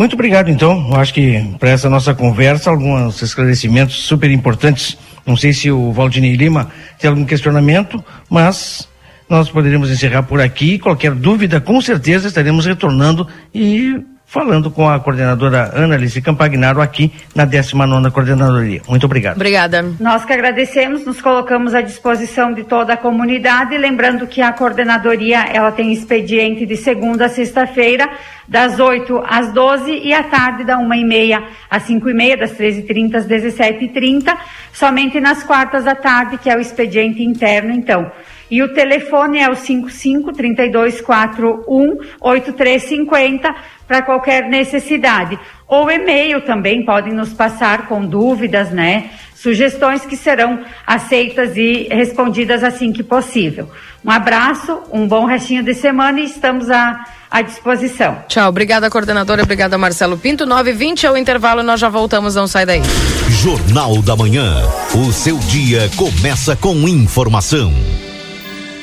[0.00, 0.94] Muito obrigado, então.
[0.94, 4.96] Acho que para essa nossa conversa, alguns esclarecimentos super importantes.
[5.26, 8.88] Não sei se o Valdinei Lima tem algum questionamento, mas
[9.28, 10.78] nós poderíamos encerrar por aqui.
[10.78, 14.00] Qualquer dúvida, com certeza estaremos retornando e
[14.30, 18.80] falando com a coordenadora Ana Alice Campagnaro aqui na 19 Coordenadoria.
[18.88, 19.34] Muito obrigado.
[19.34, 19.82] Obrigada.
[19.98, 25.46] Nós que agradecemos, nos colocamos à disposição de toda a comunidade, lembrando que a coordenadoria
[25.52, 28.08] ela tem expediente de segunda a sexta-feira,
[28.46, 32.36] das 8 às 12 e à tarde da uma e meia às cinco e meia,
[32.36, 34.36] das 13h30 às 17h30,
[34.72, 38.10] somente nas quartas à tarde, que é o expediente interno, então.
[38.50, 43.54] E o telefone é o 55 3241 8350
[43.86, 45.38] para qualquer necessidade.
[45.68, 49.10] Ou e-mail também podem nos passar com dúvidas, né?
[49.34, 53.70] Sugestões que serão aceitas e respondidas assim que possível.
[54.04, 58.22] Um abraço, um bom restinho de semana e estamos à, à disposição.
[58.28, 60.44] Tchau, obrigada coordenadora, obrigada Marcelo Pinto.
[60.44, 62.82] 9h20 é o intervalo, nós já voltamos, não sai daí.
[63.28, 64.62] Jornal da Manhã.
[64.94, 67.72] O seu dia começa com informação.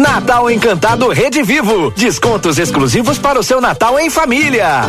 [0.00, 1.90] Natal Encantado Rede Vivo.
[1.90, 4.84] Descontos exclusivos para o seu Natal em família.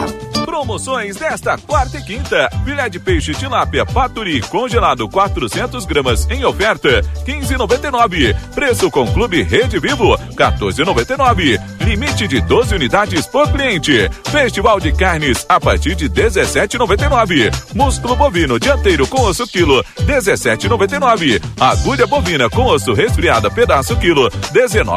[0.45, 2.49] Promoções desta quarta e quinta.
[2.63, 8.35] Filé de peixe tilápia paturi congelado 400 gramas em oferta 15,99.
[8.55, 11.59] Preço com Clube Rede Vivo 14,99.
[11.81, 14.09] Limite de 12 unidades por cliente.
[14.31, 17.53] Festival de carnes a partir de 17,99.
[17.73, 21.41] Músculo bovino dianteiro com osso quilo 17,99.
[21.59, 24.29] Agulha bovina com osso resfriada pedaço quilo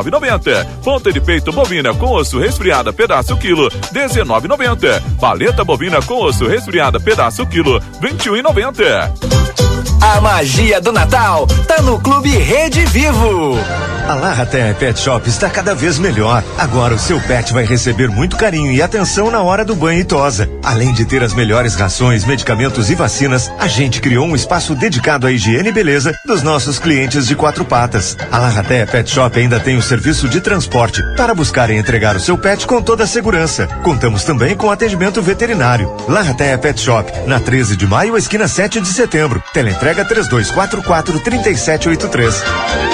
[0.05, 0.67] 19,90.
[0.83, 5.03] Ponta de peito bovina com osso resfriada pedaço quilo 19,90.
[5.21, 9.35] Paleta bovina com osso resfriada pedaço quilo 21,90.
[10.01, 13.57] A magia do Natal tá no Clube Rede Vivo.
[14.07, 16.45] A Larraté Pet Shop está cada vez melhor.
[16.59, 20.05] Agora o seu pet vai receber muito carinho e atenção na hora do banho e
[20.05, 20.47] tosa.
[20.63, 25.27] Além de ter as melhores rações, medicamentos e vacinas, a gente criou um espaço dedicado
[25.27, 28.15] à higiene e beleza dos nossos clientes de quatro patas.
[28.31, 32.21] A Larraté Pet Shop ainda tem o serviço de transporte para buscar e entregar o
[32.21, 33.69] seu pet com toda a segurança.
[33.85, 35.89] Contamos também com atendimento veterinário.
[36.09, 39.41] Larraté Pet Shop, na 13 de maio, esquina 7 de setembro.
[39.53, 42.94] Teleentrega 3244 3783.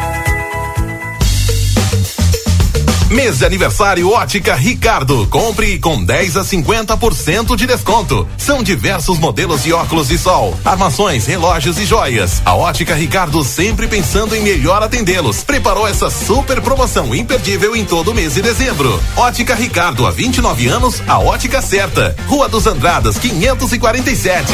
[3.11, 5.27] Mês de aniversário Ótica Ricardo.
[5.27, 8.25] Compre com 10 a 50% de desconto.
[8.37, 12.41] São diversos modelos de óculos de sol, armações, relógios e joias.
[12.45, 15.43] A Ótica Ricardo sempre pensando em melhor atendê-los.
[15.43, 18.97] Preparou essa super promoção imperdível em todo mês de dezembro.
[19.17, 22.15] Ótica Ricardo, há 29 anos, a ótica certa.
[22.27, 24.53] Rua dos Andradas, 547.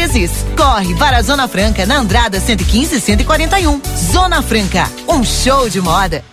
[0.57, 3.79] Corre para a Zona Franca na Andrada 115 e 141.
[4.11, 6.25] Zona Franca, um show de moda.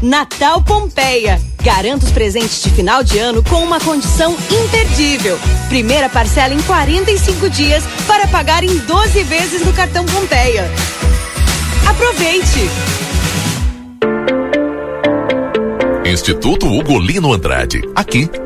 [0.00, 1.40] Natal Pompeia.
[1.60, 5.36] Garanta os presentes de final de ano com uma condição imperdível.
[5.68, 10.70] Primeira parcela em 45 dias para pagar em 12 vezes no cartão Pompeia.
[11.88, 12.70] Aproveite!
[16.04, 17.82] Instituto Ugolino Andrade.
[17.96, 18.30] Aqui,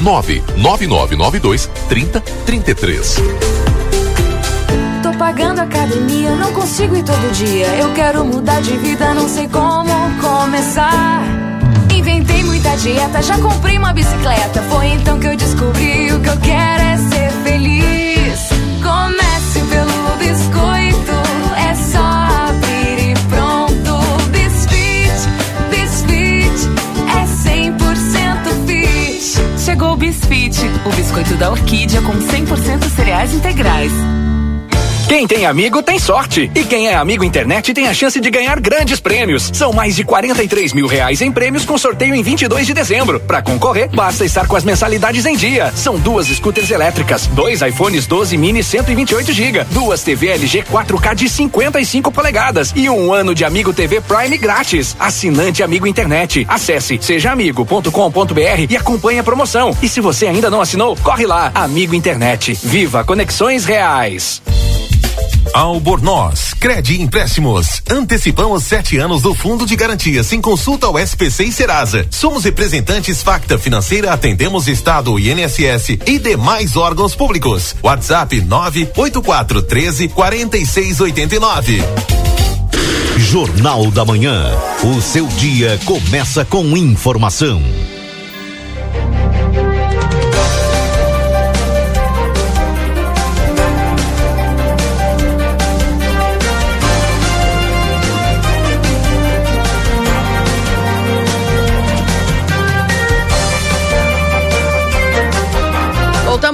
[0.00, 3.16] 99992 3033.
[5.02, 7.66] Tô pagando academia, não consigo ir todo dia.
[7.76, 11.22] Eu quero mudar de vida, não sei como começar.
[11.94, 14.62] Inventei muita dieta, já comprei uma bicicleta.
[14.70, 17.29] Foi então que eu descobri o que eu quero é ser
[30.30, 33.90] Bisfit, o biscoito da orquídea com 100% cereais integrais.
[35.10, 36.48] Quem tem amigo tem sorte.
[36.54, 39.50] E quem é amigo internet tem a chance de ganhar grandes prêmios.
[39.52, 43.18] São mais de 43 mil reais em prêmios com sorteio em 22 de dezembro.
[43.18, 45.72] Para concorrer, basta estar com as mensalidades em dia.
[45.74, 51.28] São duas scooters elétricas, dois iPhones 12 mini 128 GB, duas TV LG 4K de
[51.28, 54.94] 55 polegadas e um ano de Amigo TV Prime grátis.
[54.96, 56.46] Assinante Amigo Internet.
[56.48, 59.76] Acesse sejaamigo.com.br e acompanhe a promoção.
[59.82, 61.50] E se você ainda não assinou, corre lá.
[61.52, 62.56] Amigo Internet.
[62.62, 64.40] Viva conexões reais.
[65.52, 67.82] Albornoz, Credi Empréstimos.
[67.90, 72.06] Antecipamos sete anos do Fundo de Garantia sem consulta ao SPC e Serasa.
[72.10, 77.74] Somos representantes Facta Financeira, atendemos Estado, INSS e demais órgãos públicos.
[77.82, 81.82] WhatsApp 984 13 4689.
[83.18, 84.50] Jornal da Manhã.
[84.82, 87.60] O seu dia começa com informação.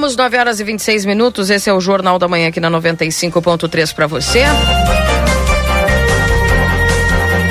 [0.06, 1.50] Voltamos 9 horas e 26 minutos.
[1.50, 4.44] Esse é o Jornal da Manhã aqui na 95.3 para você.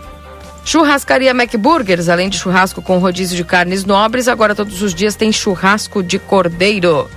[0.65, 5.33] Churrascaria McBurgers, além de churrasco com rodízio de carnes nobres, agora todos os dias tem
[5.33, 7.09] churrasco de cordeiro.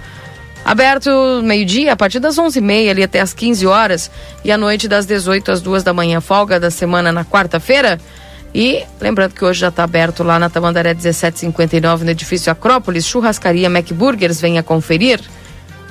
[0.69, 4.11] Aberto meio-dia, a partir das 11h30 ali até as 15 horas
[4.45, 7.99] e à noite das 18 às 2 da manhã, folga da semana na quarta-feira.
[8.53, 13.65] E lembrando que hoje já está aberto lá na Tamandaré 1759, no edifício Acrópolis, churrascaria
[13.65, 15.19] McBurgers, venha conferir.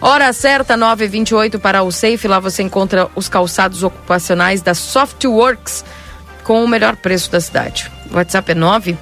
[0.00, 2.28] Hora certa, 9h28 para o Safe.
[2.28, 5.84] Lá você encontra os calçados ocupacionais da Softworks
[6.44, 7.90] com o melhor preço da cidade.
[8.12, 8.96] O WhatsApp é 9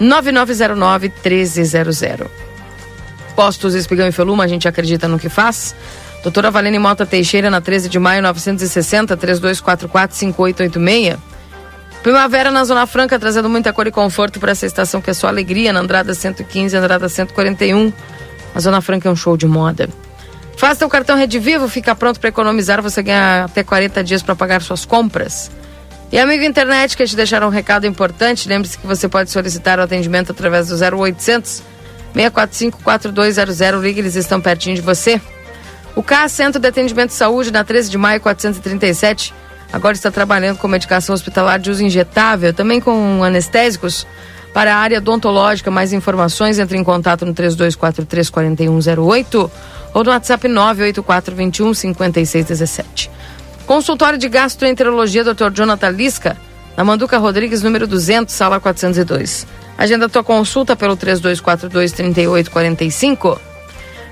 [0.00, 2.41] 9909 1300.
[3.32, 5.74] Postos Espigão e Feluma, a gente acredita no que faz.
[6.22, 11.18] Doutora Valene Mota Teixeira, na 13 de maio, 960, 3244 5886.
[12.02, 15.28] Primavera na Zona Franca, trazendo muita cor e conforto para essa estação que é só
[15.28, 17.92] alegria, na Andrada 115, Andrada 141.
[18.54, 19.88] A Zona Franca é um show de moda.
[20.56, 24.36] Faça seu cartão Rede Vivo, fica pronto para economizar, você ganha até 40 dias para
[24.36, 25.50] pagar suas compras.
[26.10, 29.82] E amigo internet, que te deixaram um recado importante, lembre-se que você pode solicitar o
[29.82, 31.62] atendimento através do 0800
[32.14, 35.20] 645 4200, ligue, eles estão pertinho de você.
[35.94, 39.34] O CA Centro de Atendimento de Saúde, na 13 de maio 437,
[39.72, 44.06] agora está trabalhando com medicação hospitalar de uso injetável, também com anestésicos.
[44.54, 49.50] Para a área odontológica, mais informações, entre em contato no 3243 4108
[49.94, 53.10] ou no WhatsApp 98421 5617.
[53.64, 55.50] Consultório de Gastroenterologia Dr.
[55.54, 56.36] Jonathan Lisca,
[56.76, 59.46] na Manduca Rodrigues, número 200, sala 402.
[59.76, 63.40] Agenda tua consulta pelo 3242 3845.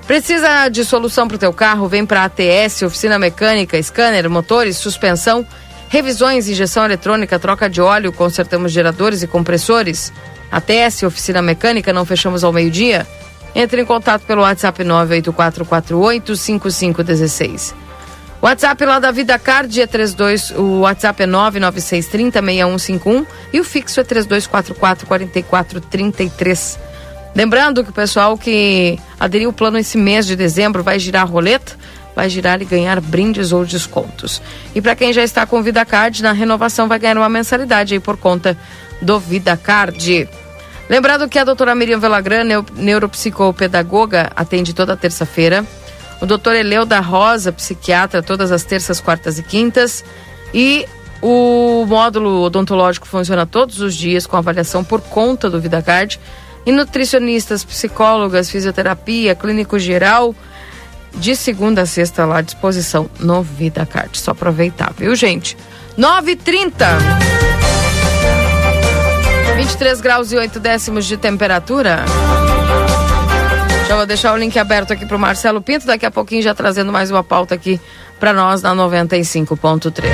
[0.07, 1.87] Precisa de solução para o teu carro?
[1.87, 5.45] Vem para a ATS, oficina mecânica, scanner, motores, suspensão,
[5.87, 10.11] revisões, injeção eletrônica, troca de óleo, consertamos geradores e compressores.
[10.51, 13.07] ATS, oficina mecânica, não fechamos ao meio-dia?
[13.55, 17.75] Entre em contato pelo WhatsApp 98448 5516.
[18.41, 23.99] WhatsApp lá da Vida Card é 32, o WhatsApp é 99630 6151 e o fixo
[23.99, 26.79] é 3244 4433.
[27.35, 31.25] Lembrando que o pessoal que aderiu o plano esse mês de dezembro vai girar a
[31.25, 31.77] roleta,
[32.15, 34.41] vai girar e ganhar brindes ou descontos.
[34.73, 37.99] E para quem já está com Vida Card, na renovação vai ganhar uma mensalidade aí
[37.99, 38.57] por conta
[38.99, 40.27] do Vida Card.
[40.89, 42.43] Lembrando que a doutora Miriam Velagran,
[42.75, 45.63] neuropsicopedagoga, atende toda terça-feira.
[46.21, 50.05] O doutor Eleu da Rosa, psiquiatra, todas as terças, quartas e quintas.
[50.53, 50.85] E
[51.21, 56.19] o módulo odontológico funciona todos os dias com avaliação por conta do VidaCard.
[56.63, 60.35] E nutricionistas, psicólogas, fisioterapia, clínico geral,
[61.15, 64.15] de segunda a sexta lá à disposição no VidaCard.
[64.15, 65.57] Só aproveitar, viu, gente?
[65.97, 66.71] 9h30.
[69.55, 72.05] 23 graus e 8 décimos de temperatura.
[73.91, 76.55] Já vou deixar o link aberto aqui para o Marcelo Pinto, daqui a pouquinho já
[76.55, 77.77] trazendo mais uma pauta aqui
[78.21, 80.05] para nós na 95.3.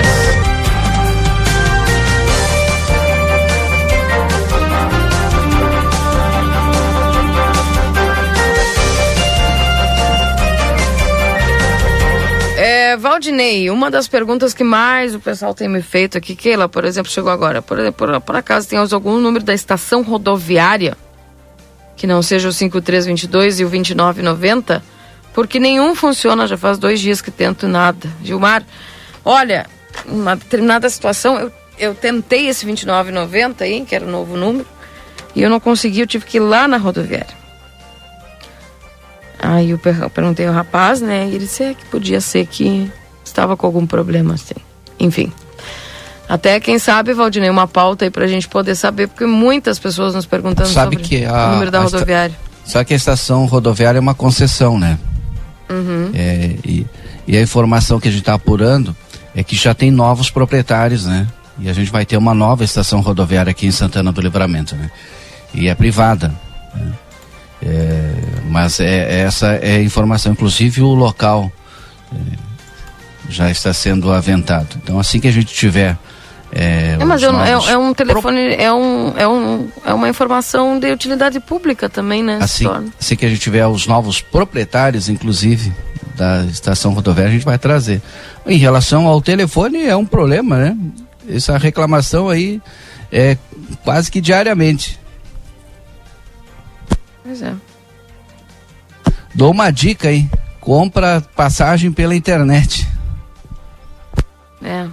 [12.57, 16.83] É, Valdinei, uma das perguntas que mais o pessoal tem me feito aqui, Keila, por
[16.83, 17.61] exemplo, chegou agora.
[17.61, 20.97] Por, por, por acaso tem algum número da estação rodoviária
[21.97, 24.83] que não seja o 5322 e o 2990,
[25.33, 28.07] porque nenhum funciona, já faz dois dias que tento nada.
[28.23, 28.63] Gilmar,
[29.25, 29.65] olha,
[30.05, 34.67] uma determinada situação, eu, eu tentei esse 2990 aí, que era o novo número,
[35.35, 37.35] e eu não consegui, eu tive que ir lá na rodoviária.
[39.39, 39.79] Aí eu
[40.09, 42.91] perguntei ao rapaz, né, e ele disse é, que podia ser que
[43.23, 44.55] estava com algum problema, assim.
[44.99, 45.31] Enfim.
[46.29, 50.25] Até, quem sabe, Valdinei, uma pauta aí pra gente poder saber, porque muitas pessoas nos
[50.25, 52.35] perguntando sabe sobre que a, o número da rodoviária.
[52.65, 54.99] Sabe que a estação rodoviária é uma concessão, né?
[55.69, 56.11] Uhum.
[56.13, 56.85] É, e,
[57.27, 58.95] e, a informação que a gente está apurando
[59.33, 61.27] é que já tem novos proprietários, né?
[61.59, 64.91] E a gente vai ter uma nova estação rodoviária aqui em Santana do Livramento, né?
[65.53, 66.33] E é privada.
[66.75, 66.93] Né?
[67.61, 68.13] É,
[68.49, 71.51] mas é, essa é a informação, inclusive o local
[72.13, 72.17] é,
[73.29, 74.77] já está sendo aventado.
[74.83, 75.97] Então assim que a gente tiver
[76.51, 80.79] é, é, mas eu, é, é, um telefone, é, um, é, um, é uma informação
[80.79, 82.39] de utilidade pública também, né?
[82.41, 82.65] Assim,
[82.99, 85.73] assim que a gente tiver os novos proprietários, inclusive,
[86.15, 88.01] da estação rodoviária, a gente vai trazer.
[88.45, 90.77] Em relação ao telefone, é um problema, né?
[91.29, 92.61] Essa reclamação aí
[93.11, 93.37] é
[93.83, 94.97] quase que diariamente.
[97.23, 97.53] Pois é.
[99.35, 100.29] Dou uma dica aí.
[100.61, 102.87] Compra passagem pela internet.
[104.63, 104.87] É.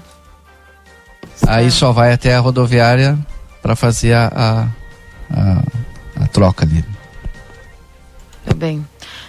[1.46, 3.18] Aí só vai até a rodoviária
[3.60, 4.62] para fazer a, a,
[5.30, 6.84] a, a, troca ali.
[8.44, 8.86] Tá bem.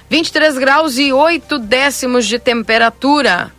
[0.10, 3.52] 23 graus e 8 décimos de temperatura.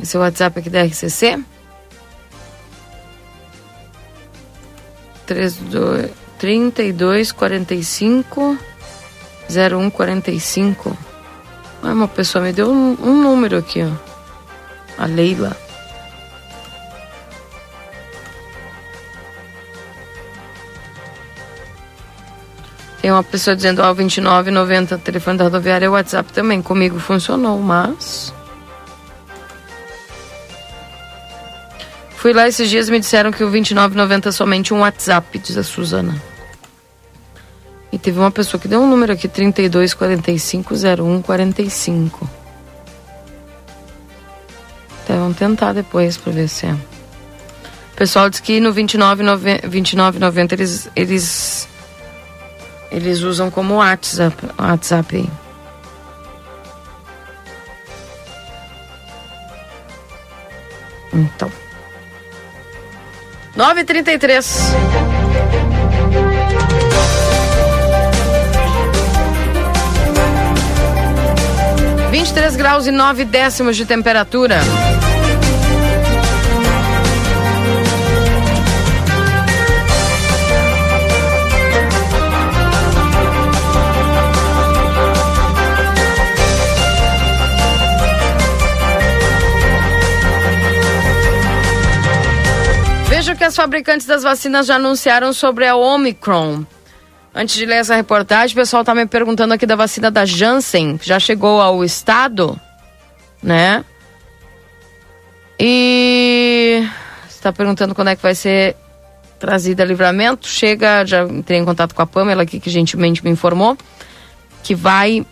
[0.00, 1.42] Esse é o WhatsApp aqui da RCC.
[5.26, 8.58] 32, 32 45
[9.48, 10.96] 01 45.
[11.82, 15.02] Ah, uma pessoa me deu um, um número aqui, ó.
[15.02, 15.65] A Leila.
[23.06, 26.60] Tem uma pessoa dizendo, ó, 2990, telefone da rodoviária, o WhatsApp também.
[26.60, 28.34] Comigo funcionou, mas.
[32.16, 35.56] Fui lá esses dias e me disseram que o 2990 é somente um WhatsApp, diz
[35.56, 36.20] a Suzana.
[37.92, 42.28] E teve uma pessoa que deu um número aqui, 32450145.
[45.04, 46.72] Então vamos tentar depois pra ver se é.
[46.72, 50.18] O pessoal diz que no 2990 29,
[50.56, 51.68] eles, eles
[52.90, 55.28] eles usam como WhatsApp, WhatsApp.
[61.12, 61.50] Então.
[63.56, 64.44] 9h33.
[72.10, 74.60] Vinte e três graus e nove décimos de temperatura.
[93.46, 96.64] As fabricantes das vacinas já anunciaram sobre a Omicron.
[97.34, 100.98] Antes de ler essa reportagem, o pessoal está me perguntando aqui da vacina da Janssen,
[101.02, 102.58] já chegou ao estado,
[103.42, 103.84] né?
[105.58, 106.82] E
[107.28, 108.74] está perguntando quando é que vai ser
[109.38, 110.48] trazida a livramento.
[110.48, 113.76] Chega, já entrei em contato com a Pamela aqui, que gentilmente me informou,
[114.62, 115.24] que vai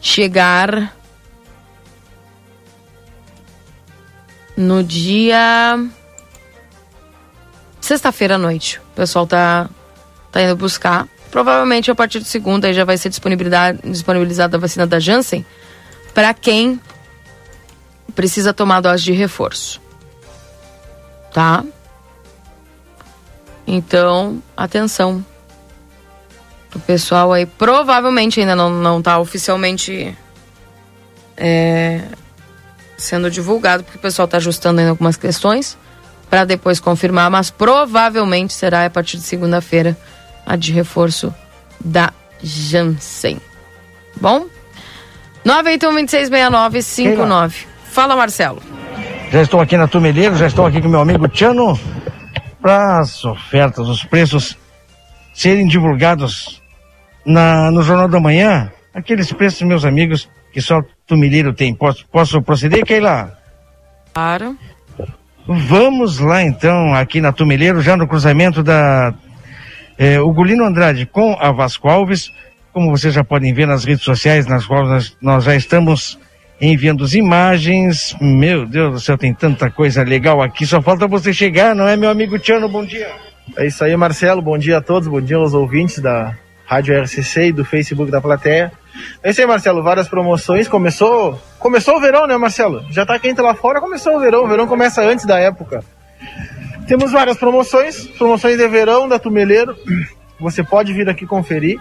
[0.00, 0.94] chegar
[4.56, 5.78] no dia
[7.86, 8.80] sexta-feira à noite.
[8.92, 9.68] O pessoal tá,
[10.30, 11.08] tá indo buscar.
[11.30, 15.44] Provavelmente a partir de segunda aí já vai ser disponibilizada a vacina da Janssen
[16.12, 16.80] para quem
[18.14, 19.80] precisa tomar dose de reforço.
[21.32, 21.64] Tá?
[23.66, 25.24] Então, atenção.
[26.74, 30.16] O pessoal aí provavelmente ainda não, não tá oficialmente
[31.36, 32.02] é,
[32.96, 35.76] sendo divulgado, porque o pessoal tá ajustando ainda algumas questões
[36.28, 39.96] para depois confirmar, mas provavelmente será a partir de segunda-feira
[40.44, 41.32] a de reforço
[41.84, 42.12] da
[42.42, 43.40] Janssen.
[44.20, 44.46] Bom?
[45.44, 47.66] 981-266959.
[47.84, 48.60] Fala, Marcelo.
[49.30, 51.78] Já estou aqui na Tumeleiro, já estou aqui com meu amigo Tiano
[52.60, 54.56] para as ofertas, os preços
[55.34, 56.62] serem divulgados
[57.24, 58.70] na, no Jornal da Manhã.
[58.94, 61.74] Aqueles preços, meus amigos, que só Tumeleiro tem.
[61.74, 63.36] Posso, posso proceder, Keila?
[64.14, 64.56] Claro.
[65.46, 69.14] Vamos lá então, aqui na Tumeleiro, já no cruzamento da
[69.96, 72.32] é, Ugolino Andrade com a Vasco Alves.
[72.72, 76.18] Como vocês já podem ver nas redes sociais, nas quais nós, nós já estamos
[76.60, 78.16] enviando as imagens.
[78.20, 80.66] Meu Deus do céu, tem tanta coisa legal aqui.
[80.66, 82.68] Só falta você chegar, não é, meu amigo Tiano?
[82.68, 83.08] Bom dia.
[83.56, 84.42] É isso aí, Marcelo.
[84.42, 85.08] Bom dia a todos.
[85.08, 86.36] Bom dia aos ouvintes da
[86.66, 88.72] Rádio RCC e do Facebook da plateia.
[89.22, 89.82] É isso aí, Marcelo.
[89.82, 90.66] Várias promoções.
[90.66, 92.84] Começou, começou o verão, né, Marcelo?
[92.92, 94.44] Já tá quente lá fora, começou o verão.
[94.44, 95.82] O verão começa antes da época.
[96.86, 99.76] Temos várias promoções, promoções de verão da Tumeleiro.
[100.38, 101.80] Você pode vir aqui conferir.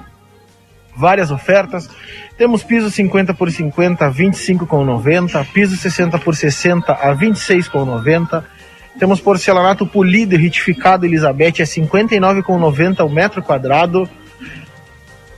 [0.96, 1.88] Várias ofertas.
[2.36, 8.44] Temos piso 50 por 50 a 25,90, piso 60 por 60 a 26,90.
[8.98, 14.10] Temos porcelanato polido e retificado Elizabeth a 59,90 o metro quadrado.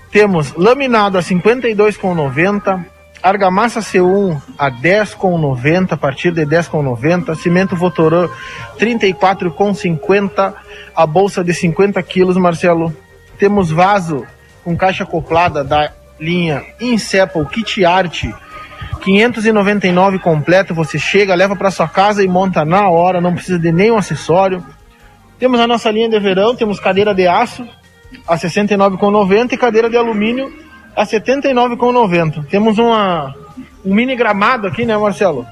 [0.10, 2.86] Temos laminado a 52,90,
[3.28, 8.28] argamassa C1 a 10,90, a partir de 10,90, cimento Votorã
[8.80, 10.54] 34,50,
[10.96, 12.96] a bolsa de 50 quilos, Marcelo.
[13.38, 14.26] Temos vaso
[14.64, 18.26] com caixa acoplada da linha Incepal Kit Art
[19.02, 23.72] 599 completo, você chega, leva para sua casa e monta na hora, não precisa de
[23.72, 24.64] nenhum acessório.
[25.40, 27.68] Temos a nossa linha de verão, temos cadeira de aço
[28.28, 30.67] a 69,90 e cadeira de alumínio
[30.98, 32.48] a 79,90.
[32.48, 33.36] Temos uma
[33.86, 35.46] um mini gramado aqui, né, Marcelo?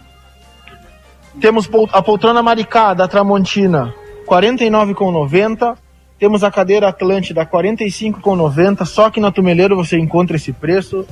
[1.40, 3.94] Temos a poltrona Maricá da Tramontina
[4.28, 5.78] 49,90.
[6.18, 8.86] Temos a cadeira Atlântida 45,90.
[8.86, 11.06] Só que na Tumeleiro você encontra esse preço.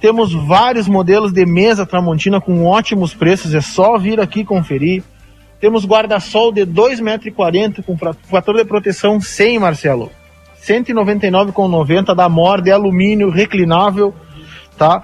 [0.00, 5.02] Temos vários modelos de mesa Tramontina com ótimos preços, é só vir aqui conferir.
[5.60, 7.34] Temos guarda-sol de 2,40 metros
[7.84, 7.98] com
[8.30, 10.10] fator de proteção 100, Marcelo.
[10.68, 14.14] 199,90 da Mor de alumínio reclinável,
[14.76, 15.02] tá?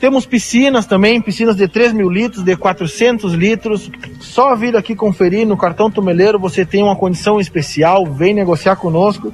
[0.00, 3.90] Temos piscinas também, piscinas de 3 mil litros, de 400 litros.
[4.18, 9.30] Só vir aqui conferir no cartão Tumeleiro, você tem uma condição especial, vem negociar conosco.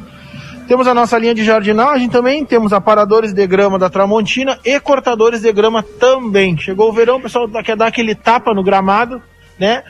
[0.66, 5.42] Temos a nossa linha de jardinagem também, temos aparadores de grama da Tramontina e cortadores
[5.42, 6.58] de grama também.
[6.58, 9.22] Chegou o verão, o pessoal quer dar aquele tapa no gramado,
[9.60, 9.84] né?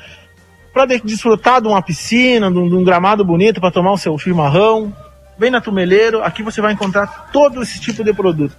[0.74, 4.18] Para desfrutar de uma piscina, de um, de um gramado bonito para tomar o seu
[4.18, 4.92] chimarrão.
[5.38, 8.56] Vem na Tumeleiro, aqui você vai encontrar todo esse tipo de produto.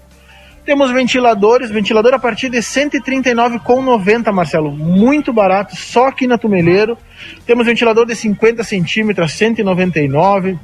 [0.67, 4.69] Temos ventiladores, ventilador a partir de R$ 139,90, Marcelo.
[4.69, 6.97] Muito barato, só aqui na Tumeleiro.
[7.45, 10.59] Temos ventilador de 50 centímetros, 199.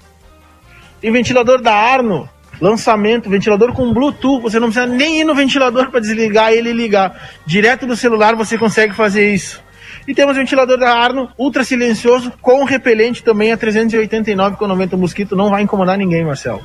[0.99, 2.29] Tem ventilador da Arno,
[2.59, 4.41] lançamento, ventilador com Bluetooth.
[4.41, 7.17] Você não precisa nem ir no ventilador para desligar ele e ligar.
[7.45, 9.62] Direto do celular você consegue fazer isso.
[10.07, 14.93] E temos ventilador da Arno, ultra silencioso, com repelente também a 389,90.
[14.93, 16.61] O mosquito não vai incomodar ninguém, Marcelo.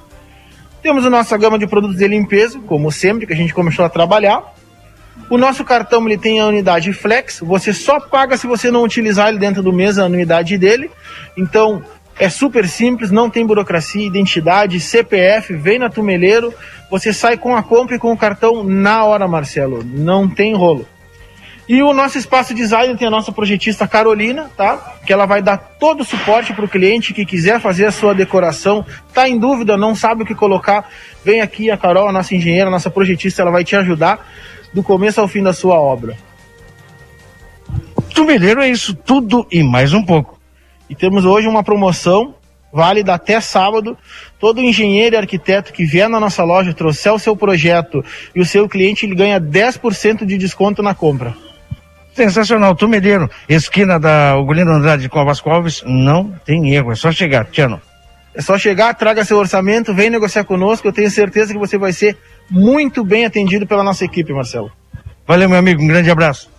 [0.83, 3.89] Temos a nossa gama de produtos de limpeza, como sempre, que a gente começou a
[3.89, 4.55] trabalhar.
[5.31, 9.29] O nosso cartão ele tem a unidade Flex, você só paga se você não utilizar
[9.29, 10.91] ele dentro do mês, a unidade dele.
[11.37, 11.83] Então,
[12.19, 16.53] é super simples, não tem burocracia, identidade, CPF, vem na Tumeleiro,
[16.91, 19.85] você sai com a compra e com o cartão na hora, Marcelo.
[19.85, 20.87] Não tem rolo.
[21.69, 24.97] E o nosso espaço design tem a nossa projetista Carolina, tá?
[25.05, 28.15] Que ela vai dar todo o suporte para o cliente que quiser fazer a sua
[28.15, 30.89] decoração, tá em dúvida, não sabe o que colocar,
[31.23, 34.27] vem aqui a Carol, a nossa engenheira, a nossa projetista, ela vai te ajudar
[34.73, 36.17] do começo ao fim da sua obra.
[38.15, 40.41] Tumeleiro é isso tudo e mais um pouco.
[40.89, 42.35] E temos hoje uma promoção
[42.73, 43.97] válida até sábado.
[44.41, 48.03] Todo engenheiro e arquiteto que vier na nossa loja, trouxer o seu projeto
[48.35, 51.37] e o seu cliente, ele ganha 10% de desconto na compra.
[52.19, 57.13] Sensacional, Tumeleiro, esquina da Ugolino Andrade com a Vasco Alves, não tem erro, é só
[57.13, 57.81] chegar, Tiano.
[58.35, 61.93] É só chegar, traga seu orçamento, vem negociar conosco, eu tenho certeza que você vai
[61.93, 62.19] ser
[62.51, 64.73] muito bem atendido pela nossa equipe, Marcelo.
[65.29, 66.51] Valeu, meu amigo, um grande abraço.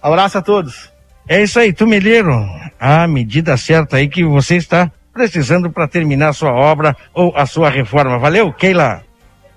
[0.00, 0.88] Abraço a todos.
[1.28, 2.32] É isso aí, Tumeleiro,
[2.78, 7.44] a medida certa aí que você está precisando para terminar a sua obra ou a
[7.44, 8.20] sua reforma.
[8.20, 9.02] Valeu, Keila.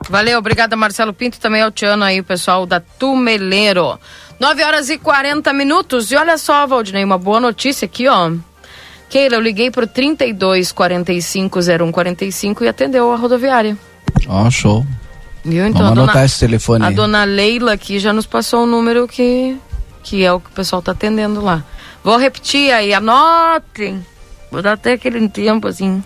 [0.10, 4.00] Valeu, obrigada Marcelo Pinto, também ao Tiano aí, o pessoal da Tumeleiro.
[4.42, 6.12] 9 horas e 40 minutos.
[6.12, 8.32] E olha só, Valdinei, uma boa notícia aqui, ó.
[9.08, 13.78] Keila, eu liguei pro 32 45 01 45 e atendeu a rodoviária.
[14.28, 14.84] Ó, oh, show.
[15.46, 15.68] Viu?
[15.68, 16.96] Então, Vamos a dona, anotar esse telefone A aí.
[16.96, 19.56] dona Leila aqui já nos passou o número que,
[20.02, 21.64] que é o que o pessoal tá atendendo lá.
[22.04, 24.04] Vou repetir aí, anotem.
[24.52, 26.04] Vou dar até aquele tempo assim.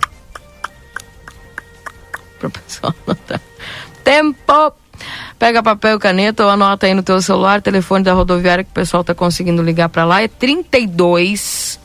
[2.38, 3.40] Pro pessoal anotar.
[4.04, 4.85] Tempo!
[5.38, 8.74] Pega papel e caneta ou anota aí no teu celular, telefone da rodoviária que o
[8.74, 11.80] pessoal tá conseguindo ligar para lá é 32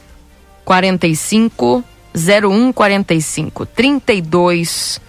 [0.64, 1.84] 45
[2.14, 5.00] 01 45 32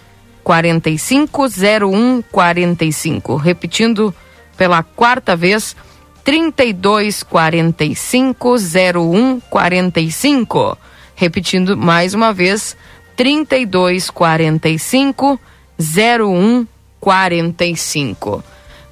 [0.42, 4.14] 45 01 45 repetindo
[4.56, 5.76] pela quarta vez
[6.24, 10.78] 32 45 01 45
[11.14, 12.76] repetindo mais uma vez
[13.16, 15.40] 32 45
[15.78, 16.66] 01
[17.02, 18.44] 45.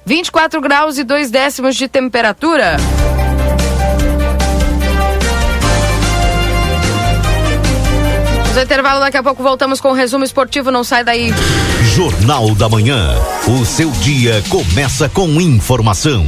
[0.05, 2.75] 24 graus e 2 décimos de temperatura.
[8.53, 11.33] Ao intervalo, daqui a pouco voltamos com o resumo esportivo, não sai daí.
[11.95, 13.09] Jornal da Manhã.
[13.47, 16.27] O seu dia começa com informação.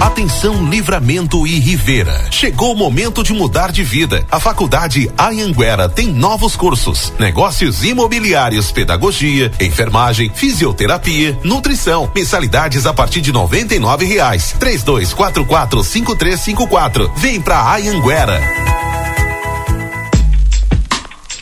[0.00, 2.30] Atenção Livramento e Rivera.
[2.30, 4.26] Chegou o momento de mudar de vida.
[4.30, 12.10] A Faculdade Anhanguera tem novos cursos: negócios imobiliários, pedagogia, enfermagem, fisioterapia, nutrição.
[12.14, 14.54] Mensalidades a partir de noventa e nove reais.
[14.60, 17.10] Três dois quatro quatro cinco três cinco quatro.
[17.16, 18.38] Vem pra Anhanguera.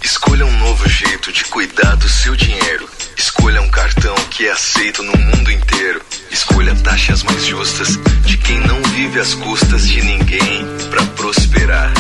[0.01, 2.89] Escolha um novo jeito de cuidar do seu dinheiro.
[3.16, 6.01] Escolha um cartão que é aceito no mundo inteiro.
[6.35, 11.93] Escolha taxas mais justas de quem não vive às custas de ninguém para prosperar.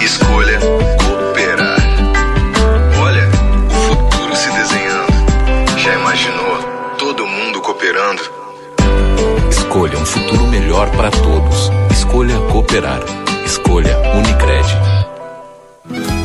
[0.00, 0.60] Escolha
[1.04, 1.80] cooperar.
[3.02, 3.28] Olha,
[3.66, 5.78] o futuro se desenhando.
[5.78, 6.62] Já imaginou
[6.96, 8.22] todo mundo cooperando?
[9.50, 11.68] Escolha um futuro melhor para todos.
[11.90, 13.00] Escolha cooperar.
[13.44, 14.91] Escolha Unicred.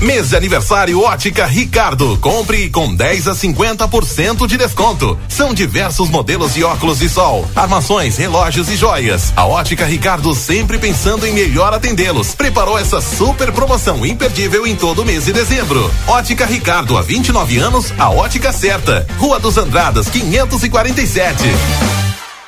[0.00, 2.16] Mês de aniversário Ótica Ricardo.
[2.18, 5.18] Compre com 10 a 50% de desconto.
[5.28, 9.32] São diversos modelos de óculos de sol, armações, relógios e joias.
[9.34, 12.32] A Ótica Ricardo sempre pensando em melhor atendê-los.
[12.32, 15.92] Preparou essa super promoção imperdível em todo mês de dezembro.
[16.06, 19.04] Ótica Ricardo, há 29 anos, a ótica certa.
[19.18, 22.07] Rua dos Andradas, 547.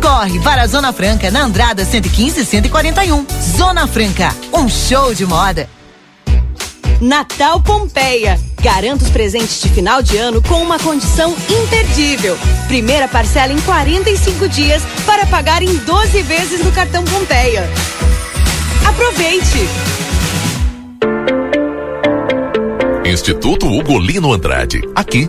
[0.00, 3.26] Corre para a Zona Franca na Andrada 115 e 141.
[3.56, 5.68] Zona Franca, um show de moda.
[7.00, 8.38] Natal Pompeia.
[8.62, 12.38] Garanta os presentes de final de ano com uma condição imperdível.
[12.68, 17.68] Primeira parcela em 45 dias para pagar em 12 vezes no cartão Pompeia.
[18.86, 19.58] Aproveite!
[23.04, 24.80] Instituto Ugolino Andrade.
[24.94, 25.28] Aqui,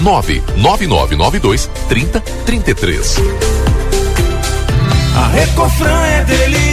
[0.00, 3.16] 99992 3033.
[5.16, 6.65] A Recofran é delícia.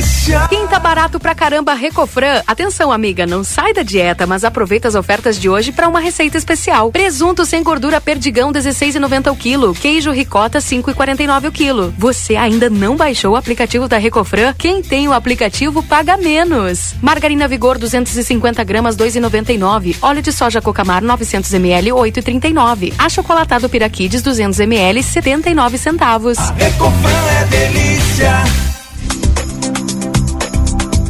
[0.47, 2.41] Quinta barato pra caramba Recofran.
[2.47, 6.37] Atenção, amiga, não sai da dieta, mas aproveita as ofertas de hoje para uma receita
[6.37, 6.93] especial.
[6.93, 11.93] Presunto sem gordura Perdigão 16,90 o quilo, queijo ricota 5,49 o quilo.
[11.97, 14.53] Você ainda não baixou o aplicativo da Recofran?
[14.57, 16.95] Quem tem o aplicativo paga menos.
[17.01, 19.97] Margarina Vigor 250 gramas 2,99.
[20.01, 22.93] Óleo de soja Cocamar 900 ml 8,39.
[22.97, 26.37] Achocolatado Piraquides 200 ml 79 centavos.
[26.57, 28.73] Recofran é delícia.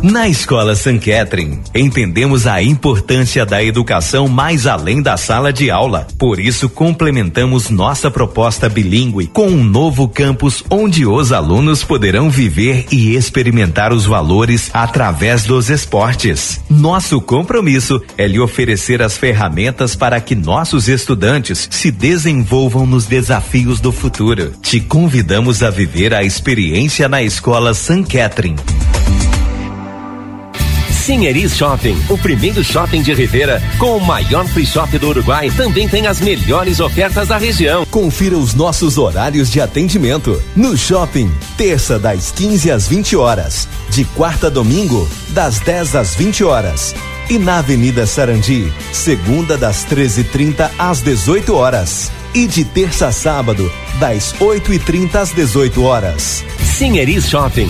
[0.03, 6.05] Na Escola San Catherine, entendemos a importância da educação mais além da sala de aula.
[6.19, 12.85] Por isso, complementamos nossa proposta bilíngue com um novo campus onde os alunos poderão viver
[12.91, 16.59] e experimentar os valores através dos esportes.
[16.69, 23.79] Nosso compromisso é lhe oferecer as ferramentas para que nossos estudantes se desenvolvam nos desafios
[23.79, 24.51] do futuro.
[24.61, 28.57] Te convidamos a viver a experiência na Escola San Catherine.
[31.03, 35.85] Sinheris Shopping, o primeiro shopping de Rivera, com o maior free shop do Uruguai, também
[35.85, 37.85] tem as melhores ofertas da região.
[37.87, 40.41] Confira os nossos horários de atendimento.
[40.55, 46.15] No shopping, terça das 15 às 20 horas, de quarta a domingo, das 10 às
[46.15, 46.95] 20 horas.
[47.29, 52.09] E na Avenida Sarandi, segunda das 13h30 às 18 horas.
[52.33, 53.69] E de terça a sábado,
[53.99, 56.45] das 8h30 às 18 horas.
[56.63, 57.69] Sinheris Shopping.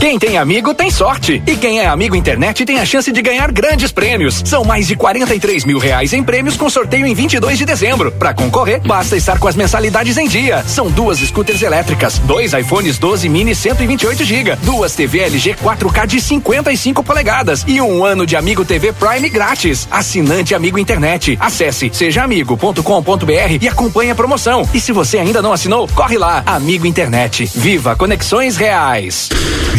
[0.00, 1.42] Quem tem amigo tem sorte.
[1.44, 4.42] E quem é amigo internet tem a chance de ganhar grandes prêmios.
[4.44, 8.12] São mais de 43 mil reais em prêmios com sorteio em 22 de dezembro.
[8.12, 10.62] Para concorrer, basta estar com as mensalidades em dia.
[10.68, 16.20] São duas scooters elétricas, dois iPhones 12 mini 128 GB, duas TV LG 4K de
[16.20, 19.88] 55 polegadas e um ano de Amigo TV Prime grátis.
[19.90, 21.36] Assinante Amigo Internet.
[21.40, 24.68] Acesse sejaamigo.com.br e acompanhe a promoção.
[24.72, 26.44] E se você ainda não assinou, corre lá.
[26.46, 27.50] Amigo Internet.
[27.52, 29.28] Viva conexões reais.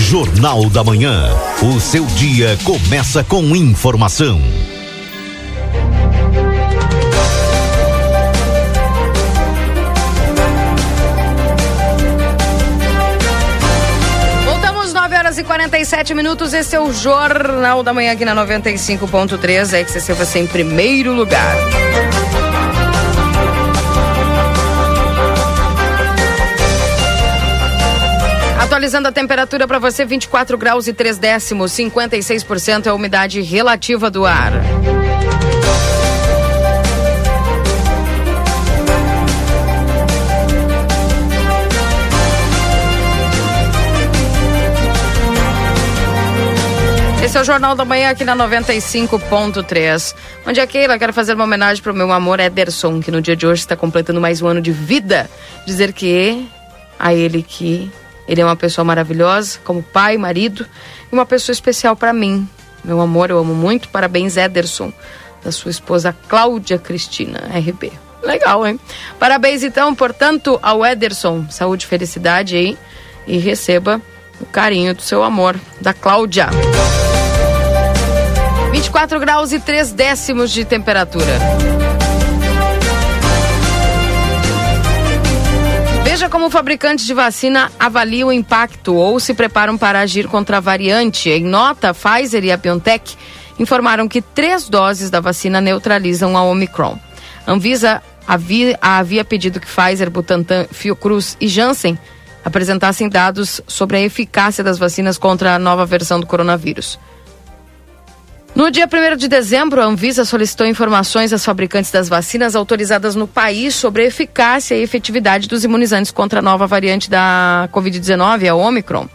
[0.10, 1.30] Jornal da Manhã.
[1.62, 4.42] O seu dia começa com informação.
[14.46, 16.56] Voltamos 9 horas e 47 minutos.
[16.56, 19.76] Esse é o Jornal da Manhã aqui na 95.3.
[19.76, 21.56] A XCC você em primeiro lugar.
[28.70, 34.12] Atualizando a temperatura para você, 24 graus e 3 décimos, 56% é a umidade relativa
[34.12, 34.54] do ar.
[47.26, 50.16] Esse é o Jornal da Manhã aqui na 95.3.
[50.46, 51.00] Bom dia, Keila.
[51.00, 53.76] Quero fazer uma homenagem para o meu amor Ederson, que no dia de hoje está
[53.76, 55.28] completando mais um ano de vida.
[55.66, 56.48] Dizer que
[57.00, 57.92] a ele que
[58.30, 60.64] ele é uma pessoa maravilhosa, como pai, marido
[61.12, 62.48] e uma pessoa especial para mim.
[62.84, 63.90] Meu amor, eu amo muito.
[63.90, 64.94] Parabéns, Ederson,
[65.44, 67.92] da sua esposa Cláudia Cristina, RB.
[68.22, 68.80] Legal, hein?
[69.18, 71.48] Parabéns, então, portanto, ao Ederson.
[71.50, 72.78] Saúde e felicidade aí.
[73.26, 74.00] E receba
[74.40, 76.50] o carinho do seu amor, da Cláudia.
[78.72, 81.79] 24 graus e 3 décimos de temperatura.
[86.04, 90.60] Veja como fabricantes de vacina avaliam o impacto ou se preparam para agir contra a
[90.60, 91.30] variante.
[91.30, 93.16] Em nota, Pfizer e a BioNTech
[93.60, 96.98] informaram que três doses da vacina neutralizam a Omicron.
[97.46, 101.98] Anvisa havia, havia pedido que Pfizer, Butantan, Fiocruz e Janssen
[102.44, 107.00] apresentassem dados sobre a eficácia das vacinas contra a nova versão do coronavírus.
[108.56, 113.28] No dia 1 de dezembro, a Anvisa solicitou informações às fabricantes das vacinas autorizadas no
[113.28, 118.56] país sobre a eficácia e efetividade dos imunizantes contra a nova variante da Covid-19, a
[118.56, 119.08] Omicron.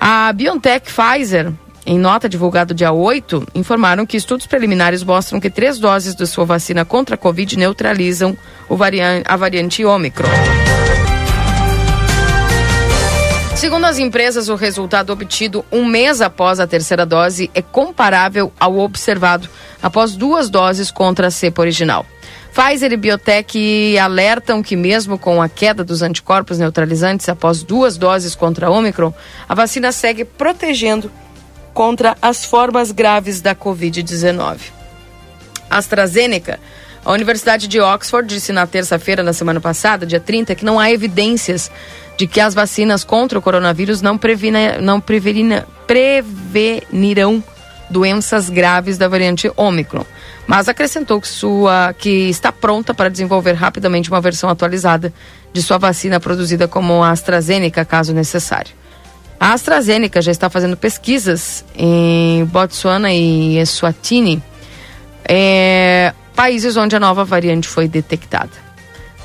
[0.00, 1.52] A BioNTech Pfizer,
[1.84, 6.44] em nota divulgada dia 8, informaram que estudos preliminares mostram que três doses de sua
[6.44, 8.36] vacina contra a Covid neutralizam
[8.70, 10.28] variante, a variante Omicron.
[13.58, 18.78] Segundo as empresas, o resultado obtido um mês após a terceira dose é comparável ao
[18.78, 19.48] observado
[19.82, 22.06] após duas doses contra a cepa original.
[22.54, 28.36] Pfizer e Biotech alertam que, mesmo com a queda dos anticorpos neutralizantes após duas doses
[28.36, 29.12] contra a Omicron,
[29.48, 31.10] a vacina segue protegendo
[31.74, 34.58] contra as formas graves da Covid-19.
[35.68, 36.60] AstraZeneca
[37.04, 40.90] a Universidade de Oxford disse na terça-feira, na semana passada, dia 30, que não há
[40.90, 41.70] evidências
[42.18, 45.00] de que as vacinas contra o coronavírus não, previna, não
[45.86, 47.42] prevenirão
[47.88, 50.04] doenças graves da variante Omicron.
[50.44, 55.14] Mas acrescentou que, sua, que está pronta para desenvolver rapidamente uma versão atualizada
[55.52, 58.72] de sua vacina produzida como a AstraZeneca, caso necessário.
[59.38, 64.42] A AstraZeneca já está fazendo pesquisas em Botsuana e Eswatini.
[65.24, 68.50] É, países onde a nova variante foi detectada.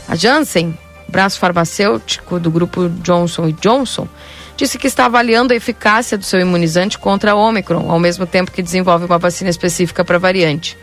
[0.07, 0.78] A Janssen,
[1.14, 4.07] braço farmacêutico do grupo Johnson Johnson,
[4.57, 8.49] disse que está avaliando a eficácia do seu imunizante contra a Omicron, ao mesmo tempo
[8.49, 10.76] que desenvolve uma vacina específica para a variante.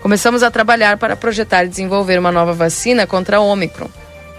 [0.00, 3.88] Começamos a trabalhar para projetar e desenvolver uma nova vacina contra a Omicron.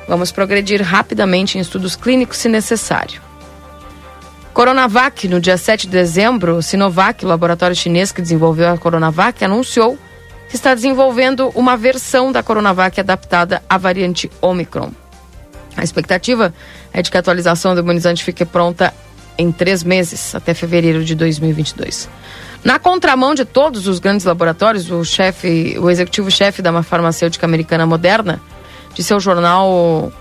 [0.07, 3.22] Vamos progredir rapidamente em estudos clínicos se necessário.
[4.53, 9.98] Coronavac, no dia 7 de dezembro, Sinovac, o laboratório chinês que desenvolveu a Coronavac, anunciou
[10.48, 14.91] que está desenvolvendo uma versão da Coronavac adaptada à variante Omicron.
[15.77, 16.53] A expectativa
[16.93, 18.93] é de que a atualização do imunizante fique pronta
[19.38, 22.10] em três meses, até fevereiro de 2022.
[22.64, 28.41] Na contramão de todos os grandes laboratórios, o chefe, o executivo-chefe da farmacêutica americana Moderna,
[28.93, 30.11] disse ao jornal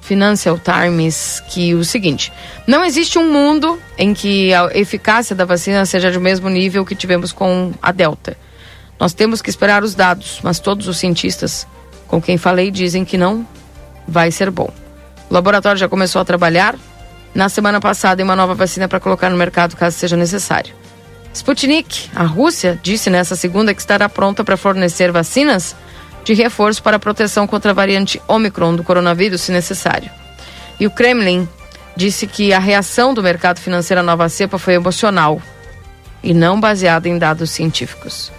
[0.00, 2.32] Financial Times que o seguinte:
[2.66, 6.94] não existe um mundo em que a eficácia da vacina seja do mesmo nível que
[6.94, 8.36] tivemos com a Delta.
[8.98, 11.66] Nós temos que esperar os dados, mas todos os cientistas
[12.06, 13.46] com quem falei dizem que não
[14.06, 14.70] vai ser bom.
[15.28, 16.76] O laboratório já começou a trabalhar
[17.34, 20.74] na semana passada em uma nova vacina para colocar no mercado caso seja necessário.
[21.34, 25.76] Sputnik, a Rússia, disse nessa segunda que estará pronta para fornecer vacinas
[26.24, 30.10] de reforço para proteção contra a variante Omicron do coronavírus, se necessário.
[30.80, 31.46] E o Kremlin
[31.94, 35.40] disse que a reação do mercado financeiro à nova cepa foi emocional
[36.22, 38.32] e não baseada em dados científicos.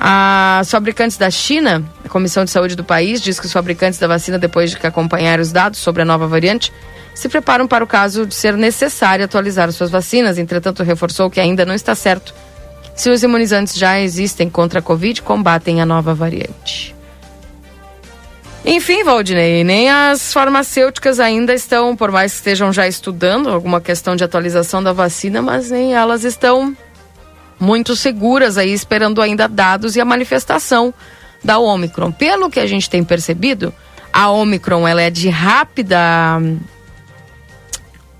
[0.00, 4.06] As fabricantes da China, a Comissão de Saúde do país, diz que os fabricantes da
[4.06, 6.72] vacina, depois de que acompanhar os dados sobre a nova variante,
[7.14, 10.38] se preparam para o caso de ser necessário atualizar suas vacinas.
[10.38, 12.32] Entretanto, reforçou que ainda não está certo
[12.98, 16.96] se os imunizantes já existem contra a Covid combatem a nova variante.
[18.64, 24.16] Enfim, Valdinei, nem as farmacêuticas ainda estão, por mais que estejam já estudando alguma questão
[24.16, 26.76] de atualização da vacina, mas nem elas estão
[27.58, 30.92] muito seguras aí, esperando ainda dados e a manifestação
[31.42, 32.12] da Omicron.
[32.12, 33.72] Pelo que a gente tem percebido,
[34.12, 35.98] a Omicron ela é de rápida
[36.40, 36.58] hum,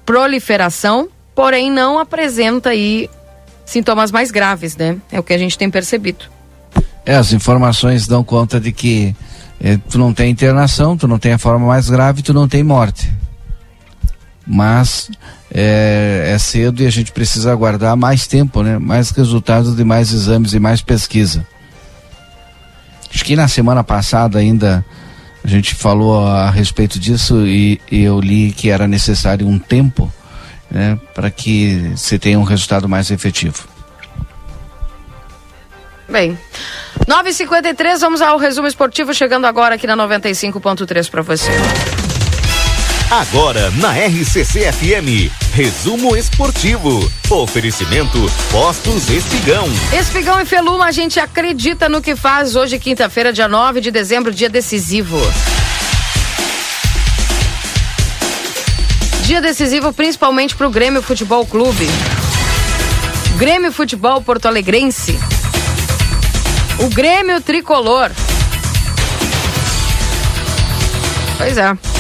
[0.05, 3.09] proliferação, porém não apresenta aí
[3.65, 4.97] sintomas mais graves, né?
[5.13, 6.25] É o que a gente tem percebido.
[7.05, 9.15] É, as informações dão conta de que
[9.61, 12.63] é, tu não tem internação, tu não tem a forma mais grave, tu não tem
[12.63, 13.13] morte.
[14.49, 15.11] Mas
[15.53, 18.79] é, é cedo e a gente precisa aguardar mais tempo, né?
[18.79, 21.47] Mais resultados de mais exames e mais pesquisa.
[23.13, 24.85] Acho que na semana passada ainda
[25.45, 30.13] a gente falou a respeito disso e, e eu li que era necessário um tempo
[30.71, 33.67] né, para que se tenha um resultado mais efetivo.
[36.09, 36.39] Bem,
[37.07, 41.51] 9h53, vamos ao resumo esportivo, chegando agora aqui na 95.3 para você.
[43.11, 47.11] Agora na RCC FM, resumo esportivo.
[47.31, 48.19] Oferecimento
[48.51, 49.67] Postos Espigão.
[49.99, 54.31] Espigão e Feluma, a gente acredita no que faz hoje, quinta-feira, dia 9 de dezembro,
[54.31, 55.19] dia decisivo.
[59.23, 61.89] Dia decisivo principalmente para o Grêmio Futebol Clube.
[63.39, 65.19] Grêmio Futebol Porto Alegrense.
[66.79, 68.11] O Grêmio Tricolor.
[71.39, 71.98] Pois é.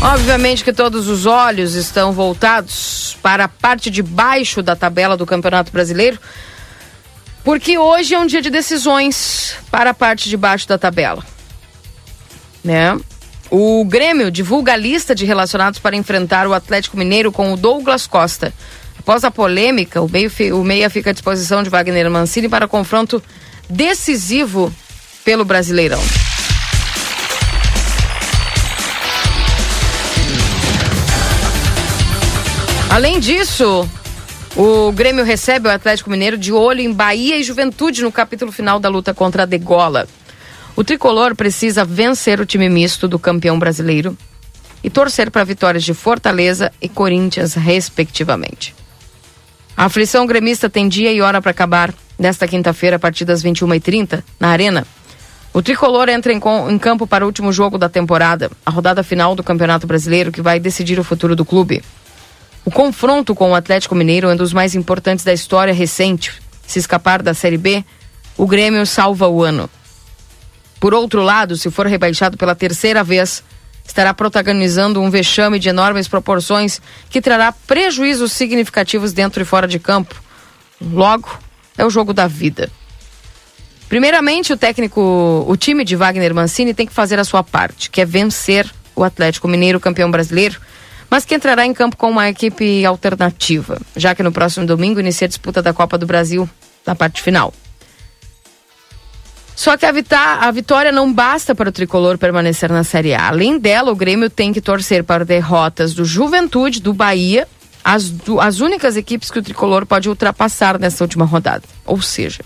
[0.00, 5.24] Obviamente que todos os olhos estão voltados para a parte de baixo da tabela do
[5.24, 6.18] Campeonato Brasileiro,
[7.42, 11.24] porque hoje é um dia de decisões para a parte de baixo da tabela.
[12.62, 12.98] Né?
[13.50, 18.06] O Grêmio divulga a lista de relacionados para enfrentar o Atlético Mineiro com o Douglas
[18.06, 18.52] Costa.
[18.98, 23.22] Após a polêmica, o, meio, o meia fica à disposição de Wagner Mancini para confronto
[23.70, 24.72] decisivo
[25.24, 26.00] pelo Brasileirão.
[32.96, 33.86] Além disso,
[34.56, 38.80] o Grêmio recebe o Atlético Mineiro de olho em Bahia e Juventude no capítulo final
[38.80, 40.08] da luta contra a Degola.
[40.74, 44.16] O tricolor precisa vencer o time misto do campeão brasileiro
[44.82, 48.74] e torcer para vitórias de Fortaleza e Corinthians, respectivamente.
[49.76, 54.24] A aflição gremista tem dia e hora para acabar nesta quinta-feira, a partir das 21h30,
[54.40, 54.86] na Arena.
[55.52, 56.40] O tricolor entra em,
[56.70, 60.40] em, campo para o último jogo da temporada, a rodada final do Campeonato Brasileiro, que
[60.40, 61.82] vai decidir o futuro do clube.
[62.66, 66.32] O confronto com o Atlético Mineiro é um dos mais importantes da história recente.
[66.66, 67.84] Se escapar da Série B,
[68.36, 69.70] o Grêmio salva o ano.
[70.80, 73.40] Por outro lado, se for rebaixado pela terceira vez,
[73.86, 79.78] estará protagonizando um vexame de enormes proporções que trará prejuízos significativos dentro e fora de
[79.78, 80.20] campo.
[80.80, 81.38] Logo,
[81.78, 82.68] é o jogo da vida.
[83.88, 88.00] Primeiramente, o técnico, o time de Wagner Mancini tem que fazer a sua parte, que
[88.00, 90.60] é vencer o Atlético Mineiro, campeão brasileiro,
[91.10, 95.26] mas que entrará em campo com uma equipe alternativa, já que no próximo domingo inicia
[95.26, 96.48] a disputa da Copa do Brasil
[96.84, 97.52] na parte final.
[99.56, 103.28] Só que a, vitória não basta para o tricolor permanecer na Série A.
[103.28, 107.48] Além dela, o Grêmio tem que torcer para derrotas do Juventude, do Bahia,
[107.82, 111.62] as, do, as únicas equipes que o tricolor pode ultrapassar nessa última rodada.
[111.86, 112.44] Ou seja,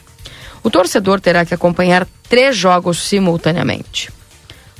[0.63, 4.13] o torcedor terá que acompanhar três jogos simultaneamente.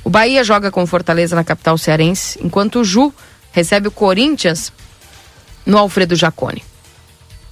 [0.01, 3.13] O Bahia joga com Fortaleza na capital cearense, enquanto o Ju
[3.51, 4.71] recebe o Corinthians
[5.65, 6.63] no Alfredo Jacone.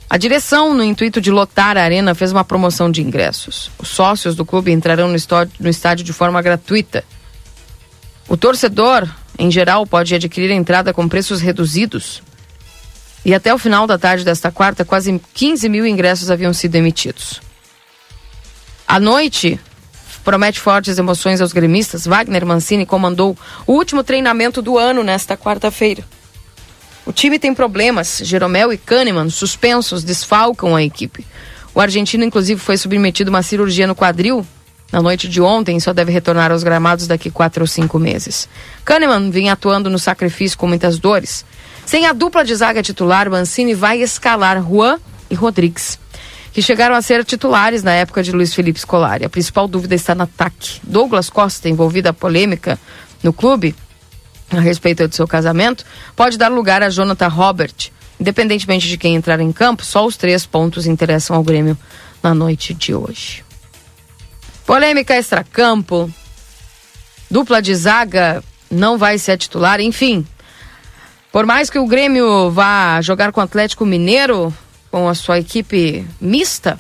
[0.09, 3.69] A direção, no intuito de lotar a arena, fez uma promoção de ingressos.
[3.77, 7.03] Os sócios do clube entrarão no estádio, no estádio de forma gratuita.
[8.27, 9.07] O torcedor,
[9.37, 12.23] em geral, pode adquirir a entrada com preços reduzidos.
[13.23, 17.39] E até o final da tarde desta quarta, quase 15 mil ingressos haviam sido emitidos.
[18.87, 19.59] À noite,
[20.29, 22.05] promete fortes emoções aos gremistas.
[22.05, 23.35] Wagner Mancini comandou
[23.65, 26.03] o último treinamento do ano nesta quarta-feira.
[27.03, 28.21] O time tem problemas.
[28.23, 31.25] Jeromel e Kahneman, suspensos, desfalcam a equipe.
[31.73, 34.45] O argentino, inclusive, foi submetido a uma cirurgia no quadril
[34.91, 38.49] na noite de ontem só deve retornar aos gramados daqui quatro ou cinco meses.
[38.83, 41.45] Kahneman vinha atuando no sacrifício com muitas dores.
[41.85, 44.99] Sem a dupla de zaga titular, Mancini vai escalar Juan
[45.29, 45.99] e Rodrigues,
[46.51, 49.25] que chegaram a ser titulares na época de Luiz Felipe Scolari.
[49.25, 50.79] A principal dúvida está no ataque.
[50.83, 52.79] Douglas Costa, envolvido a polêmica
[53.21, 53.75] no clube,
[54.49, 55.85] a respeito do seu casamento,
[56.15, 57.91] pode dar lugar a Jonathan Robert.
[58.19, 61.77] Independentemente de quem entrar em campo, só os três pontos interessam ao Grêmio
[62.21, 63.43] na noite de hoje.
[64.65, 66.11] Polêmica extracampo,
[67.31, 70.25] dupla de zaga não vai ser titular, enfim.
[71.31, 74.53] Por mais que o Grêmio vá jogar com o Atlético Mineiro,
[74.91, 76.79] com a sua equipe mista,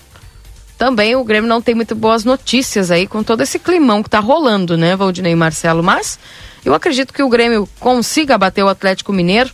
[0.77, 4.19] também o Grêmio não tem muito boas notícias aí com todo esse climão que tá
[4.19, 5.83] rolando, né, Valdinei e Marcelo?
[5.83, 6.17] Mas
[6.63, 9.51] eu acredito que o Grêmio consiga bater o Atlético Mineiro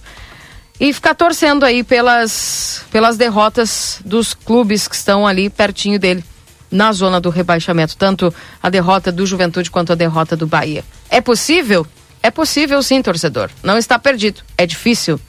[0.80, 6.24] e ficar torcendo aí pelas, pelas derrotas dos clubes que estão ali pertinho dele,
[6.70, 7.96] na zona do rebaixamento.
[7.96, 10.84] Tanto a derrota do Juventude quanto a derrota do Bahia.
[11.10, 11.88] É possível?
[12.22, 13.50] É possível sim, torcedor.
[13.64, 14.42] Não está perdido.
[14.58, 15.20] É difícil?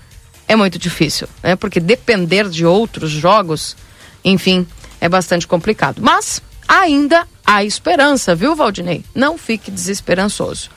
[0.48, 1.56] É muito difícil, né?
[1.56, 3.76] Porque depender de outros jogos,
[4.24, 4.66] enfim,
[5.00, 6.00] é bastante complicado.
[6.00, 9.04] Mas ainda há esperança, viu, Valdinei?
[9.14, 10.70] Não fique desesperançoso.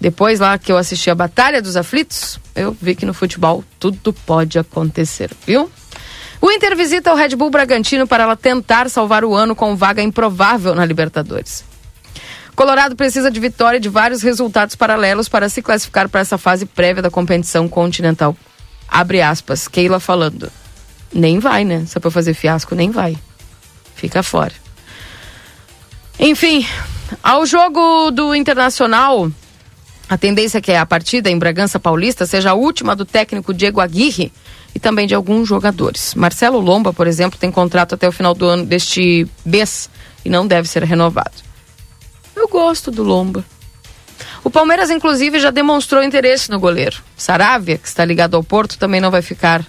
[0.00, 4.12] Depois lá que eu assisti a Batalha dos Aflitos, eu vi que no futebol tudo
[4.12, 5.70] pode acontecer, viu?
[6.40, 10.02] O Inter visita o Red Bull Bragantino para ela tentar salvar o ano com vaga
[10.02, 11.64] improvável na Libertadores.
[12.54, 16.66] Colorado precisa de vitória e de vários resultados paralelos para se classificar para essa fase
[16.66, 18.36] prévia da competição continental.
[18.88, 20.50] Abre aspas, Keila falando.
[21.12, 21.84] Nem vai, né?
[21.86, 23.16] Se é pra fazer fiasco, nem vai.
[23.94, 24.52] Fica fora.
[26.18, 26.66] Enfim,
[27.22, 29.30] ao jogo do Internacional,
[30.08, 33.80] a tendência é que a partida em Bragança Paulista seja a última do técnico Diego
[33.80, 34.32] Aguirre
[34.74, 36.14] e também de alguns jogadores.
[36.14, 39.88] Marcelo Lomba, por exemplo, tem contrato até o final do ano deste mês
[40.24, 41.32] e não deve ser renovado.
[42.34, 43.44] Eu gosto do Lomba.
[44.42, 47.02] O Palmeiras, inclusive, já demonstrou interesse no goleiro.
[47.16, 49.64] Saravia, que está ligado ao Porto, também não vai ficar,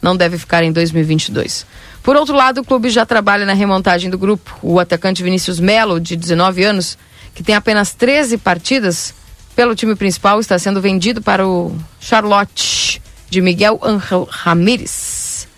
[0.00, 1.66] não deve ficar em 2022.
[2.02, 4.58] Por outro lado, o clube já trabalha na remontagem do grupo.
[4.62, 6.96] O atacante Vinícius Melo, de 19 anos,
[7.34, 9.14] que tem apenas 13 partidas
[9.54, 15.48] pelo time principal, está sendo vendido para o Charlotte de Miguel Angel Ramírez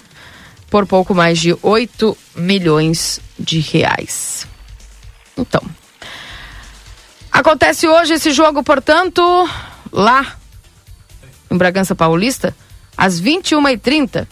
[0.73, 4.47] por pouco mais de 8 milhões de reais.
[5.37, 5.63] Então,
[7.33, 9.23] Acontece hoje esse jogo, portanto,
[9.91, 10.37] lá
[11.51, 12.55] em Bragança Paulista,
[12.97, 14.29] às 21h30.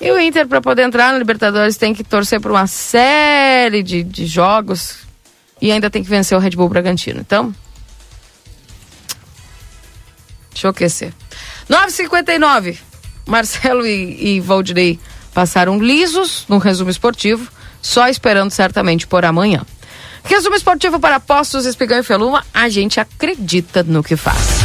[0.00, 4.02] E o Inter, para poder entrar na Libertadores, tem que torcer por uma série de,
[4.02, 4.96] de jogos
[5.60, 7.20] e ainda tem que vencer o Red Bull Bragantino.
[7.20, 7.54] Então,
[10.50, 11.12] deixa eu aquecer.
[11.70, 12.78] 9h59.
[13.26, 14.98] Marcelo e, e Valdinei
[15.32, 17.50] passaram lisos no resumo esportivo,
[17.80, 19.64] só esperando certamente por amanhã.
[20.24, 22.44] Resumo esportivo para Postos, Espigão e Feluma.
[22.52, 24.62] A gente acredita no que faz.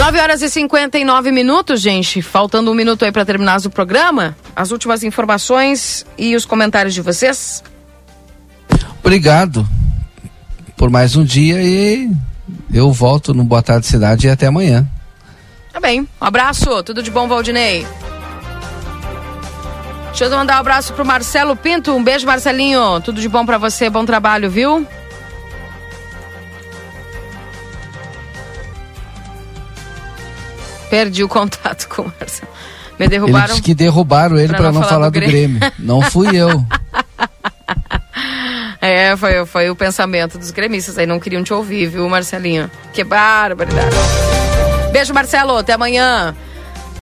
[0.00, 2.22] 9 horas e 59 minutos, gente.
[2.22, 4.34] Faltando um minuto aí para terminar o programa.
[4.56, 7.62] As últimas informações e os comentários de vocês.
[9.00, 9.68] Obrigado
[10.74, 12.10] por mais um dia e
[12.72, 14.88] eu volto no Boa Tarde Cidade e até amanhã.
[15.70, 16.00] Tá bem.
[16.00, 16.82] Um abraço.
[16.82, 17.86] Tudo de bom, Valdinei.
[20.10, 21.94] Deixa eu mandar um abraço pro Marcelo Pinto.
[21.94, 23.00] Um beijo, Marcelinho.
[23.00, 24.86] Tudo de bom para você, bom trabalho, viu?
[30.90, 32.50] Perdi o contato com o Marcelo.
[32.98, 33.44] Me derrubaram.
[33.44, 35.58] Ele disse que derrubaram ele para não, não, falar, do, do Grêmio.
[35.58, 35.72] Grêmio.
[35.78, 36.62] Não fui eu.
[38.80, 41.06] é, foi, foi o pensamento dos gremistas aí.
[41.06, 42.70] Não queriam te ouvir, viu, Marcelinho?
[42.92, 43.96] Que barbaridade.
[44.92, 45.56] Beijo, Marcelo.
[45.56, 46.34] Até amanhã.